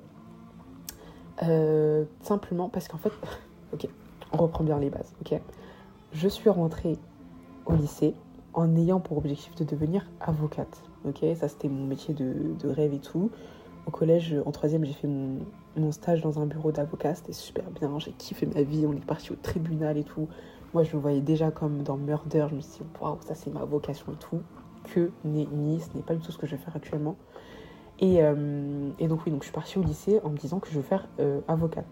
Euh, 1.42 2.04
simplement 2.22 2.68
parce 2.68 2.88
qu'en 2.88 2.96
fait, 2.96 3.12
ok, 3.72 3.86
on 4.32 4.38
reprend 4.38 4.64
bien 4.64 4.78
les 4.78 4.90
bases, 4.90 5.12
ok. 5.20 5.38
Je 6.12 6.28
suis 6.28 6.50
rentrée 6.50 6.98
au 7.66 7.74
lycée 7.74 8.14
en 8.54 8.74
ayant 8.76 9.00
pour 9.00 9.18
objectif 9.18 9.54
de 9.54 9.64
devenir 9.64 10.06
avocate, 10.20 10.82
ok. 11.04 11.24
Ça 11.36 11.48
c'était 11.48 11.68
mon 11.68 11.86
métier 11.86 12.14
de, 12.14 12.54
de, 12.58 12.68
rêve 12.68 12.94
et 12.94 12.98
tout. 12.98 13.30
Au 13.86 13.90
collège, 13.90 14.36
en 14.46 14.52
troisième, 14.52 14.84
j'ai 14.84 14.92
fait 14.92 15.08
mon, 15.08 15.40
mon, 15.76 15.92
stage 15.92 16.22
dans 16.22 16.38
un 16.38 16.46
bureau 16.46 16.70
d'avocat, 16.70 17.14
c'était 17.14 17.32
super 17.32 17.64
bien, 17.72 17.98
j'ai 17.98 18.12
kiffé 18.12 18.46
ma 18.46 18.62
vie, 18.62 18.86
on 18.86 18.92
est 18.92 19.04
parti 19.04 19.32
au 19.32 19.36
tribunal 19.36 19.98
et 19.98 20.04
tout. 20.04 20.28
Moi, 20.72 20.84
je 20.84 20.96
me 20.96 21.02
voyais 21.02 21.20
déjà 21.20 21.50
comme 21.50 21.82
dans 21.82 21.98
Murder. 21.98 22.46
Je 22.48 22.54
me 22.54 22.60
suis 22.60 22.78
dit, 22.78 22.86
waouh, 23.00 23.18
ça 23.20 23.34
c'est 23.34 23.52
ma 23.52 23.64
vocation 23.64 24.12
et 24.12 24.16
tout. 24.16 24.40
Que 24.84 25.10
ni, 25.24 25.46
ce 25.80 25.94
n'est 25.96 26.02
pas 26.02 26.14
du 26.14 26.20
tout 26.22 26.32
ce 26.32 26.38
que 26.38 26.46
je 26.46 26.56
vais 26.56 26.62
faire 26.62 26.74
actuellement. 26.74 27.16
Et, 28.02 28.16
euh, 28.20 28.90
et, 28.98 29.06
donc, 29.06 29.20
oui, 29.24 29.30
donc 29.30 29.42
je 29.42 29.46
suis 29.46 29.54
partie 29.54 29.78
au 29.78 29.82
lycée 29.82 30.20
en 30.24 30.30
me 30.30 30.36
disant 30.36 30.58
que 30.58 30.68
je 30.68 30.74
veux 30.74 30.82
faire 30.82 31.06
euh, 31.20 31.40
avocate. 31.46 31.86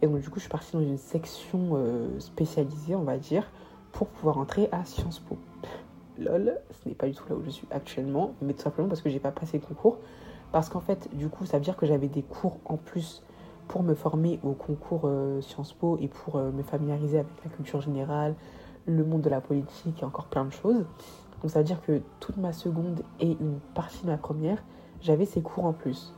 Et 0.00 0.06
donc, 0.06 0.20
du 0.20 0.28
coup, 0.28 0.36
je 0.36 0.42
suis 0.42 0.48
partie 0.50 0.72
dans 0.72 0.80
une 0.80 0.96
section 0.96 1.70
euh, 1.74 2.18
spécialisée, 2.20 2.94
on 2.94 3.02
va 3.02 3.18
dire, 3.18 3.50
pour 3.90 4.06
pouvoir 4.06 4.38
entrer 4.38 4.68
à 4.70 4.84
Sciences 4.84 5.18
Po. 5.18 5.36
Lol, 6.16 6.60
ce 6.70 6.88
n'est 6.88 6.94
pas 6.94 7.08
du 7.08 7.14
tout 7.14 7.24
là 7.28 7.34
où 7.34 7.42
je 7.44 7.50
suis 7.50 7.66
actuellement, 7.72 8.34
mais 8.40 8.54
tout 8.54 8.62
simplement 8.62 8.88
parce 8.88 9.02
que 9.02 9.10
j'ai 9.10 9.18
pas 9.18 9.32
passé 9.32 9.58
le 9.58 9.66
concours. 9.66 9.98
Parce 10.52 10.68
qu'en 10.68 10.80
fait, 10.80 11.08
du 11.12 11.28
coup, 11.28 11.44
ça 11.44 11.58
veut 11.58 11.64
dire 11.64 11.76
que 11.76 11.86
j'avais 11.86 12.08
des 12.08 12.22
cours 12.22 12.58
en 12.64 12.76
plus 12.76 13.24
pour 13.66 13.82
me 13.82 13.94
former 13.94 14.38
au 14.44 14.52
concours 14.52 15.10
Sciences 15.40 15.72
Po 15.72 15.96
et 16.00 16.08
pour 16.08 16.36
me 16.36 16.62
familiariser 16.62 17.20
avec 17.20 17.32
la 17.42 17.50
culture 17.50 17.80
générale, 17.80 18.34
le 18.86 19.02
monde 19.02 19.22
de 19.22 19.30
la 19.30 19.40
politique 19.40 20.02
et 20.02 20.04
encore 20.04 20.26
plein 20.26 20.44
de 20.44 20.52
choses. 20.52 20.84
Donc 21.40 21.50
ça 21.50 21.60
veut 21.60 21.64
dire 21.64 21.80
que 21.80 22.02
toute 22.20 22.36
ma 22.36 22.52
seconde 22.52 23.02
et 23.18 23.30
une 23.30 23.58
partie 23.74 24.02
de 24.04 24.10
ma 24.10 24.18
première, 24.18 24.62
j'avais 25.02 25.26
ces 25.26 25.42
cours 25.42 25.64
en 25.64 25.72
plus. 25.72 26.14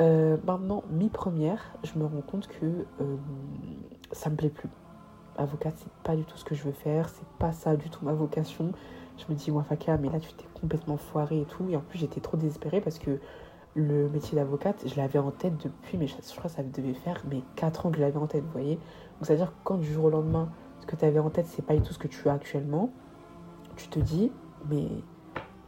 Euh, 0.00 0.36
maintenant, 0.44 0.82
mi-première, 0.90 1.72
je 1.84 1.98
me 1.98 2.04
rends 2.04 2.22
compte 2.22 2.48
que 2.48 2.86
ça 4.10 4.30
me 4.30 4.36
plaît 4.36 4.50
plus. 4.50 4.68
Avocate, 5.36 5.74
c'est 5.76 5.92
pas 6.02 6.16
du 6.16 6.24
tout 6.24 6.36
ce 6.36 6.44
que 6.44 6.54
je 6.54 6.62
veux 6.62 6.72
faire, 6.72 7.08
c'est 7.08 7.26
pas 7.38 7.52
ça 7.52 7.76
du 7.76 7.88
tout 7.88 8.04
ma 8.04 8.12
vocation. 8.12 8.72
Je 9.18 9.32
me 9.32 9.36
dis, 9.36 9.50
moi, 9.50 9.62
Faka, 9.62 9.96
mais 9.98 10.08
là, 10.08 10.18
tu 10.18 10.32
t'es 10.32 10.46
complètement 10.60 10.96
foiré 10.96 11.40
et 11.40 11.44
tout. 11.44 11.68
Et 11.70 11.76
en 11.76 11.80
plus, 11.80 11.98
j'étais 11.98 12.20
trop 12.20 12.36
désespérée 12.36 12.80
parce 12.80 12.98
que 12.98 13.18
le 13.74 14.08
métier 14.10 14.36
d'avocate, 14.36 14.84
je 14.86 14.96
l'avais 14.96 15.18
en 15.18 15.30
tête 15.30 15.56
depuis, 15.62 15.96
mais 15.96 16.06
je 16.06 16.14
crois 16.36 16.44
que 16.44 16.56
ça 16.56 16.62
devait 16.62 16.94
faire 16.94 17.22
mais 17.30 17.42
4 17.56 17.86
ans 17.86 17.90
que 17.90 17.96
je 17.96 18.02
l'avais 18.02 18.18
en 18.18 18.26
tête, 18.26 18.44
vous 18.44 18.52
voyez. 18.52 18.74
Donc 18.74 19.22
c'est-à-dire 19.22 19.48
que 19.48 19.56
quand 19.64 19.76
du 19.76 19.90
jour 19.90 20.06
au 20.06 20.10
lendemain, 20.10 20.50
ce 20.80 20.86
que 20.86 20.96
tu 20.96 21.04
avais 21.04 21.18
en 21.18 21.30
tête, 21.30 21.46
c'est 21.46 21.64
pas 21.64 21.74
du 21.74 21.80
tout 21.80 21.92
ce 21.92 21.98
que 21.98 22.08
tu 22.08 22.28
as 22.28 22.32
actuellement, 22.32 22.90
tu 23.76 23.88
te 23.88 23.98
dis, 23.98 24.30
mais 24.68 24.88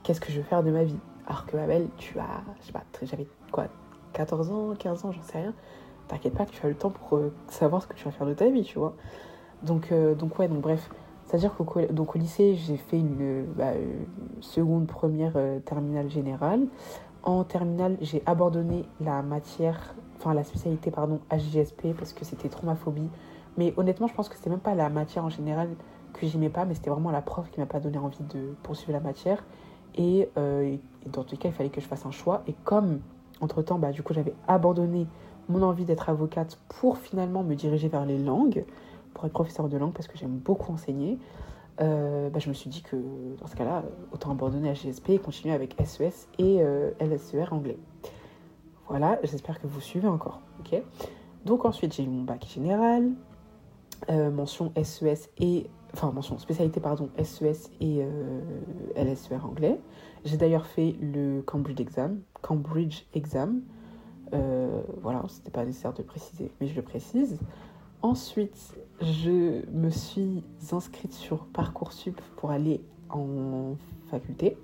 qu'est-ce 0.02 0.20
que 0.20 0.30
je 0.30 0.38
vais 0.38 0.44
faire 0.44 0.62
de 0.62 0.70
ma 0.70 0.84
vie? 0.84 0.98
Alors 1.26 1.46
que 1.46 1.56
Babel, 1.56 1.88
tu 1.96 2.18
as, 2.18 2.42
je 2.60 2.66
sais 2.66 2.72
pas, 2.72 2.82
j'avais 3.02 3.26
quoi, 3.50 3.66
14 4.12 4.50
ans, 4.50 4.74
15 4.78 5.04
ans, 5.04 5.12
j'en 5.12 5.22
sais 5.22 5.38
rien. 5.38 5.54
T'inquiète 6.08 6.34
pas, 6.34 6.44
tu 6.44 6.64
as 6.64 6.68
le 6.68 6.74
temps 6.74 6.90
pour 6.90 7.16
euh, 7.16 7.32
savoir 7.48 7.82
ce 7.82 7.86
que 7.86 7.94
tu 7.94 8.04
vas 8.04 8.10
faire 8.10 8.26
de 8.26 8.34
ta 8.34 8.48
vie, 8.50 8.62
tu 8.62 8.78
vois. 8.78 8.94
Donc, 9.62 9.90
euh, 9.90 10.14
donc 10.14 10.38
ouais, 10.38 10.48
donc 10.48 10.60
bref. 10.60 10.90
C'est-à-dire 11.24 11.54
qu'au 11.54 11.80
donc 11.90 12.14
au 12.14 12.18
lycée, 12.18 12.54
j'ai 12.54 12.76
fait 12.76 12.98
une, 12.98 13.46
bah, 13.56 13.72
seconde, 14.40 14.86
première 14.86 15.32
euh, 15.36 15.58
terminale 15.60 16.10
générale. 16.10 16.66
En 17.22 17.44
terminale, 17.44 17.96
j'ai 18.02 18.22
abandonné 18.26 18.84
la 19.00 19.22
matière, 19.22 19.94
enfin 20.18 20.34
la 20.34 20.44
spécialité, 20.44 20.90
pardon, 20.90 21.20
HGSP 21.30 21.94
parce 21.96 22.12
que 22.12 22.26
c'était 22.26 22.50
trop 22.50 22.66
ma 22.66 22.76
phobie. 22.76 23.08
Mais 23.56 23.72
honnêtement, 23.78 24.06
je 24.06 24.14
pense 24.14 24.28
que 24.28 24.36
c'était 24.36 24.50
même 24.50 24.58
pas 24.58 24.74
la 24.74 24.90
matière 24.90 25.24
en 25.24 25.30
général 25.30 25.70
que 26.12 26.26
j'aimais 26.26 26.50
pas, 26.50 26.66
mais 26.66 26.74
c'était 26.74 26.90
vraiment 26.90 27.10
la 27.10 27.22
prof 27.22 27.50
qui 27.50 27.60
m'a 27.60 27.66
pas 27.66 27.80
donné 27.80 27.96
envie 27.96 28.22
de 28.24 28.54
poursuivre 28.62 28.92
la 28.92 29.00
matière. 29.00 29.42
Et, 29.96 30.28
euh, 30.36 30.76
dans 31.06 31.24
tous 31.24 31.32
les 31.32 31.36
cas, 31.36 31.48
il 31.48 31.54
fallait 31.54 31.70
que 31.70 31.80
je 31.80 31.86
fasse 31.86 32.06
un 32.06 32.10
choix. 32.10 32.42
Et 32.46 32.54
comme, 32.64 33.00
entre-temps, 33.40 33.78
bah, 33.78 33.92
du 33.92 34.02
coup, 34.02 34.14
j'avais 34.14 34.34
abandonné 34.48 35.06
mon 35.48 35.62
envie 35.62 35.84
d'être 35.84 36.08
avocate 36.08 36.58
pour 36.68 36.98
finalement 36.98 37.42
me 37.42 37.54
diriger 37.54 37.88
vers 37.88 38.06
les 38.06 38.18
langues, 38.18 38.64
pour 39.12 39.26
être 39.26 39.32
professeur 39.32 39.68
de 39.68 39.76
langue 39.76 39.92
parce 39.92 40.08
que 40.08 40.16
j'aime 40.16 40.38
beaucoup 40.38 40.72
enseigner, 40.72 41.18
euh, 41.80 42.30
bah, 42.30 42.38
je 42.38 42.48
me 42.48 42.54
suis 42.54 42.70
dit 42.70 42.82
que 42.82 42.96
dans 43.40 43.46
ce 43.46 43.54
cas-là, 43.56 43.84
autant 44.12 44.30
abandonner 44.30 44.72
HGSP 44.72 45.10
et 45.10 45.18
continuer 45.18 45.54
avec 45.54 45.76
SES 45.84 46.28
e 46.38 46.42
et 46.42 46.62
euh, 46.62 46.90
LSER 47.00 47.52
anglais. 47.52 47.76
Voilà, 48.88 49.18
j'espère 49.22 49.60
que 49.60 49.66
vous 49.66 49.80
suivez 49.80 50.08
encore. 50.08 50.40
ok? 50.60 50.82
Donc 51.44 51.64
ensuite, 51.64 51.94
j'ai 51.94 52.04
eu 52.04 52.08
mon 52.08 52.22
bac 52.22 52.46
général, 52.46 53.10
mention 54.08 54.72
SES 54.82 55.28
e 55.40 55.42
et... 55.42 55.66
Enfin, 55.94 56.10
mention 56.10 56.38
spécialité, 56.38 56.80
pardon, 56.80 57.08
SES 57.22 57.70
e 57.80 58.02
et 58.96 59.04
LSER 59.04 59.44
anglais. 59.44 59.78
J'ai 60.24 60.36
d'ailleurs 60.36 60.66
fait 60.66 60.96
le 61.00 61.40
Cambridge 61.42 61.80
Exam. 61.80 62.20
Cambridge 62.42 63.04
Exam. 63.14 63.62
Euh, 64.32 64.82
voilà, 65.02 65.22
c'était 65.28 65.52
pas 65.52 65.64
nécessaire 65.64 65.92
de 65.92 66.02
préciser, 66.02 66.50
mais 66.60 66.66
je 66.66 66.74
le 66.74 66.82
précise. 66.82 67.38
Ensuite, 68.02 68.76
je 69.00 69.64
me 69.70 69.88
suis 69.90 70.42
inscrite 70.72 71.12
sur 71.12 71.46
Parcoursup 71.46 72.20
pour 72.36 72.50
aller 72.50 72.80
en 73.08 73.76
faculté, 74.08 74.58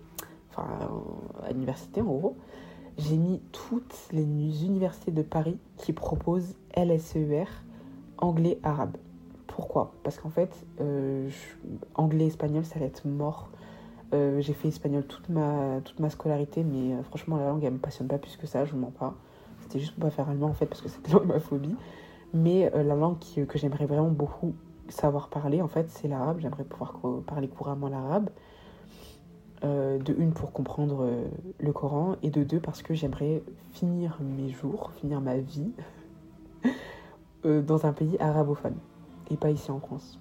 enfin 0.50 0.66
à 1.44 1.52
l'université 1.52 2.00
en 2.00 2.06
gros. 2.06 2.36
J'ai 2.98 3.16
mis 3.16 3.40
toutes 3.52 4.08
les 4.10 4.64
universités 4.64 5.12
de 5.12 5.22
Paris 5.22 5.58
qui 5.76 5.92
proposent 5.92 6.56
LSER, 6.76 7.46
anglais, 8.18 8.58
arabe. 8.64 8.96
Pourquoi 9.50 9.92
Parce 10.04 10.18
qu'en 10.18 10.30
fait, 10.30 10.64
euh, 10.80 11.28
anglais, 11.96 12.26
espagnol, 12.26 12.64
ça 12.64 12.78
va 12.78 12.86
être 12.86 13.04
mort. 13.04 13.48
Euh, 14.14 14.40
j'ai 14.40 14.52
fait 14.52 14.68
espagnol 14.68 15.04
toute 15.04 15.28
ma, 15.28 15.80
toute 15.84 15.98
ma 15.98 16.08
scolarité, 16.08 16.62
mais 16.62 16.94
euh, 16.94 17.02
franchement, 17.02 17.36
la 17.36 17.48
langue, 17.48 17.64
elle 17.64 17.72
me 17.72 17.78
passionne 17.78 18.06
pas 18.06 18.18
plus 18.18 18.36
que 18.36 18.46
ça, 18.46 18.64
je 18.64 18.72
vous 18.72 18.78
mens 18.78 18.92
pas. 18.92 19.14
C'était 19.62 19.80
juste 19.80 19.94
pour 19.94 20.04
pas 20.04 20.10
faire 20.10 20.28
allemand, 20.28 20.46
en 20.46 20.54
fait, 20.54 20.66
parce 20.66 20.80
que 20.80 20.88
c'était 20.88 21.12
ma 21.26 21.40
phobie. 21.40 21.74
Mais 22.32 22.70
la 22.70 22.94
langue 22.94 23.18
que 23.18 23.58
j'aimerais 23.58 23.86
vraiment 23.86 24.10
beaucoup 24.10 24.54
savoir 24.88 25.28
parler, 25.28 25.60
en 25.62 25.68
fait, 25.68 25.90
c'est 25.90 26.06
l'arabe. 26.06 26.38
J'aimerais 26.38 26.62
pouvoir 26.62 27.00
parler 27.26 27.48
couramment 27.48 27.88
l'arabe. 27.88 28.30
de 29.64 30.14
une, 30.16 30.32
pour 30.32 30.52
comprendre 30.52 31.08
le 31.58 31.72
Coran, 31.72 32.14
et 32.22 32.30
de 32.30 32.44
deux, 32.44 32.60
parce 32.60 32.82
que 32.82 32.94
j'aimerais 32.94 33.42
finir 33.72 34.16
mes 34.20 34.50
jours, 34.50 34.92
finir 35.00 35.20
ma 35.20 35.38
vie 35.38 35.72
dans 37.44 37.84
un 37.84 37.92
pays 37.92 38.16
arabophone 38.20 38.76
et 39.30 39.36
pas 39.36 39.50
ici 39.50 39.70
en 39.70 39.80
France. 39.80 40.18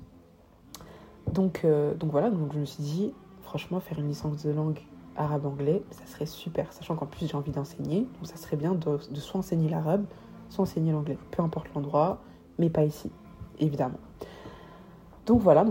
Donc, 1.34 1.62
euh, 1.64 1.94
donc 1.94 2.12
voilà, 2.12 2.30
donc 2.30 2.54
je 2.54 2.60
me 2.60 2.66
suis 2.66 2.84
dit, 2.84 3.14
franchement, 3.42 3.80
faire 3.80 4.00
une 4.00 4.08
licence 4.08 4.44
de 4.44 4.52
langue 4.52 4.80
arabe-anglais, 5.16 5.84
ça 5.92 6.06
serait 6.06 6.26
super, 6.26 6.72
sachant 6.72 6.96
qu'en 6.96 7.06
plus 7.06 7.28
j'ai 7.28 7.36
envie 7.36 7.52
d'enseigner, 7.52 8.02
donc 8.02 8.26
ça 8.26 8.38
serait 8.38 8.56
bien 8.56 8.74
de, 8.74 8.98
de 9.12 9.20
soit 9.20 9.40
enseigner 9.40 9.70
l'arabe, 9.70 10.06
soit 10.50 10.64
enseigner 10.64 10.92
l'anglais, 10.92 11.18
peu 11.32 11.44
importe 11.44 11.68
l'endroit, 11.76 12.20
mais 12.58 12.70
pas 12.70 12.86
ici, 12.86 13.12
évidemment. 13.60 14.00
Donc 15.26 15.42
voilà. 15.42 15.66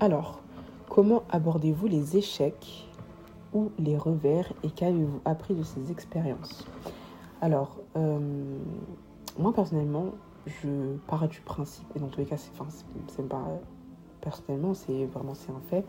Alors, 0.00 0.40
comment 0.88 1.22
abordez-vous 1.30 1.86
les 1.86 2.16
échecs 2.16 2.88
ou 3.52 3.70
les 3.78 3.96
revers 3.96 4.52
et 4.62 4.70
qu'avez-vous 4.70 5.20
appris 5.24 5.54
de 5.54 5.62
ces 5.62 5.90
expériences? 5.90 6.66
Alors, 7.40 7.76
euh, 7.96 8.18
moi 9.38 9.52
personnellement, 9.52 10.12
je 10.46 10.96
pars 11.06 11.28
du 11.28 11.40
principe, 11.40 11.86
et 11.94 11.98
dans 11.98 12.08
tous 12.08 12.20
les 12.20 12.26
cas, 12.26 12.36
c'est, 12.36 12.52
pas 13.28 13.44
personnellement, 14.20 14.74
c'est 14.74 15.06
vraiment 15.06 15.32
un 15.32 15.60
fait. 15.68 15.84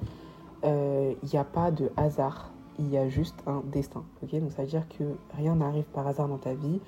Il 0.64 0.70
euh, 0.70 1.14
n'y 1.32 1.38
a 1.38 1.44
pas 1.44 1.72
de 1.72 1.92
hasard, 1.98 2.52
il 2.80 2.90
y 2.90 2.98
a 2.98 3.08
juste 3.08 3.36
un 3.46 3.62
destin. 3.72 4.04
Donc 4.22 4.52
ça 4.52 4.64
veut 4.64 4.68
dire 4.68 4.88
que 4.90 5.04
rien 5.36 5.56
n'arrive 5.56 5.86
par 5.86 6.08
hasard 6.08 6.28
dans 6.28 6.38
ta 6.38 6.54
vie, 6.54 6.82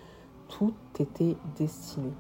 tout 0.47 0.73
était 0.99 1.38
destiné. 1.58 2.12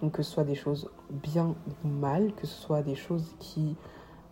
Donc 0.00 0.12
que 0.12 0.22
ce 0.22 0.32
soit 0.32 0.44
des 0.44 0.54
choses 0.54 0.90
bien 1.10 1.54
ou 1.84 1.88
mal, 1.88 2.32
que 2.34 2.46
ce 2.46 2.54
soit 2.54 2.82
des 2.82 2.94
choses 2.94 3.34
qui 3.38 3.76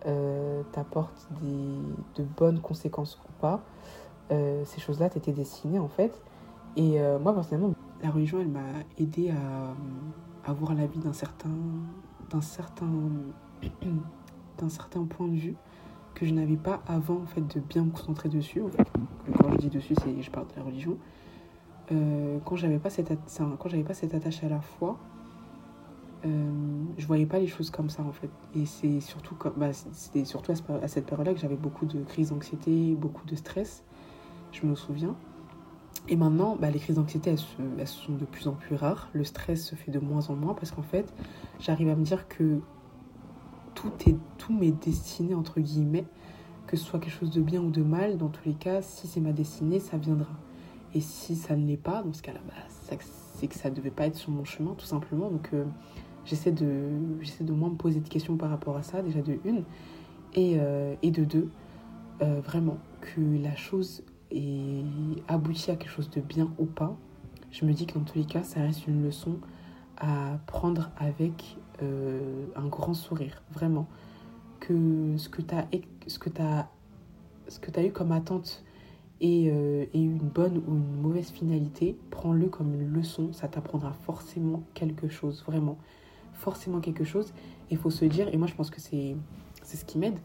euh, 0.07 0.63
t'apportent 0.73 1.29
de 1.43 2.25
bonnes 2.25 2.61
conséquences 2.61 3.21
ou 3.29 3.41
pas, 3.41 3.61
euh, 4.31 4.65
ces 4.65 4.81
choses-là 4.81 5.11
t'étaient 5.11 5.33
destinées 5.33 5.79
en 5.79 5.89
fait. 5.89 6.21
Et 6.77 6.99
moi 7.21 7.35
personnellement, 7.35 7.75
la 8.03 8.11
religion, 8.11 8.41
elle 8.41 8.49
m'a 8.49 8.61
aidé 8.99 9.31
à 9.31 9.75
avoir 10.45 10.75
l'avis 10.75 10.99
d'un 10.99 11.13
certain, 11.13 11.51
d'un 12.31 12.41
certain, 12.41 12.91
d'un 14.59 14.69
certain 14.69 15.05
point 15.05 15.29
de 15.29 15.37
vue 15.37 15.57
que 16.15 16.27
je 16.27 16.33
n'avais 16.33 16.57
pas 16.57 16.83
avant 16.87 17.23
en 17.23 17.27
fait 17.27 17.41
de 17.41 17.61
bien 17.61 17.85
me 17.85 17.91
concentrer 17.91 18.29
dessus. 18.29 18.63
Quand 19.41 19.53
je 19.53 19.57
dis 19.57 19.71
dessus, 19.71 19.95
c'est 20.03 20.21
je 20.21 20.31
parle 20.31 20.47
de 20.49 20.57
la 20.57 20.63
religion. 20.63 20.99
Euh, 21.91 22.39
quand 22.45 22.57
j'avais 22.57 22.79
pas 22.79 22.91
cette 22.91 23.13
quand 23.39 23.69
j'avais 23.69 23.83
pas 23.83 23.95
cette 23.95 24.15
attache 24.15 24.43
à 24.45 24.49
la 24.49 24.61
foi, 24.61 24.99
euh, 26.25 26.51
je 26.97 27.07
voyais 27.07 27.27
pas 27.27 27.39
les 27.39 27.47
choses 27.47 27.71
comme 27.71 27.91
ça 27.91 28.03
en 28.03 28.13
fait. 28.13 28.31
Et 28.55 28.67
c'est 28.67 29.01
surtout 29.01 29.37
bah, 29.57 29.73
c'était 29.73 30.25
surtout 30.25 30.53
à 30.53 30.89
cette 30.89 31.07
période-là 31.07 31.35
que 31.35 31.41
j'avais 31.41 31.57
beaucoup 31.57 31.87
de 31.87 32.03
crises 32.05 32.31
d'anxiété, 32.31 32.95
beaucoup 32.95 33.27
de 33.27 33.37
stress. 33.37 33.85
Je 34.53 34.67
me 34.67 34.75
souviens. 34.75 35.17
Et 36.09 36.17
maintenant, 36.17 36.57
bah, 36.57 36.71
les 36.71 36.79
crises 36.79 36.97
d'anxiété, 36.97 37.31
elles, 37.31 37.87
sont 37.87 38.13
de 38.13 38.25
plus 38.25 38.49
en 38.49 38.53
plus 38.53 38.75
rares. 38.75 39.09
Le 39.13 39.25
stress 39.25 39.65
se 39.65 39.75
fait 39.75 39.91
de 39.91 40.01
moins 40.01 40.29
en 40.31 40.35
moins 40.35 40.55
parce 40.55 40.73
qu'en 40.73 40.83
fait, 40.83 41.13
j'arrive 41.61 41.89
à 41.89 41.95
me 41.95 42.05
dire 42.05 42.27
que 42.29 42.59
tout, 43.75 43.93
est, 44.07 44.17
tout 44.39 44.53
m'est 44.53 44.73
destiné, 44.73 45.35
entre 45.35 45.61
guillemets, 45.61 46.07
que 46.67 46.77
ce 46.77 46.85
soit 46.85 46.99
quelque 46.99 47.15
chose 47.15 47.31
de 47.31 47.41
bien 47.41 47.63
ou 47.63 47.71
de 47.71 47.83
mal, 47.83 48.19
dans 48.19 48.29
tous 48.29 48.45
les 48.47 48.55
cas, 48.55 48.83
si 48.83 49.07
c'est 49.07 49.21
ma 49.21 49.33
destinée, 49.33 49.79
ça 49.79 49.97
viendra. 49.97 50.33
Et 50.95 51.01
si 51.01 51.37
ça 51.37 51.57
ne 51.57 51.67
l'est 51.67 51.77
pas, 51.77 52.03
dans 52.03 52.13
ce 52.13 52.23
cas-là, 52.23 52.41
bah, 52.47 52.99
c'est 53.35 53.47
que 53.47 53.55
ça 53.55 53.71
ne 53.71 53.75
devait 53.75 53.91
pas 53.91 54.07
être 54.07 54.17
sur 54.17 54.31
mon 54.31 54.45
chemin, 54.45 54.75
tout 54.75 54.87
simplement. 54.87 55.31
Donc, 55.31 55.51
euh, 55.55 55.65
j'essaie 56.25 56.53
de, 56.53 56.91
de 57.41 57.53
moins 57.53 57.71
me 57.71 57.77
poser 57.77 58.01
de 58.01 58.09
questions 58.09 58.37
par 58.37 58.51
rapport 58.51 58.77
à 58.77 58.83
ça, 58.83 59.03
déjà 59.03 59.23
de 59.23 59.39
une. 59.45 59.65
Et, 60.35 60.57
euh, 60.59 60.95
et 61.03 61.11
de 61.11 61.25
deux, 61.25 61.51
euh, 62.23 62.41
vraiment, 62.41 62.79
que 63.01 63.21
la 63.21 63.55
chose 63.55 64.03
et 64.33 64.85
aboutit 65.29 65.71
à 65.71 65.77
quelque 65.77 65.91
chose 65.91 66.11
de 66.11 66.21
bien 66.21 66.51
ou 66.59 66.65
pas, 66.65 66.97
je 67.51 67.65
me 67.67 67.73
dis 67.73 67.87
que 67.87 67.95
dans 67.95 68.05
tous 68.05 68.19
les 68.19 68.25
cas, 68.25 68.43
ça 68.43 68.61
reste 68.61 68.87
une 68.87 69.05
leçon 69.05 69.37
à 69.99 70.39
prendre 70.47 70.91
avec 70.97 71.59
euh, 71.83 72.47
un 72.57 72.67
grand 72.67 72.95
sourire, 72.95 73.43
vraiment. 73.53 73.87
Que 74.59 75.17
ce 75.17 75.29
que 75.29 75.43
tu 75.43 75.55
as, 75.55 76.69
que 77.61 77.79
as 77.79 77.85
eu 77.85 77.93
comme 77.93 78.13
attente 78.13 78.65
et, 79.21 79.51
euh, 79.51 79.85
et, 79.93 80.01
une 80.01 80.19
bonne 80.19 80.59
ou 80.67 80.73
une 80.73 81.01
mauvaise 81.01 81.31
finalité, 81.31 81.97
prends-le 82.11 82.49
comme 82.49 82.75
une 82.75 82.93
leçon, 82.93 83.33
ça 83.33 83.49
t'apprendra 83.49 83.93
forcément 83.93 84.63
quelque 84.75 85.09
chose, 85.09 85.45
vraiment. 85.47 85.79
Forcément 86.33 86.81
quelque 86.81 87.05
chose. 87.05 87.33
Et 87.71 87.75
il 87.75 87.79
faut 87.79 87.91
se 87.91 88.05
dire, 88.05 88.29
et 88.33 88.37
moi 88.37 88.47
je 88.47 88.55
pense 88.55 88.71
que 88.71 88.81
c'est 88.81 89.17
ce 89.63 89.85
qui 89.85 89.99
m'aide, 89.99 90.19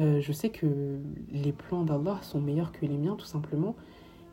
euh, 0.00 0.20
je 0.20 0.32
sais 0.32 0.50
que 0.50 0.98
les 1.30 1.52
plans 1.52 1.84
d'Allah 1.84 2.18
sont 2.22 2.40
meilleurs 2.40 2.72
que 2.72 2.84
les 2.86 2.96
miens, 2.96 3.16
tout 3.16 3.26
simplement. 3.26 3.76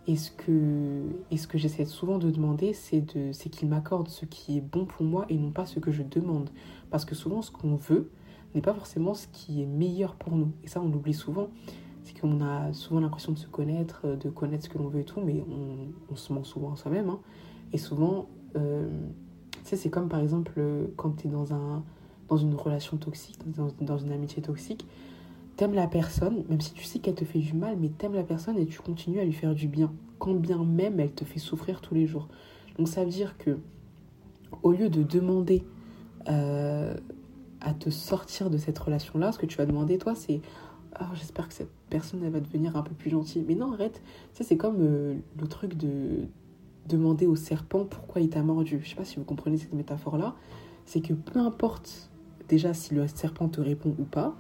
Et 0.07 0.15
ce 0.15 0.31
que, 0.31 1.03
et 1.29 1.37
ce 1.37 1.47
que 1.47 1.57
j'essaie 1.57 1.85
souvent 1.85 2.17
de 2.17 2.31
demander, 2.31 2.73
c'est 2.73 3.01
de, 3.01 3.31
qu'il 3.31 3.69
m'accorde 3.69 4.07
ce 4.09 4.25
qui 4.25 4.57
est 4.57 4.61
bon 4.61 4.85
pour 4.85 5.05
moi 5.05 5.25
et 5.29 5.37
non 5.37 5.51
pas 5.51 5.65
ce 5.65 5.79
que 5.79 5.91
je 5.91 6.01
demande. 6.01 6.49
Parce 6.89 7.05
que 7.05 7.13
souvent, 7.13 7.41
ce 7.41 7.51
qu'on 7.51 7.75
veut 7.75 8.09
n'est 8.55 8.61
pas 8.61 8.73
forcément 8.73 9.13
ce 9.13 9.27
qui 9.27 9.61
est 9.61 9.67
meilleur 9.67 10.15
pour 10.15 10.35
nous. 10.35 10.51
Et 10.63 10.67
ça, 10.67 10.81
on 10.81 10.89
l'oublie 10.89 11.13
souvent. 11.13 11.49
C'est 12.03 12.19
qu'on 12.19 12.41
a 12.41 12.73
souvent 12.73 12.99
l'impression 12.99 13.31
de 13.31 13.37
se 13.37 13.45
connaître, 13.45 14.07
de 14.07 14.29
connaître 14.31 14.65
ce 14.65 14.69
que 14.69 14.79
l'on 14.79 14.87
veut 14.87 15.01
et 15.01 15.05
tout, 15.05 15.21
mais 15.21 15.43
on, 16.09 16.15
se 16.15 16.33
ment 16.33 16.43
souvent 16.43 16.73
à 16.73 16.75
soi-même. 16.75 17.09
Hein. 17.11 17.19
Et 17.71 17.77
souvent, 17.77 18.27
euh, 18.55 18.89
tu 19.51 19.59
sais, 19.63 19.75
c'est 19.75 19.91
comme 19.91 20.09
par 20.09 20.19
exemple 20.19 20.59
quand 20.97 21.11
tu 21.11 21.27
es 21.27 21.29
dans, 21.29 21.53
un, 21.53 21.83
dans 22.27 22.37
une 22.37 22.55
relation 22.55 22.97
toxique, 22.97 23.39
dans, 23.45 23.67
dans 23.79 23.99
une 23.99 24.11
amitié 24.11 24.41
toxique 24.41 24.87
t'aimes 25.61 25.75
la 25.75 25.85
personne, 25.85 26.43
même 26.49 26.59
si 26.59 26.73
tu 26.73 26.83
sais 26.83 26.97
qu'elle 26.97 27.13
te 27.13 27.23
fait 27.23 27.37
du 27.37 27.53
mal, 27.53 27.77
mais 27.79 27.89
t'aimes 27.89 28.15
la 28.15 28.23
personne 28.23 28.57
et 28.57 28.65
tu 28.65 28.79
continues 28.79 29.19
à 29.19 29.23
lui 29.23 29.31
faire 29.31 29.53
du 29.53 29.67
bien, 29.67 29.93
quand 30.17 30.33
bien 30.33 30.57
même 30.65 30.99
elle 30.99 31.11
te 31.11 31.23
fait 31.23 31.37
souffrir 31.37 31.81
tous 31.81 31.93
les 31.93 32.07
jours. 32.07 32.29
Donc 32.79 32.87
ça 32.87 33.03
veut 33.03 33.11
dire 33.11 33.37
que 33.37 33.59
au 34.63 34.71
lieu 34.71 34.89
de 34.89 35.03
demander 35.03 35.63
euh, 36.29 36.95
à 37.59 37.75
te 37.75 37.91
sortir 37.91 38.49
de 38.49 38.57
cette 38.57 38.79
relation-là, 38.79 39.31
ce 39.31 39.37
que 39.37 39.45
tu 39.45 39.55
vas 39.59 39.67
demander 39.67 39.99
toi, 39.99 40.15
c'est 40.15 40.41
oh, 40.99 41.05
j'espère 41.13 41.47
que 41.47 41.53
cette 41.53 41.69
personne 41.91 42.27
va 42.27 42.39
devenir 42.39 42.75
un 42.75 42.81
peu 42.81 42.95
plus 42.95 43.11
gentille. 43.11 43.45
Mais 43.47 43.53
non, 43.53 43.71
arrête. 43.73 44.01
Tu 44.33 44.43
c'est 44.43 44.57
comme 44.57 44.77
euh, 44.79 45.13
le 45.39 45.47
truc 45.47 45.77
de 45.77 46.25
demander 46.89 47.27
au 47.27 47.35
serpent 47.35 47.85
pourquoi 47.85 48.19
il 48.19 48.29
t'a 48.29 48.41
mordu. 48.41 48.79
Je 48.83 48.89
sais 48.89 48.95
pas 48.95 49.05
si 49.05 49.17
vous 49.17 49.25
comprenez 49.25 49.57
cette 49.57 49.73
métaphore-là. 49.73 50.33
C'est 50.87 51.01
que 51.01 51.13
peu 51.13 51.37
importe 51.37 52.09
déjà 52.49 52.73
si 52.73 52.95
le 52.95 53.07
serpent 53.07 53.47
te 53.47 53.61
répond 53.61 53.93
ou 53.99 54.05
pas, 54.05 54.35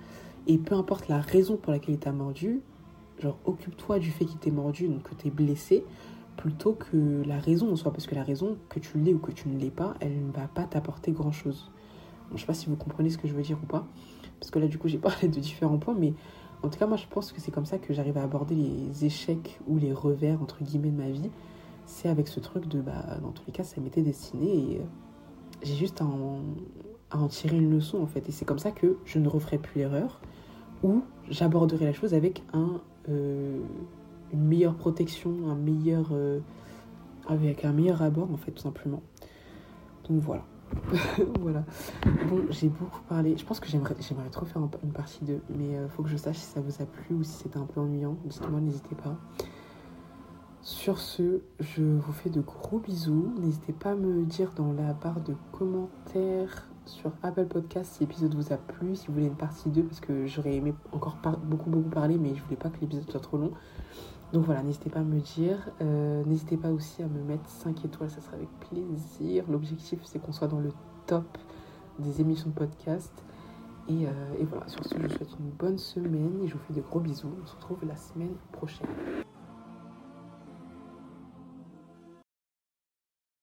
et 0.47 0.57
peu 0.57 0.75
importe 0.75 1.07
la 1.07 1.19
raison 1.19 1.57
pour 1.57 1.71
laquelle 1.71 1.95
il 1.95 1.99
t'a 1.99 2.11
mordu, 2.11 2.61
genre 3.19 3.37
occupe-toi 3.45 3.99
du 3.99 4.11
fait 4.11 4.25
qu'il 4.25 4.39
t'ait 4.39 4.51
mordu, 4.51 4.87
donc 4.87 5.03
que 5.03 5.13
t'es 5.15 5.29
blessé, 5.29 5.83
plutôt 6.37 6.73
que 6.73 7.23
la 7.25 7.39
raison 7.39 7.71
en 7.71 7.75
soi. 7.75 7.91
Parce 7.91 8.07
que 8.07 8.15
la 8.15 8.23
raison, 8.23 8.57
que 8.69 8.79
tu 8.79 8.97
l'aies 8.97 9.13
ou 9.13 9.19
que 9.19 9.31
tu 9.31 9.47
ne 9.49 9.59
l'aies 9.59 9.69
pas, 9.69 9.93
elle 9.99 10.25
ne 10.25 10.31
va 10.31 10.47
pas 10.47 10.63
t'apporter 10.63 11.11
grand-chose. 11.11 11.71
Je 12.31 12.37
je 12.37 12.41
sais 12.41 12.47
pas 12.47 12.53
si 12.53 12.67
vous 12.67 12.75
comprenez 12.75 13.09
ce 13.09 13.17
que 13.17 13.27
je 13.27 13.33
veux 13.33 13.43
dire 13.43 13.57
ou 13.61 13.65
pas. 13.65 13.85
Parce 14.39 14.51
que 14.51 14.59
là, 14.59 14.67
du 14.67 14.77
coup, 14.77 14.87
j'ai 14.87 14.97
parlé 14.97 15.27
de 15.27 15.39
différents 15.39 15.77
points, 15.77 15.95
mais 15.97 16.13
en 16.63 16.69
tout 16.69 16.79
cas, 16.79 16.87
moi, 16.87 16.97
je 16.97 17.07
pense 17.07 17.31
que 17.31 17.41
c'est 17.41 17.51
comme 17.51 17.65
ça 17.65 17.77
que 17.77 17.93
j'arrive 17.93 18.17
à 18.17 18.23
aborder 18.23 18.55
les 18.55 19.05
échecs 19.05 19.59
ou 19.67 19.77
les 19.77 19.93
revers, 19.93 20.41
entre 20.41 20.63
guillemets, 20.63 20.91
de 20.91 20.97
ma 20.97 21.09
vie. 21.09 21.29
C'est 21.85 22.09
avec 22.09 22.27
ce 22.27 22.39
truc 22.39 22.67
de, 22.67 22.81
bah, 22.81 23.17
dans 23.21 23.31
tous 23.31 23.43
les 23.47 23.53
cas, 23.53 23.63
ça 23.63 23.81
m'était 23.81 24.01
destiné 24.01 24.47
et 24.47 24.77
euh, 24.77 24.83
j'ai 25.61 25.75
juste 25.75 26.01
à 26.01 26.05
en, 26.05 26.39
à 27.09 27.17
en 27.17 27.27
tirer 27.27 27.57
une 27.57 27.71
leçon, 27.71 28.01
en 28.01 28.07
fait. 28.07 28.29
Et 28.29 28.31
c'est 28.31 28.45
comme 28.45 28.59
ça 28.59 28.71
que 28.71 28.97
je 29.05 29.19
ne 29.19 29.27
referai 29.27 29.57
plus 29.57 29.79
l'erreur 29.79 30.21
ou 30.83 31.03
j'aborderai 31.29 31.85
la 31.85 31.93
chose 31.93 32.13
avec 32.13 32.43
un, 32.53 32.81
euh, 33.09 33.61
une 34.33 34.45
meilleure 34.45 34.75
protection, 34.75 35.31
un 35.49 35.55
meilleur, 35.55 36.09
euh, 36.11 36.39
avec 37.27 37.65
un 37.65 37.71
meilleur 37.71 38.01
abord 38.01 38.31
en 38.31 38.37
fait 38.37 38.51
tout 38.51 38.61
simplement. 38.63 39.01
Donc 40.09 40.21
voilà. 40.21 40.43
voilà. 41.41 41.65
Bon, 42.29 42.43
j'ai 42.49 42.69
beaucoup 42.69 43.01
parlé. 43.09 43.35
Je 43.37 43.45
pense 43.45 43.59
que 43.59 43.67
j'aimerais, 43.67 43.95
j'aimerais 43.99 44.29
trop 44.29 44.45
faire 44.45 44.61
une 44.83 44.91
partie 44.91 45.23
2, 45.23 45.41
mais 45.49 45.75
euh, 45.77 45.89
faut 45.89 46.03
que 46.03 46.09
je 46.09 46.17
sache 46.17 46.37
si 46.37 46.45
ça 46.45 46.61
vous 46.61 46.81
a 46.81 46.85
plu 46.85 47.15
ou 47.15 47.23
si 47.23 47.33
c'était 47.33 47.57
un 47.57 47.65
peu 47.65 47.81
ennuyant. 47.81 48.15
Dites-moi, 48.25 48.61
n'hésitez 48.61 48.95
pas. 48.95 49.17
Sur 50.61 50.99
ce, 50.99 51.41
je 51.59 51.83
vous 51.83 52.11
fais 52.13 52.29
de 52.29 52.39
gros 52.39 52.79
bisous. 52.79 53.33
N'hésitez 53.41 53.73
pas 53.73 53.91
à 53.91 53.95
me 53.95 54.23
dire 54.23 54.51
dans 54.55 54.71
la 54.73 54.93
barre 54.93 55.19
de 55.21 55.35
commentaires 55.51 56.70
sur 56.91 57.11
Apple 57.23 57.45
Podcast 57.45 57.93
si 57.93 58.01
l'épisode 58.01 58.35
vous 58.35 58.53
a 58.53 58.57
plu, 58.57 58.95
si 58.95 59.07
vous 59.07 59.13
voulez 59.13 59.27
une 59.27 59.35
partie 59.35 59.69
2, 59.69 59.83
parce 59.83 59.99
que 59.99 60.27
j'aurais 60.27 60.55
aimé 60.55 60.73
encore 60.91 61.17
beaucoup 61.43 61.69
beaucoup 61.69 61.89
parler, 61.89 62.17
mais 62.17 62.35
je 62.35 62.43
voulais 62.43 62.57
pas 62.57 62.69
que 62.69 62.79
l'épisode 62.81 63.09
soit 63.09 63.19
trop 63.19 63.37
long. 63.37 63.51
Donc 64.33 64.45
voilà, 64.45 64.61
n'hésitez 64.61 64.89
pas 64.89 64.99
à 64.99 65.03
me 65.03 65.19
dire. 65.19 65.69
Euh, 65.81 66.23
n'hésitez 66.25 66.57
pas 66.57 66.69
aussi 66.69 67.01
à 67.01 67.07
me 67.07 67.21
mettre 67.23 67.49
5 67.49 67.83
étoiles, 67.85 68.09
ça 68.09 68.21
sera 68.21 68.35
avec 68.35 68.49
plaisir. 68.69 69.45
L'objectif, 69.49 69.99
c'est 70.03 70.19
qu'on 70.19 70.31
soit 70.31 70.47
dans 70.47 70.59
le 70.59 70.71
top 71.07 71.37
des 71.99 72.21
émissions 72.21 72.49
de 72.49 72.55
podcast. 72.55 73.13
Euh, 73.89 74.33
et 74.39 74.45
voilà, 74.45 74.67
sur 74.67 74.83
ce, 74.85 74.95
je 74.95 75.01
vous 75.01 75.09
souhaite 75.09 75.35
une 75.39 75.49
bonne 75.49 75.77
semaine 75.77 76.41
et 76.43 76.47
je 76.47 76.53
vous 76.53 76.59
fais 76.67 76.73
de 76.73 76.81
gros 76.81 76.99
bisous. 76.99 77.31
On 77.41 77.45
se 77.45 77.55
retrouve 77.55 77.79
la 77.85 77.95
semaine 77.95 78.35
prochaine. 78.51 78.87